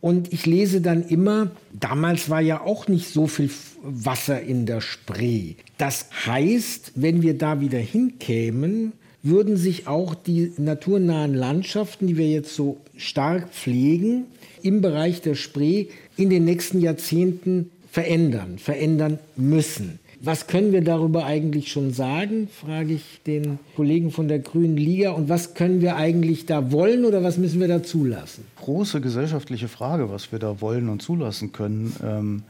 Und 0.02 0.34
ich 0.34 0.46
lese 0.46 0.82
dann 0.82 1.08
immer, 1.08 1.52
damals 1.74 2.30
war 2.30 2.42
ja 2.42 2.62
auch 2.62 2.88
nicht 2.88 3.08
so 3.08 3.26
viel 3.26 3.50
Wasser 3.82 4.42
in 4.42 4.66
der 4.66 4.82
Spree. 4.82 5.56
Das 5.78 6.08
heißt, 6.26 6.92
wenn 6.96 7.22
wir 7.22 7.38
da 7.38 7.62
wieder 7.62 7.80
hinkämen, 7.80 8.94
würden 9.24 9.58
sich 9.58 9.88
auch 9.88 10.14
die 10.14 10.52
naturnahen 10.58 11.34
Landschaften, 11.34 12.06
die 12.06 12.18
wir 12.18 12.30
jetzt 12.30 12.56
so 12.56 12.78
stark 12.96 13.50
pflegen, 13.50 14.26
im 14.66 14.82
Bereich 14.82 15.22
der 15.22 15.36
Spree 15.36 15.88
in 16.18 16.30
den 16.30 16.46
nächsten 16.46 16.82
Jahrzehnten 16.82 17.70
verändern, 17.92 18.58
verändern 18.58 19.20
müssen. 19.36 20.00
Was 20.22 20.48
können 20.48 20.72
wir 20.72 20.82
darüber 20.82 21.26
eigentlich 21.26 21.72
schon 21.72 21.94
sagen, 21.94 22.48
frage 22.48 22.94
ich 22.94 23.22
den 23.28 23.60
Kollegen 23.76 24.12
von 24.12 24.28
der 24.28 24.40
Grünen 24.40 24.76
Liga. 24.76 25.12
Und 25.12 25.30
was 25.30 25.54
können 25.54 25.82
wir 25.82 25.98
eigentlich 25.98 26.46
da 26.48 26.72
wollen 26.72 27.06
oder 27.06 27.24
was 27.24 27.38
müssen 27.38 27.60
wir 27.60 27.68
da 27.68 27.84
zulassen? 27.84 28.44
Große 28.60 29.02
gesellschaftliche 29.02 29.68
Frage, 29.68 30.10
was 30.10 30.32
wir 30.32 30.40
da 30.40 30.62
wollen 30.62 30.90
und 30.90 31.02
zulassen 31.02 31.52
können. 31.52 31.96
Ähm 32.04 32.44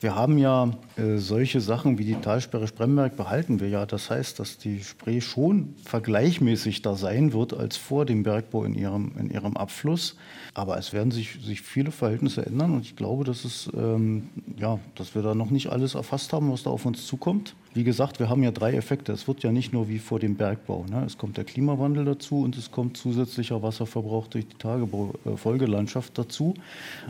wir 0.00 0.14
haben 0.14 0.38
ja 0.38 0.70
äh, 0.96 1.18
solche 1.18 1.60
Sachen 1.60 1.98
wie 1.98 2.04
die 2.04 2.14
Talsperre 2.14 2.66
Spremberg 2.66 3.16
behalten 3.16 3.60
wir 3.60 3.68
ja. 3.68 3.84
Das 3.84 4.10
heißt, 4.10 4.38
dass 4.38 4.56
die 4.56 4.82
Spree 4.82 5.20
schon 5.20 5.74
vergleichmäßig 5.84 6.82
da 6.82 6.96
sein 6.96 7.32
wird 7.34 7.52
als 7.52 7.76
vor 7.76 8.06
dem 8.06 8.22
Bergbau 8.22 8.64
in 8.64 8.74
ihrem, 8.74 9.12
in 9.18 9.30
ihrem 9.30 9.56
Abfluss. 9.56 10.16
Aber 10.54 10.78
es 10.78 10.92
werden 10.92 11.10
sich, 11.10 11.38
sich 11.44 11.60
viele 11.60 11.90
Verhältnisse 11.90 12.44
ändern 12.44 12.74
und 12.74 12.82
ich 12.82 12.96
glaube, 12.96 13.24
dass, 13.24 13.44
es, 13.44 13.70
ähm, 13.76 14.28
ja, 14.58 14.78
dass 14.94 15.14
wir 15.14 15.22
da 15.22 15.34
noch 15.34 15.50
nicht 15.50 15.68
alles 15.68 15.94
erfasst 15.94 16.32
haben, 16.32 16.50
was 16.50 16.62
da 16.62 16.70
auf 16.70 16.86
uns 16.86 17.06
zukommt. 17.06 17.54
Wie 17.72 17.84
gesagt, 17.84 18.18
wir 18.18 18.28
haben 18.28 18.42
ja 18.42 18.50
drei 18.50 18.72
Effekte. 18.72 19.12
Es 19.12 19.28
wird 19.28 19.44
ja 19.44 19.52
nicht 19.52 19.72
nur 19.72 19.88
wie 19.88 20.00
vor 20.00 20.18
dem 20.18 20.34
Bergbau. 20.34 20.86
Ne? 20.90 21.04
Es 21.06 21.18
kommt 21.18 21.36
der 21.36 21.44
Klimawandel 21.44 22.04
dazu 22.04 22.40
und 22.40 22.56
es 22.58 22.72
kommt 22.72 22.96
zusätzlicher 22.96 23.62
Wasserverbrauch 23.62 24.26
durch 24.26 24.48
die 24.48 24.56
Tagebaufolgelandschaft 24.56 26.18
dazu. 26.18 26.54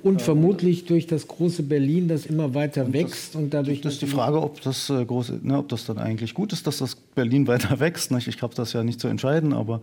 Und 0.03 0.20
äh, 0.20 0.24
vermutlich 0.24 0.84
durch 0.84 1.07
das 1.07 1.28
große 1.28 1.62
Berlin, 1.62 2.09
das 2.09 2.26
immer 2.26 2.53
weiter 2.55 2.80
und 2.87 2.93
wächst 2.93 3.35
das, 3.35 3.41
und 3.41 3.55
dadurch. 3.55 3.81
Das 3.81 3.95
ist 3.95 4.03
die 4.03 4.07
Frage, 4.07 4.41
ob 4.41 4.61
das 4.61 4.91
äh, 4.91 5.05
große, 5.05 5.41
ne, 5.43 5.59
ob 5.59 5.68
das 5.68 5.87
dann 5.87 5.99
eigentlich 5.99 6.35
gut 6.35 6.53
ist, 6.53 6.66
dass 6.66 6.78
das 6.78 6.95
Berlin 6.95 7.47
weiter 7.47 7.81
wächst. 7.81 8.11
Nicht? 8.11 8.28
Ich 8.28 8.43
habe 8.43 8.55
das 8.55 8.72
ja 8.72 8.83
nicht 8.83 9.01
zu 9.01 9.09
entscheiden, 9.09 9.53
aber 9.53 9.81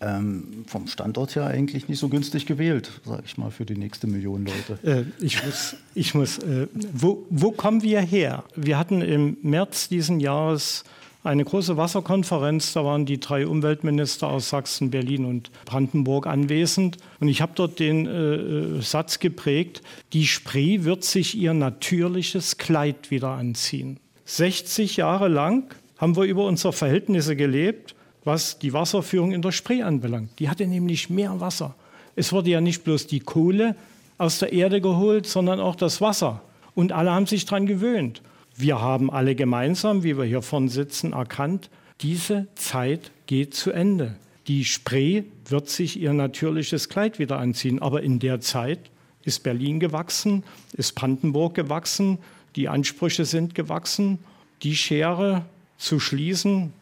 ähm, 0.00 0.64
vom 0.66 0.86
Standort 0.86 1.34
her 1.36 1.46
eigentlich 1.46 1.88
nicht 1.88 1.98
so 1.98 2.08
günstig 2.08 2.46
gewählt, 2.46 2.90
sage 3.04 3.22
ich 3.24 3.38
mal, 3.38 3.50
für 3.50 3.64
die 3.64 3.76
nächste 3.76 4.06
Million 4.06 4.46
Leute. 4.46 4.78
Äh, 4.82 5.24
ich 5.24 5.44
muss, 5.44 5.76
ich 5.94 6.14
muss. 6.14 6.38
Äh, 6.38 6.68
wo, 6.92 7.24
wo 7.30 7.52
kommen 7.52 7.82
wir 7.82 8.00
her? 8.00 8.44
Wir 8.54 8.78
hatten 8.78 9.02
im 9.02 9.36
März 9.42 9.88
diesen 9.88 10.20
Jahres 10.20 10.84
eine 11.26 11.44
große 11.44 11.76
Wasserkonferenz. 11.76 12.72
Da 12.72 12.84
waren 12.84 13.06
die 13.06 13.20
drei 13.20 13.46
Umweltminister 13.46 14.28
aus 14.28 14.48
Sachsen, 14.48 14.90
Berlin 14.90 15.24
und 15.24 15.50
Brandenburg 15.64 16.26
anwesend. 16.26 16.96
Und 17.20 17.28
ich 17.28 17.42
habe 17.42 17.52
dort 17.54 17.78
den 17.78 18.06
äh, 18.06 18.82
Satz 18.82 19.18
geprägt, 19.18 19.82
die 20.12 20.26
Spree 20.26 20.84
wird 20.84 21.04
sich 21.04 21.36
ihr 21.36 21.54
natürliches 21.54 22.58
Kleid 22.58 23.10
wieder 23.10 23.30
anziehen. 23.30 23.98
60 24.24 24.96
Jahre 24.96 25.28
lang 25.28 25.74
haben 25.98 26.16
wir 26.16 26.24
über 26.24 26.44
unsere 26.44 26.72
Verhältnisse 26.72 27.36
gelebt, 27.36 27.94
was 28.24 28.58
die 28.58 28.72
Wasserführung 28.72 29.32
in 29.32 29.42
der 29.42 29.52
Spree 29.52 29.82
anbelangt. 29.82 30.30
Die 30.38 30.48
hatte 30.48 30.66
nämlich 30.66 31.10
mehr 31.10 31.40
Wasser. 31.40 31.74
Es 32.16 32.32
wurde 32.32 32.50
ja 32.50 32.60
nicht 32.60 32.82
bloß 32.84 33.06
die 33.06 33.20
Kohle 33.20 33.76
aus 34.18 34.38
der 34.38 34.52
Erde 34.52 34.80
geholt, 34.80 35.26
sondern 35.26 35.60
auch 35.60 35.76
das 35.76 36.00
Wasser. 36.00 36.42
Und 36.74 36.92
alle 36.92 37.12
haben 37.12 37.26
sich 37.26 37.44
daran 37.44 37.66
gewöhnt. 37.66 38.22
Wir 38.56 38.80
haben 38.80 39.10
alle 39.10 39.34
gemeinsam, 39.34 40.02
wie 40.02 40.16
wir 40.16 40.24
hier 40.24 40.42
vorne 40.42 40.70
sitzen, 40.70 41.12
erkannt, 41.12 41.68
diese 42.00 42.46
Zeit 42.54 43.10
geht 43.26 43.54
zu 43.54 43.70
Ende. 43.70 44.16
Die 44.48 44.64
Spree 44.64 45.24
wird 45.46 45.68
sich 45.68 46.00
ihr 46.00 46.12
natürliches 46.12 46.88
Kleid 46.88 47.18
wieder 47.18 47.38
anziehen. 47.38 47.82
Aber 47.82 48.02
in 48.02 48.18
der 48.18 48.40
Zeit 48.40 48.90
ist 49.24 49.42
Berlin 49.42 49.80
gewachsen, 49.80 50.44
ist 50.72 50.94
Brandenburg 50.94 51.54
gewachsen, 51.54 52.18
die 52.54 52.68
Ansprüche 52.68 53.24
sind 53.24 53.54
gewachsen. 53.54 54.18
Die 54.62 54.76
Schere 54.76 55.44
zu 55.76 56.00
schließen, 56.00 56.72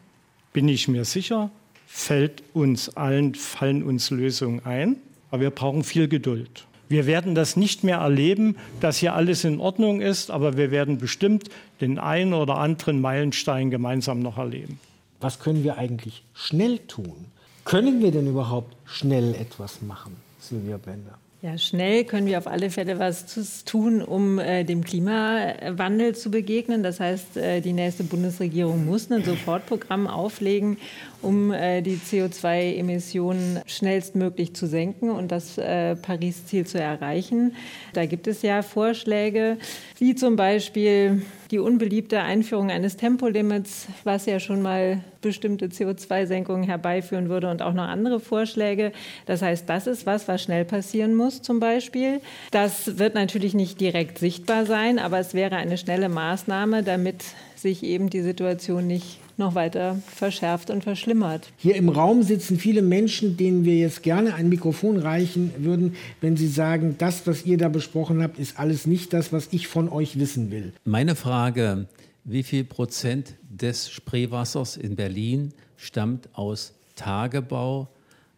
bin 0.53 0.69
ich 0.69 0.87
mir 0.87 1.03
sicher, 1.03 1.49
fällt 1.85 2.43
uns 2.53 2.95
allen, 2.95 3.35
fallen 3.35 3.83
uns 3.83 4.11
Lösungen 4.11 4.65
ein. 4.65 4.97
Aber 5.31 5.41
wir 5.41 5.49
brauchen 5.49 5.83
viel 5.83 6.07
Geduld. 6.07 6.65
Wir 6.87 7.07
werden 7.07 7.33
das 7.35 7.55
nicht 7.55 7.83
mehr 7.83 7.97
erleben, 7.97 8.57
dass 8.79 8.97
hier 8.97 9.13
alles 9.13 9.43
in 9.43 9.59
Ordnung 9.59 10.01
ist, 10.01 10.29
aber 10.29 10.55
wir 10.55 10.71
werden 10.71 10.97
bestimmt 10.97 11.49
den 11.81 11.97
einen 11.97 12.33
oder 12.33 12.57
anderen 12.57 13.01
Meilenstein 13.01 13.71
gemeinsam 13.71 14.19
noch 14.19 14.37
erleben. 14.37 14.79
Was 15.19 15.39
können 15.39 15.63
wir 15.63 15.77
eigentlich 15.77 16.23
schnell 16.33 16.79
tun? 16.79 17.25
Können 17.63 18.01
wir 18.01 18.11
denn 18.11 18.27
überhaupt 18.27 18.75
schnell 18.85 19.33
etwas 19.33 19.81
machen, 19.81 20.15
Silvia 20.39 20.77
Bender? 20.77 21.17
Ja, 21.45 21.59
schnell 21.59 22.05
können 22.05 22.25
wir 22.25 22.39
auf 22.39 22.47
alle 22.47 22.71
Fälle 22.71 22.97
was 22.97 23.65
tun, 23.65 24.01
um 24.01 24.39
äh, 24.39 24.63
dem 24.63 24.83
Klimawandel 24.83 26.15
zu 26.15 26.31
begegnen. 26.31 26.81
Das 26.81 26.99
heißt, 26.99 27.37
äh, 27.37 27.61
die 27.61 27.73
nächste 27.73 28.03
Bundesregierung 28.03 28.85
muss 28.85 29.11
ein 29.11 29.23
Sofortprogramm 29.23 30.07
auflegen, 30.07 30.77
um 31.25 31.51
äh, 31.51 31.81
die 31.81 31.97
CO2-Emissionen 31.97 33.61
schnellstmöglich 33.65 34.55
zu 34.55 34.67
senken 34.67 35.09
und 35.09 35.31
das 35.31 35.57
äh, 35.57 35.95
Paris-Ziel 35.95 36.65
zu 36.67 36.79
erreichen. 36.79 37.55
Da 37.93 38.05
gibt 38.05 38.27
es 38.27 38.41
ja 38.43 38.61
Vorschläge, 38.61 39.57
wie 39.97 40.15
zum 40.15 40.35
Beispiel 40.35 41.23
die 41.51 41.59
unbeliebte 41.59 42.21
Einführung 42.21 42.69
eines 42.69 42.97
Tempolimits, 42.97 43.87
was 44.03 44.25
ja 44.25 44.39
schon 44.39 44.61
mal 44.61 45.01
bestimmte 45.21 45.67
CO2-Senkungen 45.67 46.63
herbeiführen 46.63 47.29
würde 47.29 47.49
und 47.49 47.61
auch 47.61 47.73
noch 47.73 47.87
andere 47.87 48.19
Vorschläge. 48.19 48.91
Das 49.25 49.41
heißt, 49.41 49.67
das 49.67 49.87
ist 49.87 50.05
was, 50.05 50.27
was 50.27 50.43
schnell 50.43 50.65
passieren 50.65 51.15
muss 51.15 51.41
zum 51.41 51.59
Beispiel. 51.59 52.21
Das 52.51 52.99
wird 52.99 53.15
natürlich 53.15 53.53
nicht 53.53 53.81
direkt 53.81 54.19
sichtbar 54.19 54.65
sein, 54.65 54.99
aber 54.99 55.19
es 55.19 55.33
wäre 55.33 55.55
eine 55.55 55.77
schnelle 55.77 56.09
Maßnahme, 56.09 56.83
damit 56.83 57.23
sich 57.55 57.83
eben 57.83 58.09
die 58.09 58.21
Situation 58.21 58.85
nicht 58.85 59.19
noch 59.37 59.55
weiter 59.55 59.99
verschärft 60.07 60.69
und 60.69 60.83
verschlimmert. 60.83 61.51
Hier 61.57 61.75
im 61.75 61.89
Raum 61.89 62.23
sitzen 62.23 62.57
viele 62.57 62.81
Menschen, 62.81 63.37
denen 63.37 63.65
wir 63.65 63.75
jetzt 63.75 64.03
gerne 64.03 64.35
ein 64.35 64.49
Mikrofon 64.49 64.97
reichen 64.97 65.51
würden, 65.57 65.95
wenn 66.21 66.37
sie 66.37 66.47
sagen, 66.47 66.95
das, 66.97 67.27
was 67.27 67.45
ihr 67.45 67.57
da 67.57 67.69
besprochen 67.69 68.21
habt, 68.21 68.39
ist 68.39 68.59
alles 68.59 68.85
nicht 68.85 69.13
das, 69.13 69.33
was 69.33 69.49
ich 69.51 69.67
von 69.67 69.89
euch 69.89 70.19
wissen 70.19 70.51
will. 70.51 70.73
Meine 70.83 71.15
Frage, 71.15 71.87
wie 72.23 72.43
viel 72.43 72.63
Prozent 72.63 73.35
des 73.49 73.89
Spreewassers 73.89 74.77
in 74.77 74.95
Berlin 74.95 75.53
stammt 75.77 76.29
aus 76.33 76.73
Tagebau, 76.95 77.87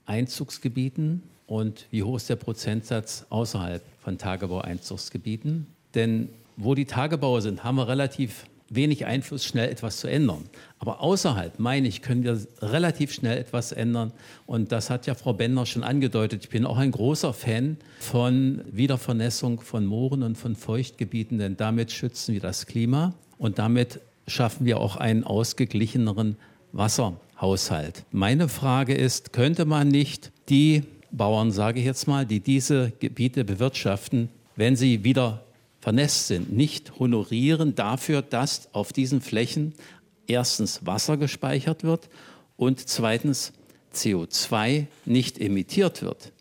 Einzugsgebieten 0.06 1.24
und 1.46 1.88
wie 1.92 2.04
hoch 2.04 2.18
ist 2.18 2.30
der 2.30 2.36
Prozentsatz 2.36 3.26
außerhalb 3.30 3.82
von 4.02 4.18
Tagebau-Einzugsgebieten? 4.18 5.68
Denn 5.96 6.30
wo 6.58 6.76
die 6.76 6.86
Tagebaue 6.86 7.42
sind, 7.42 7.64
haben 7.64 7.76
wir 7.76 7.88
relativ 7.88 8.46
wenig 8.70 9.06
Einfluss, 9.06 9.46
schnell 9.46 9.70
etwas 9.70 10.00
zu 10.00 10.08
ändern. 10.08 10.50
Aber 10.80 11.02
außerhalb, 11.02 11.60
meine 11.60 11.88
ich, 11.88 12.02
können 12.02 12.24
wir 12.24 12.40
relativ 12.62 13.12
schnell 13.12 13.38
etwas 13.38 13.72
ändern. 13.72 14.12
Und 14.46 14.72
das 14.72 14.90
hat 14.90 15.08
ja 15.08 15.16
Frau 15.16 15.34
Bender 15.34 15.66
schon 15.66 15.84
angedeutet. 15.84 16.44
Ich 16.44 16.50
bin 16.50 16.66
auch 16.66 16.78
ein 16.78 16.92
großer 16.92 17.34
Fan 17.34 17.78
von 18.00 18.62
Wiedervernässung 18.72 19.60
von 19.62 19.86
Mooren 19.86 20.24
und 20.24 20.38
von 20.38 20.56
Feuchtgebieten, 20.56 21.40
denn 21.40 21.58
damit 21.58 21.92
schützen 21.92 22.34
wir 22.34 22.42
das 22.42 22.68
Klima 22.68 23.14
und 23.38 23.58
damit 23.58 24.02
schaffen 24.28 24.66
wir 24.66 24.80
auch 24.80 24.98
einen 24.98 25.24
ausgeglicheneren 25.24 26.38
Wasserhaushalt. 26.74 28.04
Meine 28.12 28.50
Frage 28.50 28.94
ist, 28.94 29.34
könnte 29.34 29.66
man 29.66 29.88
nicht 29.88 30.32
die 30.50 30.84
Bauern, 31.12 31.52
sage 31.52 31.80
ich 31.80 31.86
jetzt 31.86 32.08
mal, 32.08 32.26
die 32.26 32.42
diese 32.42 32.92
Gebiete 33.00 33.46
bewirtschaften, 33.46 34.30
wenn 34.56 34.76
sie 34.76 35.04
wieder 35.04 35.44
vernässt 35.80 36.28
sind, 36.28 36.52
nicht 36.52 37.00
honorieren 37.00 37.76
dafür, 37.76 38.22
dass 38.22 38.68
auf 38.74 38.92
diesen 38.92 39.22
Flächen 39.22 39.74
erstens 40.28 40.86
Wasser 40.86 41.18
gespeichert 41.18 41.84
wird 41.84 42.10
und 42.56 42.88
zweitens 42.88 43.54
CO2 43.94 44.88
nicht 45.06 45.40
emittiert 45.40 46.02
wird. 46.02 46.32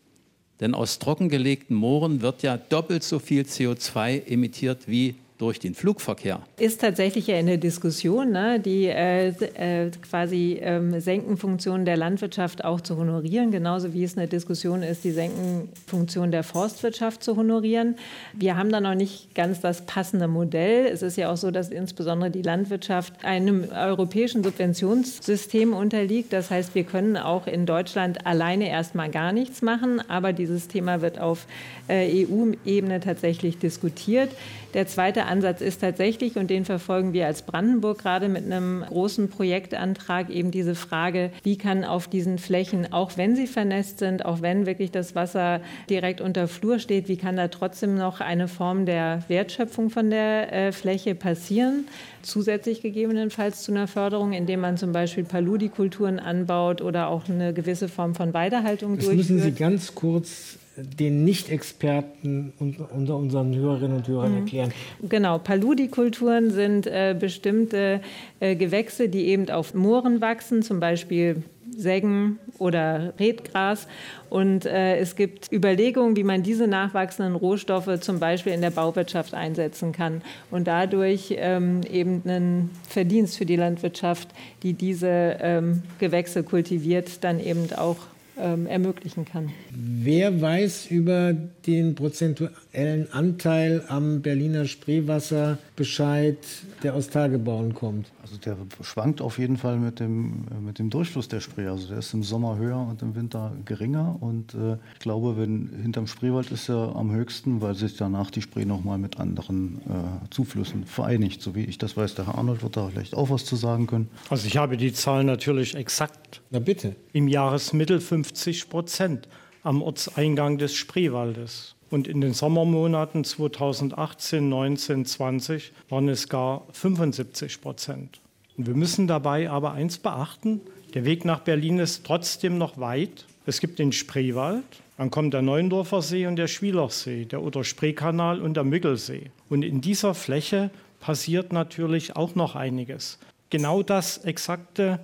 Denn 0.60 0.74
aus 0.74 0.98
trockengelegten 0.98 1.76
Mooren 1.76 2.22
wird 2.22 2.42
ja 2.42 2.56
doppelt 2.56 3.02
so 3.02 3.18
viel 3.18 3.42
CO2 3.42 4.26
emittiert 4.26 4.88
wie 4.88 5.14
durch 5.38 5.58
den 5.58 5.74
Flugverkehr. 5.74 6.40
Ist 6.58 6.80
tatsächlich 6.80 7.26
ja 7.26 7.36
in 7.36 7.60
Diskussion, 7.60 8.30
ne, 8.30 8.58
die 8.58 8.86
äh, 8.86 9.28
äh, 9.28 9.90
quasi 10.08 10.58
ähm, 10.62 10.98
Senkenfunktion 11.00 11.84
der 11.84 11.96
Landwirtschaft 11.96 12.64
auch 12.64 12.80
zu 12.80 12.96
honorieren, 12.96 13.50
genauso 13.50 13.92
wie 13.92 14.04
es 14.04 14.16
eine 14.16 14.26
Diskussion 14.26 14.82
ist, 14.82 15.04
die 15.04 15.10
Senkenfunktion 15.10 16.30
der 16.30 16.42
Forstwirtschaft 16.42 17.22
zu 17.22 17.36
honorieren. 17.36 17.96
Wir 18.32 18.56
haben 18.56 18.70
da 18.70 18.80
noch 18.80 18.94
nicht 18.94 19.34
ganz 19.34 19.60
das 19.60 19.84
passende 19.84 20.26
Modell. 20.28 20.86
Es 20.86 21.02
ist 21.02 21.16
ja 21.16 21.30
auch 21.30 21.36
so, 21.36 21.50
dass 21.50 21.68
insbesondere 21.68 22.30
die 22.30 22.42
Landwirtschaft 22.42 23.24
einem 23.24 23.66
europäischen 23.70 24.42
Subventionssystem 24.42 25.72
unterliegt. 25.74 26.32
Das 26.32 26.50
heißt, 26.50 26.74
wir 26.74 26.84
können 26.84 27.16
auch 27.16 27.46
in 27.46 27.66
Deutschland 27.66 28.26
alleine 28.26 28.68
erstmal 28.68 29.10
gar 29.10 29.32
nichts 29.32 29.60
machen, 29.60 30.02
aber 30.08 30.32
dieses 30.32 30.68
Thema 30.68 31.02
wird 31.02 31.18
auf 31.18 31.46
äh, 31.88 32.26
EU-Ebene 32.26 33.00
tatsächlich 33.00 33.58
diskutiert. 33.58 34.30
Der 34.76 34.86
zweite 34.86 35.24
Ansatz 35.24 35.62
ist 35.62 35.80
tatsächlich, 35.80 36.36
und 36.36 36.50
den 36.50 36.66
verfolgen 36.66 37.14
wir 37.14 37.24
als 37.24 37.40
Brandenburg 37.40 37.96
gerade 37.96 38.28
mit 38.28 38.44
einem 38.44 38.84
großen 38.86 39.30
Projektantrag, 39.30 40.28
eben 40.28 40.50
diese 40.50 40.74
Frage, 40.74 41.30
wie 41.42 41.56
kann 41.56 41.82
auf 41.82 42.08
diesen 42.08 42.36
Flächen, 42.36 42.92
auch 42.92 43.16
wenn 43.16 43.34
sie 43.36 43.46
vernässt 43.46 44.00
sind, 44.00 44.26
auch 44.26 44.42
wenn 44.42 44.66
wirklich 44.66 44.90
das 44.90 45.14
Wasser 45.14 45.62
direkt 45.88 46.20
unter 46.20 46.46
Flur 46.46 46.78
steht, 46.78 47.08
wie 47.08 47.16
kann 47.16 47.38
da 47.38 47.48
trotzdem 47.48 47.94
noch 47.94 48.20
eine 48.20 48.48
Form 48.48 48.84
der 48.84 49.22
Wertschöpfung 49.28 49.88
von 49.88 50.10
der 50.10 50.52
äh, 50.52 50.72
Fläche 50.72 51.14
passieren? 51.14 51.86
Zusätzlich 52.20 52.82
gegebenenfalls 52.82 53.62
zu 53.62 53.72
einer 53.72 53.88
Förderung, 53.88 54.34
indem 54.34 54.60
man 54.60 54.76
zum 54.76 54.92
Beispiel 54.92 55.24
Paludikulturen 55.24 56.18
anbaut 56.18 56.82
oder 56.82 57.08
auch 57.08 57.26
eine 57.30 57.54
gewisse 57.54 57.88
Form 57.88 58.14
von 58.14 58.34
Weidehaltung 58.34 58.96
das 58.96 59.06
durchführt. 59.06 59.30
müssen 59.30 59.40
Sie 59.40 59.52
ganz 59.52 59.94
kurz 59.94 60.58
den 60.76 61.24
Nicht-Experten 61.24 62.52
unter 62.58 63.16
unseren 63.16 63.54
Hörerinnen 63.54 63.98
und 63.98 64.08
Hörern 64.08 64.32
mhm. 64.32 64.38
erklären? 64.38 64.72
Genau, 65.08 65.38
Paludikulturen 65.38 66.50
sind 66.50 66.86
äh, 66.86 67.16
bestimmte 67.18 68.00
äh, 68.40 68.56
Gewächse, 68.56 69.08
die 69.08 69.26
eben 69.26 69.48
auf 69.50 69.74
Mooren 69.74 70.20
wachsen, 70.20 70.62
zum 70.62 70.80
Beispiel 70.80 71.42
Sägen 71.76 72.38
oder 72.58 73.12
Redgras. 73.18 73.86
Und 74.30 74.66
äh, 74.66 74.96
es 74.96 75.16
gibt 75.16 75.52
Überlegungen, 75.52 76.16
wie 76.16 76.24
man 76.24 76.42
diese 76.42 76.66
nachwachsenden 76.66 77.34
Rohstoffe 77.34 78.00
zum 78.00 78.18
Beispiel 78.18 78.52
in 78.52 78.60
der 78.60 78.70
Bauwirtschaft 78.70 79.34
einsetzen 79.34 79.92
kann 79.92 80.22
und 80.50 80.66
dadurch 80.66 81.34
ähm, 81.36 81.82
eben 81.90 82.22
einen 82.24 82.70
Verdienst 82.88 83.36
für 83.36 83.46
die 83.46 83.56
Landwirtschaft, 83.56 84.28
die 84.62 84.72
diese 84.72 85.36
ähm, 85.40 85.82
Gewächse 85.98 86.42
kultiviert, 86.42 87.22
dann 87.24 87.40
eben 87.40 87.72
auch 87.74 87.96
ähm, 88.36 88.66
ermöglichen 88.66 89.24
kann. 89.24 89.50
Wer 89.70 90.40
weiß 90.40 90.86
über 90.90 91.32
den 91.32 91.94
prozentuellen 91.94 93.10
Anteil 93.12 93.82
am 93.88 94.22
Berliner 94.22 94.66
Spreewasser 94.66 95.58
Bescheid, 95.74 96.38
der 96.82 96.94
aus 96.94 97.08
Tagebauen 97.08 97.74
kommt? 97.74 98.06
Also 98.22 98.38
der 98.38 98.56
schwankt 98.82 99.20
auf 99.20 99.38
jeden 99.38 99.56
Fall 99.56 99.78
mit 99.78 100.00
dem, 100.00 100.46
mit 100.60 100.80
dem 100.80 100.90
Durchfluss 100.90 101.28
der 101.28 101.38
Spree. 101.38 101.68
Also 101.68 101.88
der 101.88 101.98
ist 101.98 102.12
im 102.12 102.24
Sommer 102.24 102.58
höher 102.58 102.78
und 102.78 103.00
im 103.00 103.14
Winter 103.14 103.52
geringer. 103.64 104.16
Und 104.18 104.52
äh, 104.54 104.78
ich 104.94 104.98
glaube, 104.98 105.36
wenn 105.36 105.70
hinterm 105.80 106.08
Spreewald 106.08 106.50
ist 106.50 106.68
er 106.68 106.96
am 106.96 107.12
höchsten, 107.12 107.60
weil 107.60 107.76
sich 107.76 107.96
danach 107.96 108.32
die 108.32 108.42
Spree 108.42 108.64
nochmal 108.64 108.98
mit 108.98 109.20
anderen 109.20 109.80
äh, 109.86 110.28
Zuflüssen 110.30 110.86
vereinigt. 110.86 111.40
So 111.40 111.54
wie 111.54 111.64
ich 111.64 111.78
das 111.78 111.96
weiß, 111.96 112.16
der 112.16 112.26
Herr 112.26 112.36
Arnold 112.36 112.64
wird 112.64 112.76
da 112.76 112.88
vielleicht 112.88 113.14
auch 113.14 113.30
was 113.30 113.44
zu 113.44 113.54
sagen 113.54 113.86
können. 113.86 114.08
Also 114.28 114.48
ich 114.48 114.56
habe 114.56 114.76
die 114.76 114.92
Zahlen 114.92 115.26
natürlich 115.26 115.76
exakt. 115.76 116.42
Na 116.50 116.58
bitte. 116.58 116.96
Im 117.12 117.28
Jahresmittel 117.28 118.00
50 118.26 118.68
Prozent 118.68 119.28
am 119.62 119.82
Ortseingang 119.82 120.58
des 120.58 120.74
Spreewaldes. 120.74 121.76
Und 121.90 122.08
in 122.08 122.20
den 122.20 122.34
Sommermonaten 122.34 123.22
2018, 123.22 124.48
19, 124.48 125.04
20 125.06 125.72
waren 125.88 126.08
es 126.08 126.28
gar 126.28 126.66
75 126.72 127.60
Prozent. 127.60 128.20
Und 128.56 128.66
wir 128.66 128.74
müssen 128.74 129.06
dabei 129.06 129.48
aber 129.48 129.72
eins 129.72 129.98
beachten, 129.98 130.60
der 130.94 131.04
Weg 131.04 131.24
nach 131.24 131.40
Berlin 131.40 131.78
ist 131.78 132.04
trotzdem 132.04 132.58
noch 132.58 132.78
weit. 132.78 133.26
Es 133.44 133.60
gibt 133.60 133.78
den 133.78 133.92
Spreewald, 133.92 134.64
dann 134.96 135.12
kommt 135.12 135.32
der 135.32 135.42
Neuendorfer 135.42 136.02
See 136.02 136.26
und 136.26 136.34
der 136.34 136.48
Schwielachsee, 136.48 137.26
der 137.26 137.42
Oder-Spree-Kanal 137.42 138.40
und 138.40 138.54
der 138.54 138.64
Müggelsee. 138.64 139.30
Und 139.48 139.62
in 139.62 139.80
dieser 139.80 140.14
Fläche 140.14 140.70
passiert 140.98 141.52
natürlich 141.52 142.16
auch 142.16 142.34
noch 142.34 142.56
einiges. 142.56 143.20
Genau 143.50 143.84
das 143.84 144.18
Exakte, 144.18 144.98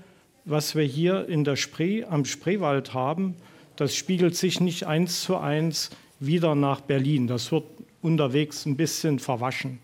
was 0.45 0.75
wir 0.75 0.85
hier 0.85 1.29
in 1.29 1.45
der 1.45 1.57
Spree, 1.57 2.05
am 2.05 2.25
Spreewald 2.25 2.95
haben, 2.95 3.37
das 3.77 3.95
spiegelt 3.95 4.37
sich 4.37 4.61
nicht 4.61 4.87
eins 4.87 5.23
zu 5.23 5.37
eins 5.37 5.91
wieder 6.21 6.55
nach 6.55 6.81
Berlin. 6.81 7.27
Das 7.27 7.53
wird 7.53 7.65
unterwegs 8.01 8.67
ein 8.67 8.77
bisschen 8.77 9.19
verwaschen, 9.19 9.79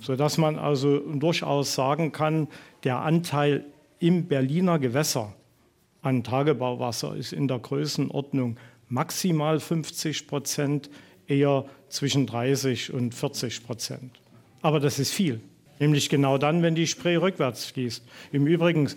sodass 0.00 0.38
man 0.38 0.58
also 0.58 0.98
durchaus 0.98 1.74
sagen 1.74 2.12
kann, 2.12 2.48
der 2.84 2.98
Anteil 2.98 3.64
im 3.98 4.26
Berliner 4.26 4.78
Gewässer 4.78 5.32
an 6.02 6.24
Tagebauwasser 6.24 7.14
ist 7.14 7.32
in 7.32 7.48
der 7.48 7.60
Größenordnung 7.60 8.56
maximal 8.88 9.60
50 9.60 10.26
Prozent, 10.26 10.90
eher 11.26 11.64
zwischen 11.88 12.26
30 12.26 12.92
und 12.92 13.14
40 13.14 13.64
Prozent. 13.64 14.20
Aber 14.60 14.80
das 14.80 14.98
ist 14.98 15.12
viel, 15.12 15.40
nämlich 15.78 16.08
genau 16.08 16.36
dann, 16.36 16.62
wenn 16.62 16.74
die 16.74 16.86
Spree 16.86 17.16
rückwärts 17.16 17.64
fließt. 17.66 18.04
Im 18.32 18.46
Übrigen, 18.46 18.90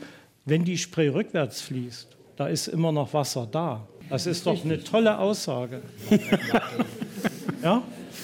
wenn 0.45 0.63
die 0.63 0.77
Spree 0.77 1.09
rückwärts 1.09 1.61
fließt, 1.61 2.07
da 2.37 2.47
ist 2.47 2.67
immer 2.67 2.91
noch 2.91 3.13
Wasser 3.13 3.47
da. 3.51 3.87
Das 4.09 4.27
ist 4.27 4.45
doch 4.45 4.63
eine 4.63 4.83
tolle 4.83 5.17
Aussage. 5.17 5.81
ja? 7.63 7.81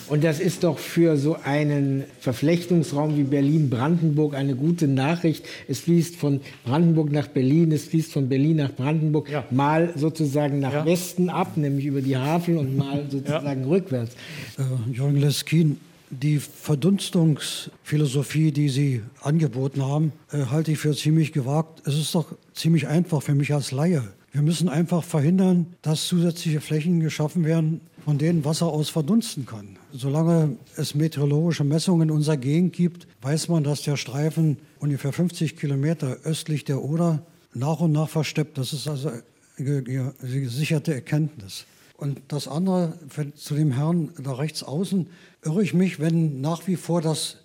Und 0.08 0.24
das 0.24 0.40
ist 0.42 0.66
doch 0.66 0.78
für 0.78 1.16
so 1.16 1.38
einen 1.44 2.04
Verflechtungsraum 2.20 3.18
wie 3.18 3.24
Berlin-Brandenburg 3.24 4.36
eine 4.36 4.56
gute 4.56 4.88
Nachricht. 4.88 5.46
Es 5.68 5.80
fließt 5.80 6.18
von 6.18 6.42
Brandenburg 6.66 7.12
nach 7.12 7.28
Berlin, 7.28 7.72
es 7.72 7.86
fließt 7.86 8.12
von 8.12 8.28
Berlin 8.28 8.58
nach 8.58 8.74
Brandenburg, 8.74 9.30
ja. 9.30 9.46
mal 9.52 9.94
sozusagen 9.96 10.60
nach 10.60 10.74
ja. 10.74 10.86
Westen 10.86 11.30
ab, 11.30 11.56
nämlich 11.56 11.86
über 11.86 12.02
die 12.02 12.18
Havel 12.18 12.58
und 12.58 12.76
mal 12.78 13.06
sozusagen 13.10 13.62
ja. 13.62 13.68
rückwärts. 13.68 14.16
Äh, 14.58 14.92
Jürgen 14.94 15.22
Leskin, 15.22 15.80
die 16.12 16.40
Verdunstungsphilosophie, 16.40 18.52
die 18.52 18.70
Sie 18.70 19.02
angeboten 19.22 19.84
haben, 19.84 20.14
äh, 20.32 20.46
halte 20.46 20.74
ich 20.74 20.80
für 20.80 20.96
ziemlich 20.96 21.32
gewagt. 21.32 21.82
Es 21.88 21.96
ist 21.96 22.14
doch 22.14 22.28
ziemlich 22.54 22.88
einfach 22.88 23.24
für 23.24 23.34
mich 23.34 23.52
als 23.54 23.72
Laie. 23.72 24.04
Wir 24.34 24.42
müssen 24.42 24.70
einfach 24.70 25.04
verhindern, 25.04 25.74
dass 25.82 26.08
zusätzliche 26.08 26.62
Flächen 26.62 27.02
geschaffen 27.02 27.44
werden, 27.44 27.82
von 28.06 28.18
denen 28.18 28.46
Wasser 28.46 28.68
aus 28.68 28.90
verdunsten 28.90 29.46
kann. 29.46 29.78
Solange 29.92 30.58
es 30.78 30.96
meteorologische 30.96 31.64
Messungen 31.64 32.10
in 32.10 32.16
unserer 32.16 32.38
Gegend 32.38 32.74
gibt, 32.74 33.08
weiß 33.22 33.50
man, 33.50 33.64
dass 33.64 33.82
der 33.82 33.98
Streifen 33.98 34.58
ungefähr 34.80 35.12
50 35.12 35.58
Kilometer 35.58 36.18
östlich 36.24 36.64
der 36.64 36.82
Oder 36.82 37.24
nach 37.54 37.82
und 37.82 37.92
nach 37.92 38.10
versteppt. 38.10 38.58
Das 38.58 38.74
ist 38.74 38.88
also 38.88 39.12
eine 39.58 40.14
gesicherte 40.22 40.94
Erkenntnis. 40.94 41.66
Und 41.98 42.22
das 42.30 42.48
andere, 42.48 42.98
zu 43.36 43.54
dem 43.54 43.74
Herrn 43.74 44.12
da 44.18 44.34
rechts 44.34 44.64
außen, 44.64 45.08
irre 45.44 45.64
ich 45.64 45.74
mich, 45.74 46.00
wenn 46.00 46.42
nach 46.42 46.68
wie 46.68 46.76
vor 46.76 47.02
das 47.02 47.38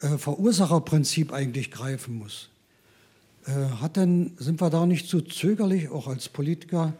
äh, 0.00 0.18
Verursacherprinzip 0.18 1.32
eigentlich 1.32 1.70
greifen 1.70 2.18
muss. 2.18 2.50
Äh, 3.46 3.52
hat 3.80 3.96
denn, 3.96 4.32
sind 4.38 4.60
wir 4.60 4.70
da 4.70 4.86
nicht 4.86 5.08
zu 5.08 5.20
zögerlich, 5.20 5.88
auch 5.90 6.08
als 6.08 6.28
Politiker, 6.28 6.94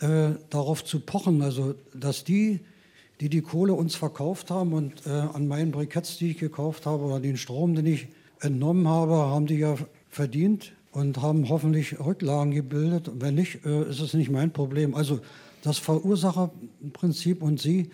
äh, 0.00 0.30
darauf 0.50 0.84
zu 0.84 1.00
pochen, 1.00 1.42
also 1.42 1.74
dass 1.94 2.24
die, 2.24 2.60
die 3.20 3.30
die 3.30 3.40
Kohle 3.40 3.72
uns 3.72 3.94
verkauft 3.94 4.50
haben 4.50 4.74
und 4.74 5.06
äh, 5.06 5.10
an 5.10 5.48
meinen 5.48 5.70
Briketts, 5.70 6.18
die 6.18 6.32
ich 6.32 6.38
gekauft 6.38 6.86
habe, 6.86 7.04
oder 7.04 7.20
den 7.20 7.36
Strom, 7.36 7.74
den 7.74 7.86
ich 7.86 8.08
entnommen 8.40 8.86
habe, 8.86 9.14
haben 9.14 9.46
die 9.46 9.56
ja 9.56 9.76
verdient 10.10 10.72
und 10.92 11.20
haben 11.22 11.48
hoffentlich 11.48 11.98
Rücklagen 11.98 12.52
gebildet. 12.52 13.10
Wenn 13.18 13.34
nicht, 13.34 13.64
äh, 13.64 13.88
ist 13.88 14.00
es 14.00 14.12
nicht 14.14 14.30
mein 14.30 14.52
Problem. 14.52 14.94
Also 14.94 15.20
das 15.62 15.78
Verursacherprinzip 15.78 17.42
und 17.42 17.60
Sie, 17.60 17.90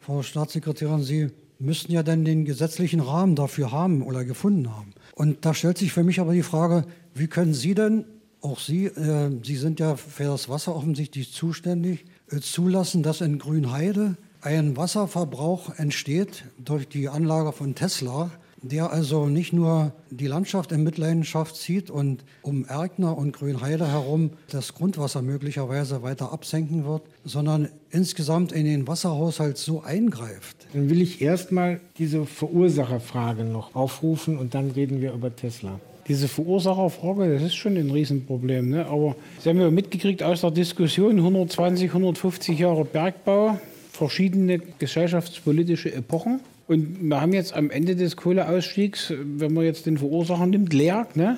Frau 0.00 0.22
Staatssekretärin, 0.22 1.02
Sie 1.02 1.30
müssten 1.60 1.92
ja 1.92 2.02
dann 2.02 2.24
den 2.24 2.44
gesetzlichen 2.44 3.00
Rahmen 3.00 3.36
dafür 3.36 3.70
haben 3.70 4.02
oder 4.02 4.24
gefunden 4.24 4.74
haben. 4.74 4.92
Und 5.14 5.44
da 5.44 5.54
stellt 5.54 5.78
sich 5.78 5.92
für 5.92 6.02
mich 6.02 6.18
aber 6.18 6.32
die 6.32 6.42
Frage, 6.42 6.84
wie 7.14 7.26
können 7.26 7.54
Sie 7.54 7.74
denn 7.74 8.04
auch 8.40 8.58
Sie, 8.58 8.86
äh, 8.86 9.30
Sie 9.42 9.56
sind 9.56 9.80
ja 9.80 9.96
für 9.96 10.24
das 10.24 10.48
Wasser 10.48 10.74
offensichtlich 10.74 11.32
zuständig, 11.32 12.06
äh, 12.30 12.40
zulassen, 12.40 13.02
dass 13.02 13.20
in 13.20 13.38
Grünheide 13.38 14.16
ein 14.40 14.76
Wasserverbrauch 14.76 15.78
entsteht 15.78 16.44
durch 16.58 16.88
die 16.88 17.08
Anlage 17.08 17.52
von 17.52 17.74
Tesla, 17.74 18.30
der 18.62 18.90
also 18.90 19.26
nicht 19.26 19.52
nur 19.52 19.92
die 20.10 20.26
Landschaft 20.26 20.72
in 20.72 20.82
Mitleidenschaft 20.82 21.56
zieht 21.56 21.90
und 21.90 22.24
um 22.42 22.64
Erkner 22.64 23.16
und 23.16 23.32
Grünheide 23.32 23.90
herum 23.90 24.30
das 24.50 24.74
Grundwasser 24.74 25.22
möglicherweise 25.22 26.02
weiter 26.02 26.32
absenken 26.32 26.84
wird, 26.84 27.02
sondern 27.24 27.68
insgesamt 27.90 28.52
in 28.52 28.64
den 28.64 28.86
Wasserhaushalt 28.86 29.58
so 29.58 29.82
eingreift. 29.82 30.66
Dann 30.72 30.90
will 30.90 31.00
ich 31.00 31.22
erstmal 31.22 31.80
diese 31.98 32.26
Verursacherfrage 32.26 33.44
noch 33.44 33.74
aufrufen 33.74 34.38
und 34.38 34.54
dann 34.54 34.70
reden 34.70 35.00
wir 35.00 35.12
über 35.12 35.34
Tesla 35.34 35.80
diese 36.10 36.26
Verursacherfrage, 36.26 37.34
das 37.34 37.42
ist 37.44 37.54
schon 37.54 37.76
ein 37.76 37.88
Riesenproblem. 37.88 38.70
Ne? 38.70 38.84
Aber 38.86 39.14
Sie 39.38 39.48
haben 39.48 39.60
ja 39.60 39.70
mitgekriegt 39.70 40.24
aus 40.24 40.40
der 40.40 40.50
Diskussion 40.50 41.18
120, 41.18 41.88
150 41.88 42.58
Jahre 42.58 42.84
Bergbau, 42.84 43.60
verschiedene 43.92 44.58
gesellschaftspolitische 44.58 45.94
Epochen. 45.94 46.40
Und 46.70 46.98
wir 47.00 47.20
haben 47.20 47.32
jetzt 47.32 47.52
am 47.52 47.68
Ende 47.68 47.96
des 47.96 48.16
Kohleausstiegs, 48.16 49.12
wenn 49.18 49.52
man 49.52 49.64
jetzt 49.64 49.86
den 49.86 49.98
Verursacher 49.98 50.46
nimmt, 50.46 50.72
leer, 50.72 51.08
ne? 51.16 51.36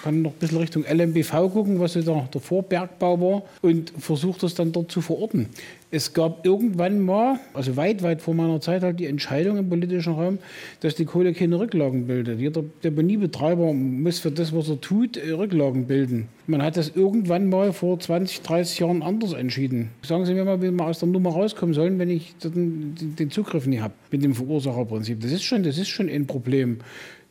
kann 0.00 0.22
noch 0.22 0.30
ein 0.30 0.38
bisschen 0.38 0.58
Richtung 0.58 0.84
LMBV 0.88 1.32
gucken, 1.52 1.80
was 1.80 1.94
der, 1.94 2.04
der 2.04 2.40
Vorbergbau 2.40 3.20
war 3.20 3.42
und 3.60 3.92
versucht 3.98 4.44
das 4.44 4.54
dann 4.54 4.70
dort 4.70 4.92
zu 4.92 5.00
verorten. 5.00 5.48
Es 5.90 6.12
gab 6.12 6.44
irgendwann 6.44 7.00
mal, 7.00 7.40
also 7.54 7.78
weit, 7.78 8.02
weit 8.02 8.20
vor 8.20 8.34
meiner 8.34 8.60
Zeit 8.60 8.82
halt 8.82 9.00
die 9.00 9.06
Entscheidung 9.06 9.56
im 9.56 9.70
politischen 9.70 10.12
Raum, 10.12 10.38
dass 10.80 10.94
die 10.94 11.06
Kohle 11.06 11.32
keine 11.32 11.58
Rücklagen 11.58 12.06
bildet. 12.06 12.38
Jeder 12.38 12.62
Deponiebetreiber 12.84 13.72
muss 13.72 14.18
für 14.18 14.30
das, 14.30 14.54
was 14.54 14.68
er 14.68 14.82
tut, 14.82 15.16
äh, 15.16 15.30
Rücklagen 15.30 15.86
bilden. 15.86 16.28
Man 16.46 16.62
hat 16.62 16.76
das 16.76 16.92
irgendwann 16.94 17.48
mal 17.48 17.72
vor 17.72 17.98
20, 17.98 18.42
30 18.42 18.80
Jahren 18.80 19.02
anders 19.02 19.32
entschieden. 19.32 19.88
Sagen 20.02 20.26
Sie 20.26 20.34
mir 20.34 20.44
mal, 20.44 20.60
wie 20.60 20.70
wir 20.70 20.84
aus 20.84 20.98
der 20.98 21.08
Nummer 21.08 21.30
rauskommen 21.30 21.74
sollen, 21.74 21.98
wenn 21.98 22.10
ich 22.10 22.34
den, 22.36 23.30
Zugriff 23.30 23.66
nicht 23.66 23.80
habe 23.80 23.94
mit 24.10 24.22
dem 24.22 24.34
Verursacherprinzip. 24.34 25.20
Das 25.20 25.32
ist 25.32 25.42
schon, 25.42 25.62
das 25.62 25.78
ist 25.78 25.88
schon 25.88 26.10
ein 26.10 26.26
Problem. 26.26 26.78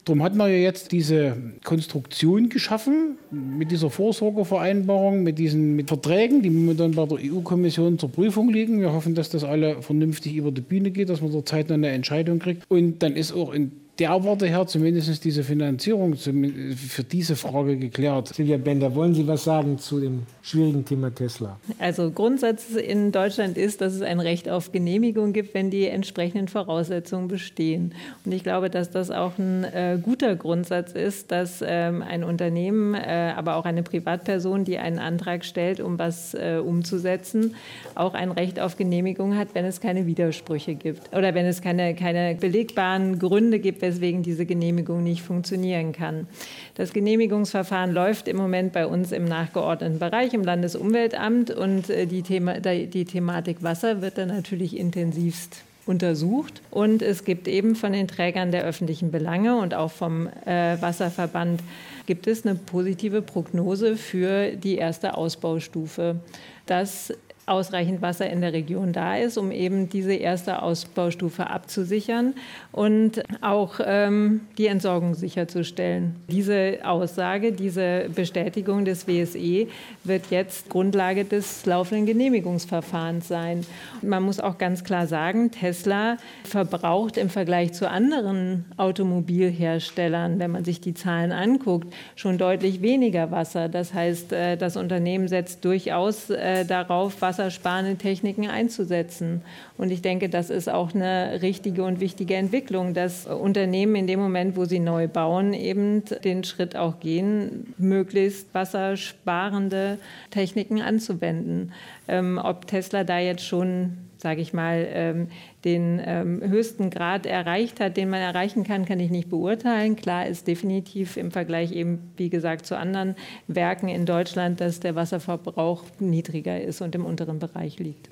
Darum 0.07 0.23
hat 0.23 0.35
man 0.35 0.49
ja 0.49 0.55
jetzt 0.55 0.93
diese 0.93 1.35
Konstruktion 1.65 2.47
geschaffen 2.47 3.17
mit 3.29 3.71
dieser 3.71 3.89
Vorsorgevereinbarung, 3.89 5.21
mit 5.21 5.37
diesen 5.37 5.75
mit 5.75 5.89
Verträgen, 5.89 6.41
die 6.41 6.49
momentan 6.49 6.91
bei 6.91 7.05
der 7.05 7.17
EU-Kommission 7.29 7.99
zur 7.99 8.09
Prüfung 8.09 8.47
liegen. 8.49 8.79
Wir 8.79 8.93
hoffen, 8.93 9.15
dass 9.15 9.29
das 9.29 9.43
alle 9.43 9.81
vernünftig 9.81 10.37
über 10.37 10.51
die 10.51 10.61
Bühne 10.61 10.91
geht, 10.91 11.09
dass 11.09 11.19
man 11.19 11.33
zur 11.33 11.45
Zeit 11.45 11.67
noch 11.67 11.73
eine 11.73 11.89
Entscheidung 11.89 12.39
kriegt. 12.39 12.63
Und 12.69 13.03
dann 13.03 13.17
ist 13.17 13.33
auch 13.33 13.53
in 13.53 13.73
der 13.99 14.23
Warte 14.23 14.47
her 14.47 14.67
zumindest 14.67 15.23
diese 15.23 15.43
Finanzierung 15.43 16.15
für 16.15 17.03
diese 17.03 17.35
Frage 17.35 17.77
geklärt. 17.77 18.29
Silvia 18.29 18.57
Bender, 18.57 18.93
wollen 18.93 19.13
Sie 19.13 19.27
was 19.27 19.43
sagen 19.43 19.77
zu 19.77 19.99
dem 19.99 20.23
schwierigen 20.41 20.85
Thema 20.85 21.13
Tesla? 21.13 21.59
Also 21.79 22.11
Grundsatz 22.11 22.71
in 22.75 23.11
Deutschland 23.11 23.57
ist, 23.57 23.81
dass 23.81 23.93
es 23.93 24.01
ein 24.01 24.19
Recht 24.19 24.49
auf 24.49 24.71
Genehmigung 24.71 25.33
gibt, 25.33 25.53
wenn 25.53 25.69
die 25.69 25.87
entsprechenden 25.87 26.47
Voraussetzungen 26.47 27.27
bestehen. 27.27 27.93
Und 28.25 28.31
ich 28.31 28.43
glaube, 28.43 28.69
dass 28.69 28.91
das 28.91 29.11
auch 29.11 29.37
ein 29.37 29.63
äh, 29.63 29.99
guter 30.01 30.35
Grundsatz 30.35 30.91
ist, 30.93 31.31
dass 31.31 31.63
ähm, 31.65 32.01
ein 32.01 32.23
Unternehmen, 32.23 32.93
äh, 32.93 33.33
aber 33.35 33.55
auch 33.55 33.65
eine 33.65 33.83
Privatperson, 33.83 34.63
die 34.63 34.77
einen 34.77 34.99
Antrag 34.99 35.43
stellt, 35.43 35.79
um 35.79 35.97
was 35.97 36.33
äh, 36.33 36.61
umzusetzen, 36.63 37.55
auch 37.95 38.13
ein 38.13 38.31
Recht 38.31 38.59
auf 38.59 38.77
Genehmigung 38.77 39.35
hat, 39.35 39.49
wenn 39.53 39.65
es 39.65 39.81
keine 39.81 40.05
Widersprüche 40.05 40.75
gibt 40.75 41.15
oder 41.15 41.33
wenn 41.33 41.45
es 41.45 41.61
keine, 41.61 41.95
keine 41.95 42.35
belegbaren 42.35 43.19
Gründe 43.19 43.59
gibt, 43.59 43.81
weswegen 43.87 44.23
diese 44.23 44.45
Genehmigung 44.45 45.03
nicht 45.03 45.21
funktionieren 45.21 45.93
kann. 45.93 46.27
Das 46.75 46.93
Genehmigungsverfahren 46.93 47.93
läuft 47.93 48.27
im 48.27 48.37
Moment 48.37 48.73
bei 48.73 48.85
uns 48.85 49.11
im 49.11 49.25
nachgeordneten 49.25 49.99
Bereich 49.99 50.33
im 50.33 50.43
Landesumweltamt 50.43 51.51
und 51.51 51.89
äh, 51.89 52.05
die, 52.05 52.21
Thema, 52.21 52.59
die 52.59 53.05
Thematik 53.05 53.63
Wasser 53.63 54.01
wird 54.01 54.17
dann 54.17 54.29
natürlich 54.29 54.77
intensivst 54.77 55.63
untersucht. 55.85 56.61
Und 56.69 57.01
es 57.01 57.23
gibt 57.23 57.47
eben 57.47 57.75
von 57.75 57.93
den 57.93 58.07
Trägern 58.07 58.51
der 58.51 58.63
öffentlichen 58.63 59.09
Belange 59.11 59.57
und 59.57 59.73
auch 59.73 59.91
vom 59.91 60.27
äh, 60.45 60.81
Wasserverband 60.81 61.61
gibt 62.05 62.27
es 62.27 62.45
eine 62.45 62.55
positive 62.55 63.21
Prognose 63.21 63.95
für 63.95 64.51
die 64.51 64.75
erste 64.75 65.15
Ausbaustufe. 65.15 66.17
Das 66.65 67.13
ausreichend 67.47 68.01
Wasser 68.01 68.29
in 68.29 68.41
der 68.41 68.51
Region 68.51 68.91
da 68.91 69.15
ist, 69.15 69.37
um 69.37 69.51
eben 69.51 69.89
diese 69.89 70.13
erste 70.13 70.61
Ausbaustufe 70.61 71.49
abzusichern 71.49 72.33
und 72.73 73.23
auch 73.41 73.79
ähm, 73.83 74.41
die 74.57 74.67
Entsorgung 74.67 75.15
sicherzustellen. 75.15 76.17
Diese 76.27 76.79
Aussage, 76.83 77.53
diese 77.53 78.09
Bestätigung 78.13 78.83
des 78.83 79.07
WSE 79.07 79.67
wird 80.03 80.29
jetzt 80.29 80.69
Grundlage 80.69 81.23
des 81.23 81.65
laufenden 81.65 82.05
Genehmigungsverfahrens 82.05 83.29
sein. 83.29 83.65
Man 84.01 84.23
muss 84.23 84.41
auch 84.41 84.57
ganz 84.57 84.83
klar 84.83 85.07
sagen, 85.07 85.51
Tesla 85.51 86.17
verbraucht 86.43 87.15
im 87.15 87.29
Vergleich 87.29 87.71
zu 87.71 87.89
anderen 87.89 88.65
Automobilherstellern, 88.75 90.39
wenn 90.39 90.51
man 90.51 90.65
sich 90.65 90.81
die 90.81 90.93
Zahlen 90.93 91.31
anguckt, 91.31 91.93
schon 92.17 92.37
deutlich 92.37 92.81
weniger 92.81 93.31
Wasser. 93.31 93.69
Das 93.69 93.93
heißt, 93.93 94.33
äh, 94.33 94.57
das 94.57 94.75
Unternehmen 94.75 95.29
setzt 95.29 95.63
durchaus 95.63 96.29
äh, 96.29 96.65
darauf, 96.65 97.21
Wasser 97.21 97.36
wassersparende 97.37 97.97
Techniken 97.97 98.47
einzusetzen. 98.47 99.41
Und 99.77 99.91
ich 99.91 100.01
denke, 100.01 100.29
das 100.29 100.49
ist 100.49 100.69
auch 100.69 100.93
eine 100.93 101.41
richtige 101.41 101.83
und 101.83 101.99
wichtige 101.99 102.35
Entwicklung, 102.35 102.93
dass 102.93 103.27
Unternehmen 103.27 103.95
in 103.95 104.07
dem 104.07 104.19
Moment, 104.19 104.55
wo 104.55 104.65
sie 104.65 104.79
neu 104.79 105.07
bauen, 105.07 105.53
eben 105.53 106.03
den 106.23 106.43
Schritt 106.43 106.75
auch 106.75 106.99
gehen, 106.99 107.73
möglichst 107.77 108.53
wassersparende 108.53 109.99
Techniken 110.31 110.81
anzuwenden. 110.81 111.71
Ähm, 112.07 112.39
ob 112.41 112.67
Tesla 112.67 113.03
da 113.03 113.19
jetzt 113.19 113.45
schon 113.45 113.97
sage 114.17 114.41
ich 114.41 114.53
mal, 114.53 114.87
ähm, 114.89 115.27
den 115.65 116.01
ähm, 116.03 116.41
höchsten 116.43 116.89
Grad 116.89 117.25
erreicht 117.25 117.79
hat, 117.79 117.97
den 117.97 118.09
man 118.09 118.21
erreichen 118.21 118.63
kann, 118.63 118.85
kann 118.85 118.99
ich 118.99 119.11
nicht 119.11 119.29
beurteilen. 119.29 119.95
Klar 119.95 120.27
ist 120.27 120.47
definitiv 120.47 121.17
im 121.17 121.31
Vergleich 121.31 121.71
eben, 121.71 122.11
wie 122.17 122.29
gesagt, 122.29 122.65
zu 122.65 122.77
anderen 122.77 123.15
Werken 123.47 123.87
in 123.87 124.05
Deutschland, 124.05 124.61
dass 124.61 124.79
der 124.79 124.95
Wasserverbrauch 124.95 125.83
niedriger 125.99 126.61
ist 126.61 126.81
und 126.81 126.95
im 126.95 127.05
unteren 127.05 127.39
Bereich 127.39 127.79
liegt. 127.79 128.09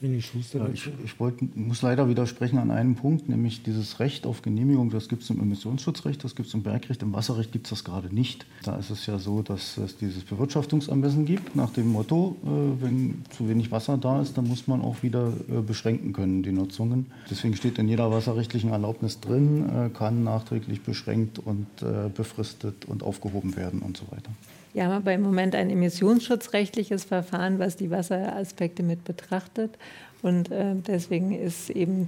Winnie 0.00 0.22
Schuster. 0.22 0.68
Ich, 0.72 0.88
ich 1.04 1.18
wollt, 1.18 1.56
muss 1.56 1.82
leider 1.82 2.08
widersprechen 2.08 2.58
an 2.58 2.70
einem 2.70 2.94
Punkt, 2.94 3.28
nämlich 3.28 3.62
dieses 3.62 3.98
Recht 4.00 4.26
auf 4.26 4.42
Genehmigung, 4.42 4.90
das 4.90 5.08
gibt 5.08 5.22
es 5.22 5.30
im 5.30 5.40
Emissionsschutzrecht, 5.40 6.22
das 6.22 6.36
gibt 6.36 6.48
es 6.48 6.54
im 6.54 6.62
Bergrecht, 6.62 7.02
im 7.02 7.12
Wasserrecht 7.12 7.52
gibt 7.52 7.66
es 7.66 7.70
das 7.70 7.84
gerade 7.84 8.14
nicht. 8.14 8.46
Da 8.64 8.76
ist 8.76 8.90
es 8.90 9.06
ja 9.06 9.18
so, 9.18 9.42
dass 9.42 9.76
es 9.76 9.96
dieses 9.96 10.24
Bewirtschaftungsermessen 10.24 11.24
gibt, 11.26 11.56
nach 11.56 11.70
dem 11.70 11.92
Motto, 11.92 12.36
äh, 12.44 12.82
wenn 12.82 13.24
zu 13.30 13.48
wenig 13.48 13.70
Wasser 13.70 13.98
da 13.98 14.22
ist, 14.22 14.38
dann 14.38 14.46
muss 14.46 14.66
man 14.66 14.82
auch 14.82 15.02
wieder 15.02 15.32
äh, 15.48 15.60
beschränken 15.60 16.12
können, 16.12 16.42
die 16.42 16.52
Nutzungen. 16.52 17.06
Deswegen 17.30 17.56
steht 17.56 17.78
in 17.78 17.88
jeder 17.88 18.10
wasserrechtlichen 18.10 18.70
Erlaubnis 18.70 19.20
drin, 19.20 19.68
äh, 19.68 19.90
kann 19.90 20.22
nachträglich 20.22 20.82
beschränkt 20.82 21.38
und 21.38 21.66
äh, 21.82 22.08
befristet 22.08 22.84
und 22.84 23.02
aufgehoben 23.02 23.56
werden 23.56 23.80
und 23.80 23.96
so 23.96 24.04
weiter. 24.10 24.30
Wir 24.74 24.84
haben 24.84 24.92
aber 24.92 25.12
im 25.12 25.22
Moment 25.22 25.54
ein 25.54 25.70
emissionsschutzrechtliches 25.70 27.04
Verfahren, 27.04 27.58
was 27.58 27.76
die 27.76 27.90
Wasseraspekte 27.90 28.82
mit 28.82 29.04
betrachtet. 29.04 29.78
Und 30.22 30.50
äh, 30.50 30.74
deswegen 30.86 31.32
ist 31.32 31.70
eben 31.70 32.06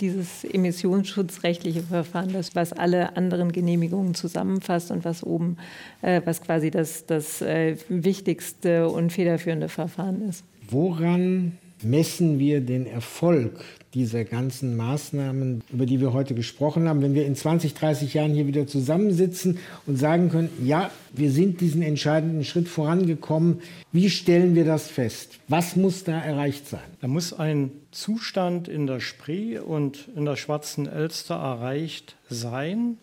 dieses 0.00 0.44
emissionsschutzrechtliche 0.44 1.82
Verfahren, 1.82 2.32
das 2.32 2.54
was 2.54 2.72
alle 2.72 3.16
anderen 3.16 3.52
Genehmigungen 3.52 4.14
zusammenfasst 4.14 4.90
und 4.90 5.04
was 5.04 5.22
oben, 5.22 5.58
äh, 6.02 6.22
was 6.24 6.40
quasi 6.40 6.70
das, 6.70 7.06
das 7.06 7.42
äh, 7.42 7.76
wichtigste 7.88 8.88
und 8.88 9.12
federführende 9.12 9.68
Verfahren 9.68 10.26
ist. 10.28 10.44
Woran 10.70 11.58
messen 11.82 12.38
wir 12.38 12.60
den 12.60 12.86
Erfolg 12.86 13.64
dieser 13.94 14.24
ganzen 14.24 14.76
Maßnahmen, 14.76 15.62
über 15.72 15.84
die 15.84 16.00
wir 16.00 16.12
heute 16.12 16.34
gesprochen 16.34 16.88
haben, 16.88 17.02
wenn 17.02 17.14
wir 17.14 17.26
in 17.26 17.34
20, 17.34 17.74
30 17.74 18.14
Jahren 18.14 18.32
hier 18.32 18.46
wieder 18.46 18.66
zusammensitzen 18.66 19.58
und 19.86 19.96
sagen 19.96 20.28
können, 20.28 20.48
ja, 20.64 20.90
wir 21.12 21.30
sind 21.32 21.60
diesen 21.60 21.82
entscheidenden 21.82 22.44
Schritt 22.44 22.68
vorangekommen, 22.68 23.60
wie 23.90 24.08
stellen 24.08 24.54
wir 24.54 24.64
das 24.64 24.86
fest? 24.86 25.40
Was 25.48 25.74
muss 25.74 26.04
da 26.04 26.20
erreicht 26.20 26.68
sein? 26.68 26.80
Da 27.00 27.08
muss 27.08 27.32
ein 27.32 27.72
Zustand 27.90 28.68
in 28.68 28.86
der 28.86 29.00
Spree 29.00 29.58
und 29.58 30.08
in 30.14 30.24
der 30.24 30.36
Schwarzen 30.36 30.86
Elster 30.86 31.34
erreicht 31.34 32.16
sein, 32.28 32.96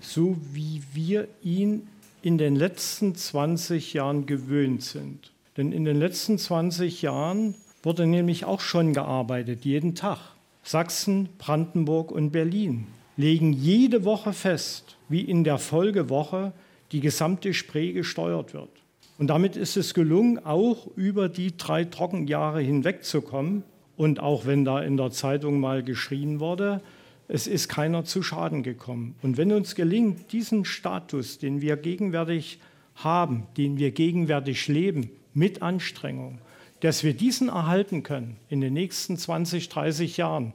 so 0.00 0.36
wie 0.52 0.82
wir 0.92 1.28
ihn 1.42 1.86
in 2.20 2.36
den 2.36 2.56
letzten 2.56 3.14
20 3.14 3.94
Jahren 3.94 4.26
gewöhnt 4.26 4.82
sind. 4.82 5.32
Denn 5.56 5.72
in 5.72 5.84
den 5.84 5.96
letzten 5.96 6.38
20 6.38 7.00
Jahren 7.00 7.54
wurde 7.86 8.04
nämlich 8.04 8.44
auch 8.44 8.58
schon 8.58 8.92
gearbeitet, 8.92 9.64
jeden 9.64 9.94
Tag. 9.94 10.18
Sachsen, 10.64 11.28
Brandenburg 11.38 12.10
und 12.10 12.32
Berlin 12.32 12.88
legen 13.16 13.52
jede 13.52 14.04
Woche 14.04 14.32
fest, 14.32 14.96
wie 15.08 15.20
in 15.20 15.44
der 15.44 15.58
Folgewoche 15.58 16.52
die 16.90 16.98
gesamte 16.98 17.54
Spree 17.54 17.92
gesteuert 17.92 18.54
wird. 18.54 18.70
Und 19.18 19.28
damit 19.28 19.54
ist 19.54 19.76
es 19.76 19.94
gelungen, 19.94 20.44
auch 20.44 20.88
über 20.96 21.28
die 21.28 21.56
drei 21.56 21.84
Trockenjahre 21.84 22.60
hinwegzukommen. 22.60 23.62
Und 23.96 24.18
auch 24.18 24.46
wenn 24.46 24.64
da 24.64 24.82
in 24.82 24.96
der 24.96 25.12
Zeitung 25.12 25.60
mal 25.60 25.84
geschrien 25.84 26.40
wurde, 26.40 26.80
es 27.28 27.46
ist 27.46 27.68
keiner 27.68 28.04
zu 28.04 28.24
Schaden 28.24 28.64
gekommen. 28.64 29.14
Und 29.22 29.36
wenn 29.36 29.52
uns 29.52 29.76
gelingt, 29.76 30.32
diesen 30.32 30.64
Status, 30.64 31.38
den 31.38 31.60
wir 31.60 31.76
gegenwärtig 31.76 32.58
haben, 32.96 33.44
den 33.56 33.78
wir 33.78 33.92
gegenwärtig 33.92 34.66
leben, 34.66 35.08
mit 35.34 35.62
Anstrengung, 35.62 36.40
dass 36.80 37.04
wir 37.04 37.14
diesen 37.14 37.48
erhalten 37.48 38.02
können 38.02 38.36
in 38.48 38.60
den 38.60 38.74
nächsten 38.74 39.16
20, 39.16 39.68
30 39.68 40.16
Jahren, 40.16 40.52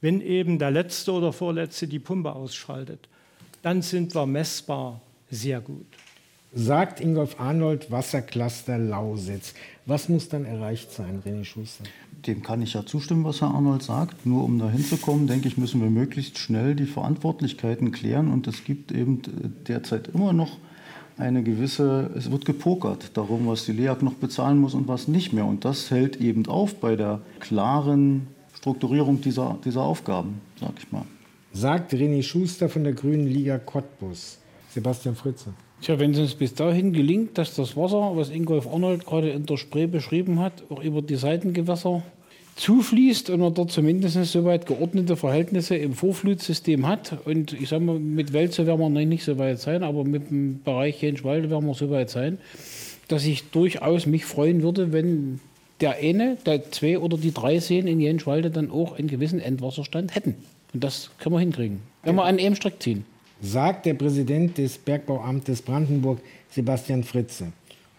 wenn 0.00 0.20
eben 0.20 0.58
der 0.58 0.70
letzte 0.70 1.12
oder 1.12 1.32
vorletzte 1.32 1.88
die 1.88 1.98
Pumpe 1.98 2.32
ausschaltet, 2.32 3.08
dann 3.62 3.82
sind 3.82 4.14
wir 4.14 4.26
messbar 4.26 5.00
sehr 5.30 5.60
gut. 5.60 5.86
Sagt 6.56 7.00
Ingolf 7.00 7.40
Arnold, 7.40 7.90
Wassercluster 7.90 8.78
Lausitz. 8.78 9.54
Was 9.86 10.08
muss 10.08 10.28
dann 10.28 10.44
erreicht 10.44 10.92
sein, 10.92 11.20
René 11.26 11.44
Schuster? 11.44 11.82
Dem 12.26 12.42
kann 12.42 12.62
ich 12.62 12.74
ja 12.74 12.86
zustimmen, 12.86 13.24
was 13.24 13.40
Herr 13.40 13.48
Arnold 13.48 13.82
sagt. 13.82 14.24
Nur 14.24 14.44
um 14.44 14.60
da 14.60 14.70
hinzukommen, 14.70 15.26
denke 15.26 15.48
ich, 15.48 15.58
müssen 15.58 15.80
wir 15.80 15.90
möglichst 15.90 16.38
schnell 16.38 16.76
die 16.76 16.86
Verantwortlichkeiten 16.86 17.90
klären. 17.90 18.30
Und 18.30 18.46
es 18.46 18.62
gibt 18.62 18.92
eben 18.92 19.20
derzeit 19.66 20.08
immer 20.08 20.32
noch 20.32 20.58
eine 21.16 21.42
gewisse, 21.42 22.10
es 22.16 22.30
wird 22.30 22.44
gepokert 22.44 23.16
darum, 23.16 23.46
was 23.46 23.66
die 23.66 23.72
LEAG 23.72 24.02
noch 24.02 24.14
bezahlen 24.14 24.58
muss 24.58 24.74
und 24.74 24.88
was 24.88 25.08
nicht 25.08 25.32
mehr. 25.32 25.44
Und 25.44 25.64
das 25.64 25.90
hält 25.90 26.20
eben 26.20 26.46
auf 26.46 26.76
bei 26.76 26.96
der 26.96 27.20
klaren 27.40 28.28
Strukturierung 28.54 29.20
dieser, 29.20 29.58
dieser 29.64 29.82
Aufgaben, 29.82 30.40
sag 30.60 30.72
ich 30.78 30.90
mal. 30.90 31.04
Sagt 31.52 31.92
René 31.92 32.22
Schuster 32.22 32.68
von 32.68 32.82
der 32.82 32.94
Grünen 32.94 33.28
Liga 33.28 33.58
Cottbus. 33.58 34.38
Sebastian 34.70 35.14
Fritze. 35.14 35.54
Tja, 35.80 35.98
wenn 35.98 36.12
es 36.12 36.18
uns 36.18 36.34
bis 36.34 36.54
dahin 36.54 36.92
gelingt, 36.92 37.38
dass 37.38 37.54
das 37.54 37.76
Wasser, 37.76 38.16
was 38.16 38.30
Ingolf 38.30 38.66
Arnold 38.66 39.06
gerade 39.06 39.30
in 39.30 39.46
der 39.46 39.56
Spree 39.56 39.86
beschrieben 39.86 40.40
hat, 40.40 40.64
auch 40.70 40.82
über 40.82 41.02
die 41.02 41.16
Seitengewässer 41.16 42.02
zufließt 42.56 43.30
und 43.30 43.40
man 43.40 43.54
dort 43.54 43.72
zumindest 43.72 44.22
soweit 44.24 44.66
geordnete 44.66 45.16
Verhältnisse 45.16 45.76
im 45.76 45.94
Vorflutsystem 45.94 46.86
hat. 46.86 47.18
Und 47.24 47.52
ich 47.52 47.68
sage 47.68 47.84
mal, 47.84 47.98
mit 47.98 48.32
Welze 48.32 48.66
werden 48.66 48.80
wir 48.80 48.88
noch 48.88 49.00
nicht 49.04 49.24
so 49.24 49.38
weit 49.38 49.60
sein, 49.60 49.82
aber 49.82 50.04
mit 50.04 50.30
dem 50.30 50.62
Bereich 50.62 51.02
Jenschwalde 51.02 51.50
werden 51.50 51.66
wir 51.66 51.74
so 51.74 51.90
weit 51.90 52.10
sein, 52.10 52.38
dass 53.08 53.26
ich 53.26 53.50
durchaus 53.50 54.06
mich 54.06 54.24
freuen 54.24 54.62
würde, 54.62 54.92
wenn 54.92 55.40
der 55.80 55.96
eine, 55.96 56.36
der 56.46 56.70
zwei 56.70 56.98
oder 56.98 57.18
die 57.18 57.32
drei 57.32 57.58
Seen 57.58 57.86
in 57.86 58.00
Jenschwalde 58.00 58.50
dann 58.50 58.70
auch 58.70 58.98
einen 58.98 59.08
gewissen 59.08 59.40
Endwasserstand 59.40 60.14
hätten. 60.14 60.36
Und 60.72 60.84
das 60.84 61.10
können 61.18 61.34
wir 61.34 61.40
hinkriegen, 61.40 61.80
wenn 62.02 62.14
wir 62.14 62.24
an 62.24 62.38
einem 62.38 62.54
Strick 62.54 62.82
ziehen. 62.82 63.04
Sagt 63.42 63.84
der 63.84 63.94
Präsident 63.94 64.56
des 64.58 64.78
Bergbauamtes 64.78 65.60
Brandenburg, 65.62 66.20
Sebastian 66.50 67.02
Fritze. 67.02 67.52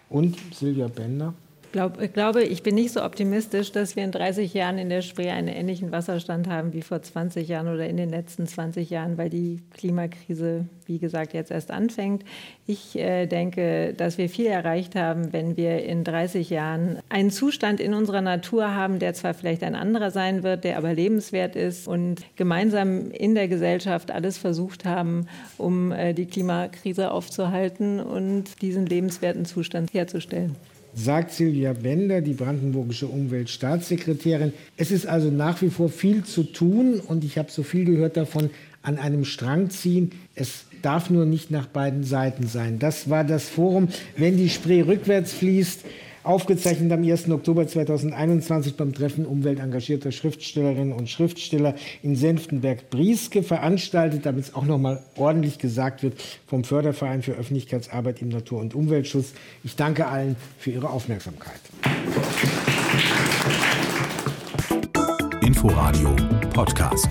Und 0.08 0.36
Silvia 0.52 0.88
Bender 0.88 1.34
glaub, 1.76 2.00
ich 2.00 2.14
glaube, 2.14 2.42
ich 2.42 2.62
bin 2.62 2.74
nicht 2.74 2.92
so 2.92 3.04
optimistisch, 3.04 3.70
dass 3.70 3.96
wir 3.96 4.04
in 4.04 4.10
30 4.10 4.54
Jahren 4.54 4.78
in 4.78 4.88
der 4.88 5.02
Spree 5.02 5.28
einen 5.28 5.48
ähnlichen 5.48 5.92
Wasserstand 5.92 6.48
haben 6.48 6.72
wie 6.72 6.80
vor 6.80 7.02
20 7.02 7.46
Jahren 7.46 7.68
oder 7.68 7.86
in 7.86 7.98
den 7.98 8.08
letzten 8.08 8.46
20 8.46 8.88
Jahren, 8.88 9.18
weil 9.18 9.28
die 9.28 9.60
Klimakrise, 9.76 10.64
wie 10.86 10.98
gesagt, 10.98 11.34
jetzt 11.34 11.50
erst 11.50 11.70
anfängt. 11.70 12.24
Ich 12.66 12.98
äh, 12.98 13.26
denke, 13.26 13.92
dass 13.94 14.16
wir 14.16 14.30
viel 14.30 14.46
erreicht 14.46 14.94
haben, 14.94 15.34
wenn 15.34 15.58
wir 15.58 15.84
in 15.84 16.02
30 16.02 16.48
Jahren 16.48 16.98
einen 17.10 17.30
Zustand 17.30 17.78
in 17.78 17.92
unserer 17.92 18.22
Natur 18.22 18.74
haben, 18.74 18.98
der 18.98 19.12
zwar 19.12 19.34
vielleicht 19.34 19.62
ein 19.62 19.74
anderer 19.74 20.10
sein 20.10 20.42
wird, 20.42 20.64
der 20.64 20.78
aber 20.78 20.94
lebenswert 20.94 21.56
ist 21.56 21.86
und 21.86 22.22
gemeinsam 22.36 23.10
in 23.10 23.34
der 23.34 23.48
Gesellschaft 23.48 24.10
alles 24.10 24.38
versucht 24.38 24.86
haben, 24.86 25.26
um 25.58 25.92
äh, 25.92 26.14
die 26.14 26.24
Klimakrise 26.24 27.10
aufzuhalten 27.10 28.00
und 28.00 28.62
diesen 28.62 28.86
lebenswerten 28.86 29.44
Zustand 29.44 29.92
herzustellen 29.92 30.56
sagt 30.96 31.30
Silvia 31.30 31.74
Bender, 31.74 32.22
die 32.22 32.32
brandenburgische 32.32 33.06
Umweltstaatssekretärin. 33.06 34.52
Es 34.76 34.90
ist 34.90 35.06
also 35.06 35.30
nach 35.30 35.60
wie 35.60 35.68
vor 35.68 35.90
viel 35.90 36.24
zu 36.24 36.42
tun 36.42 37.00
und 37.00 37.22
ich 37.22 37.38
habe 37.38 37.50
so 37.50 37.62
viel 37.62 37.84
gehört 37.84 38.16
davon, 38.16 38.50
an 38.82 38.98
einem 38.98 39.24
Strang 39.24 39.68
ziehen. 39.68 40.12
Es 40.34 40.64
darf 40.80 41.10
nur 41.10 41.26
nicht 41.26 41.50
nach 41.50 41.66
beiden 41.66 42.02
Seiten 42.02 42.46
sein. 42.46 42.78
Das 42.78 43.10
war 43.10 43.24
das 43.24 43.48
Forum, 43.48 43.88
wenn 44.16 44.36
die 44.36 44.48
Spree 44.48 44.80
rückwärts 44.80 45.32
fließt 45.32 45.84
aufgezeichnet 46.26 46.92
am 46.92 47.02
1. 47.02 47.30
Oktober 47.30 47.66
2021 47.66 48.76
beim 48.76 48.92
Treffen 48.92 49.26
umweltengagierter 49.26 50.12
Schriftstellerinnen 50.12 50.92
und 50.92 51.08
Schriftsteller 51.08 51.74
in 52.02 52.16
Senftenberg-Brieske, 52.16 53.42
veranstaltet, 53.42 54.26
damit 54.26 54.44
es 54.44 54.54
auch 54.54 54.64
noch 54.64 54.78
mal 54.78 55.02
ordentlich 55.16 55.58
gesagt 55.58 56.02
wird, 56.02 56.14
vom 56.46 56.64
Förderverein 56.64 57.22
für 57.22 57.32
Öffentlichkeitsarbeit 57.32 58.20
im 58.22 58.28
Natur- 58.28 58.60
und 58.60 58.74
Umweltschutz. 58.74 59.32
Ich 59.62 59.76
danke 59.76 60.06
allen 60.06 60.36
für 60.58 60.70
Ihre 60.70 60.90
Aufmerksamkeit. 60.90 61.60
Inforadio 65.42 66.16
Podcast. 66.52 67.08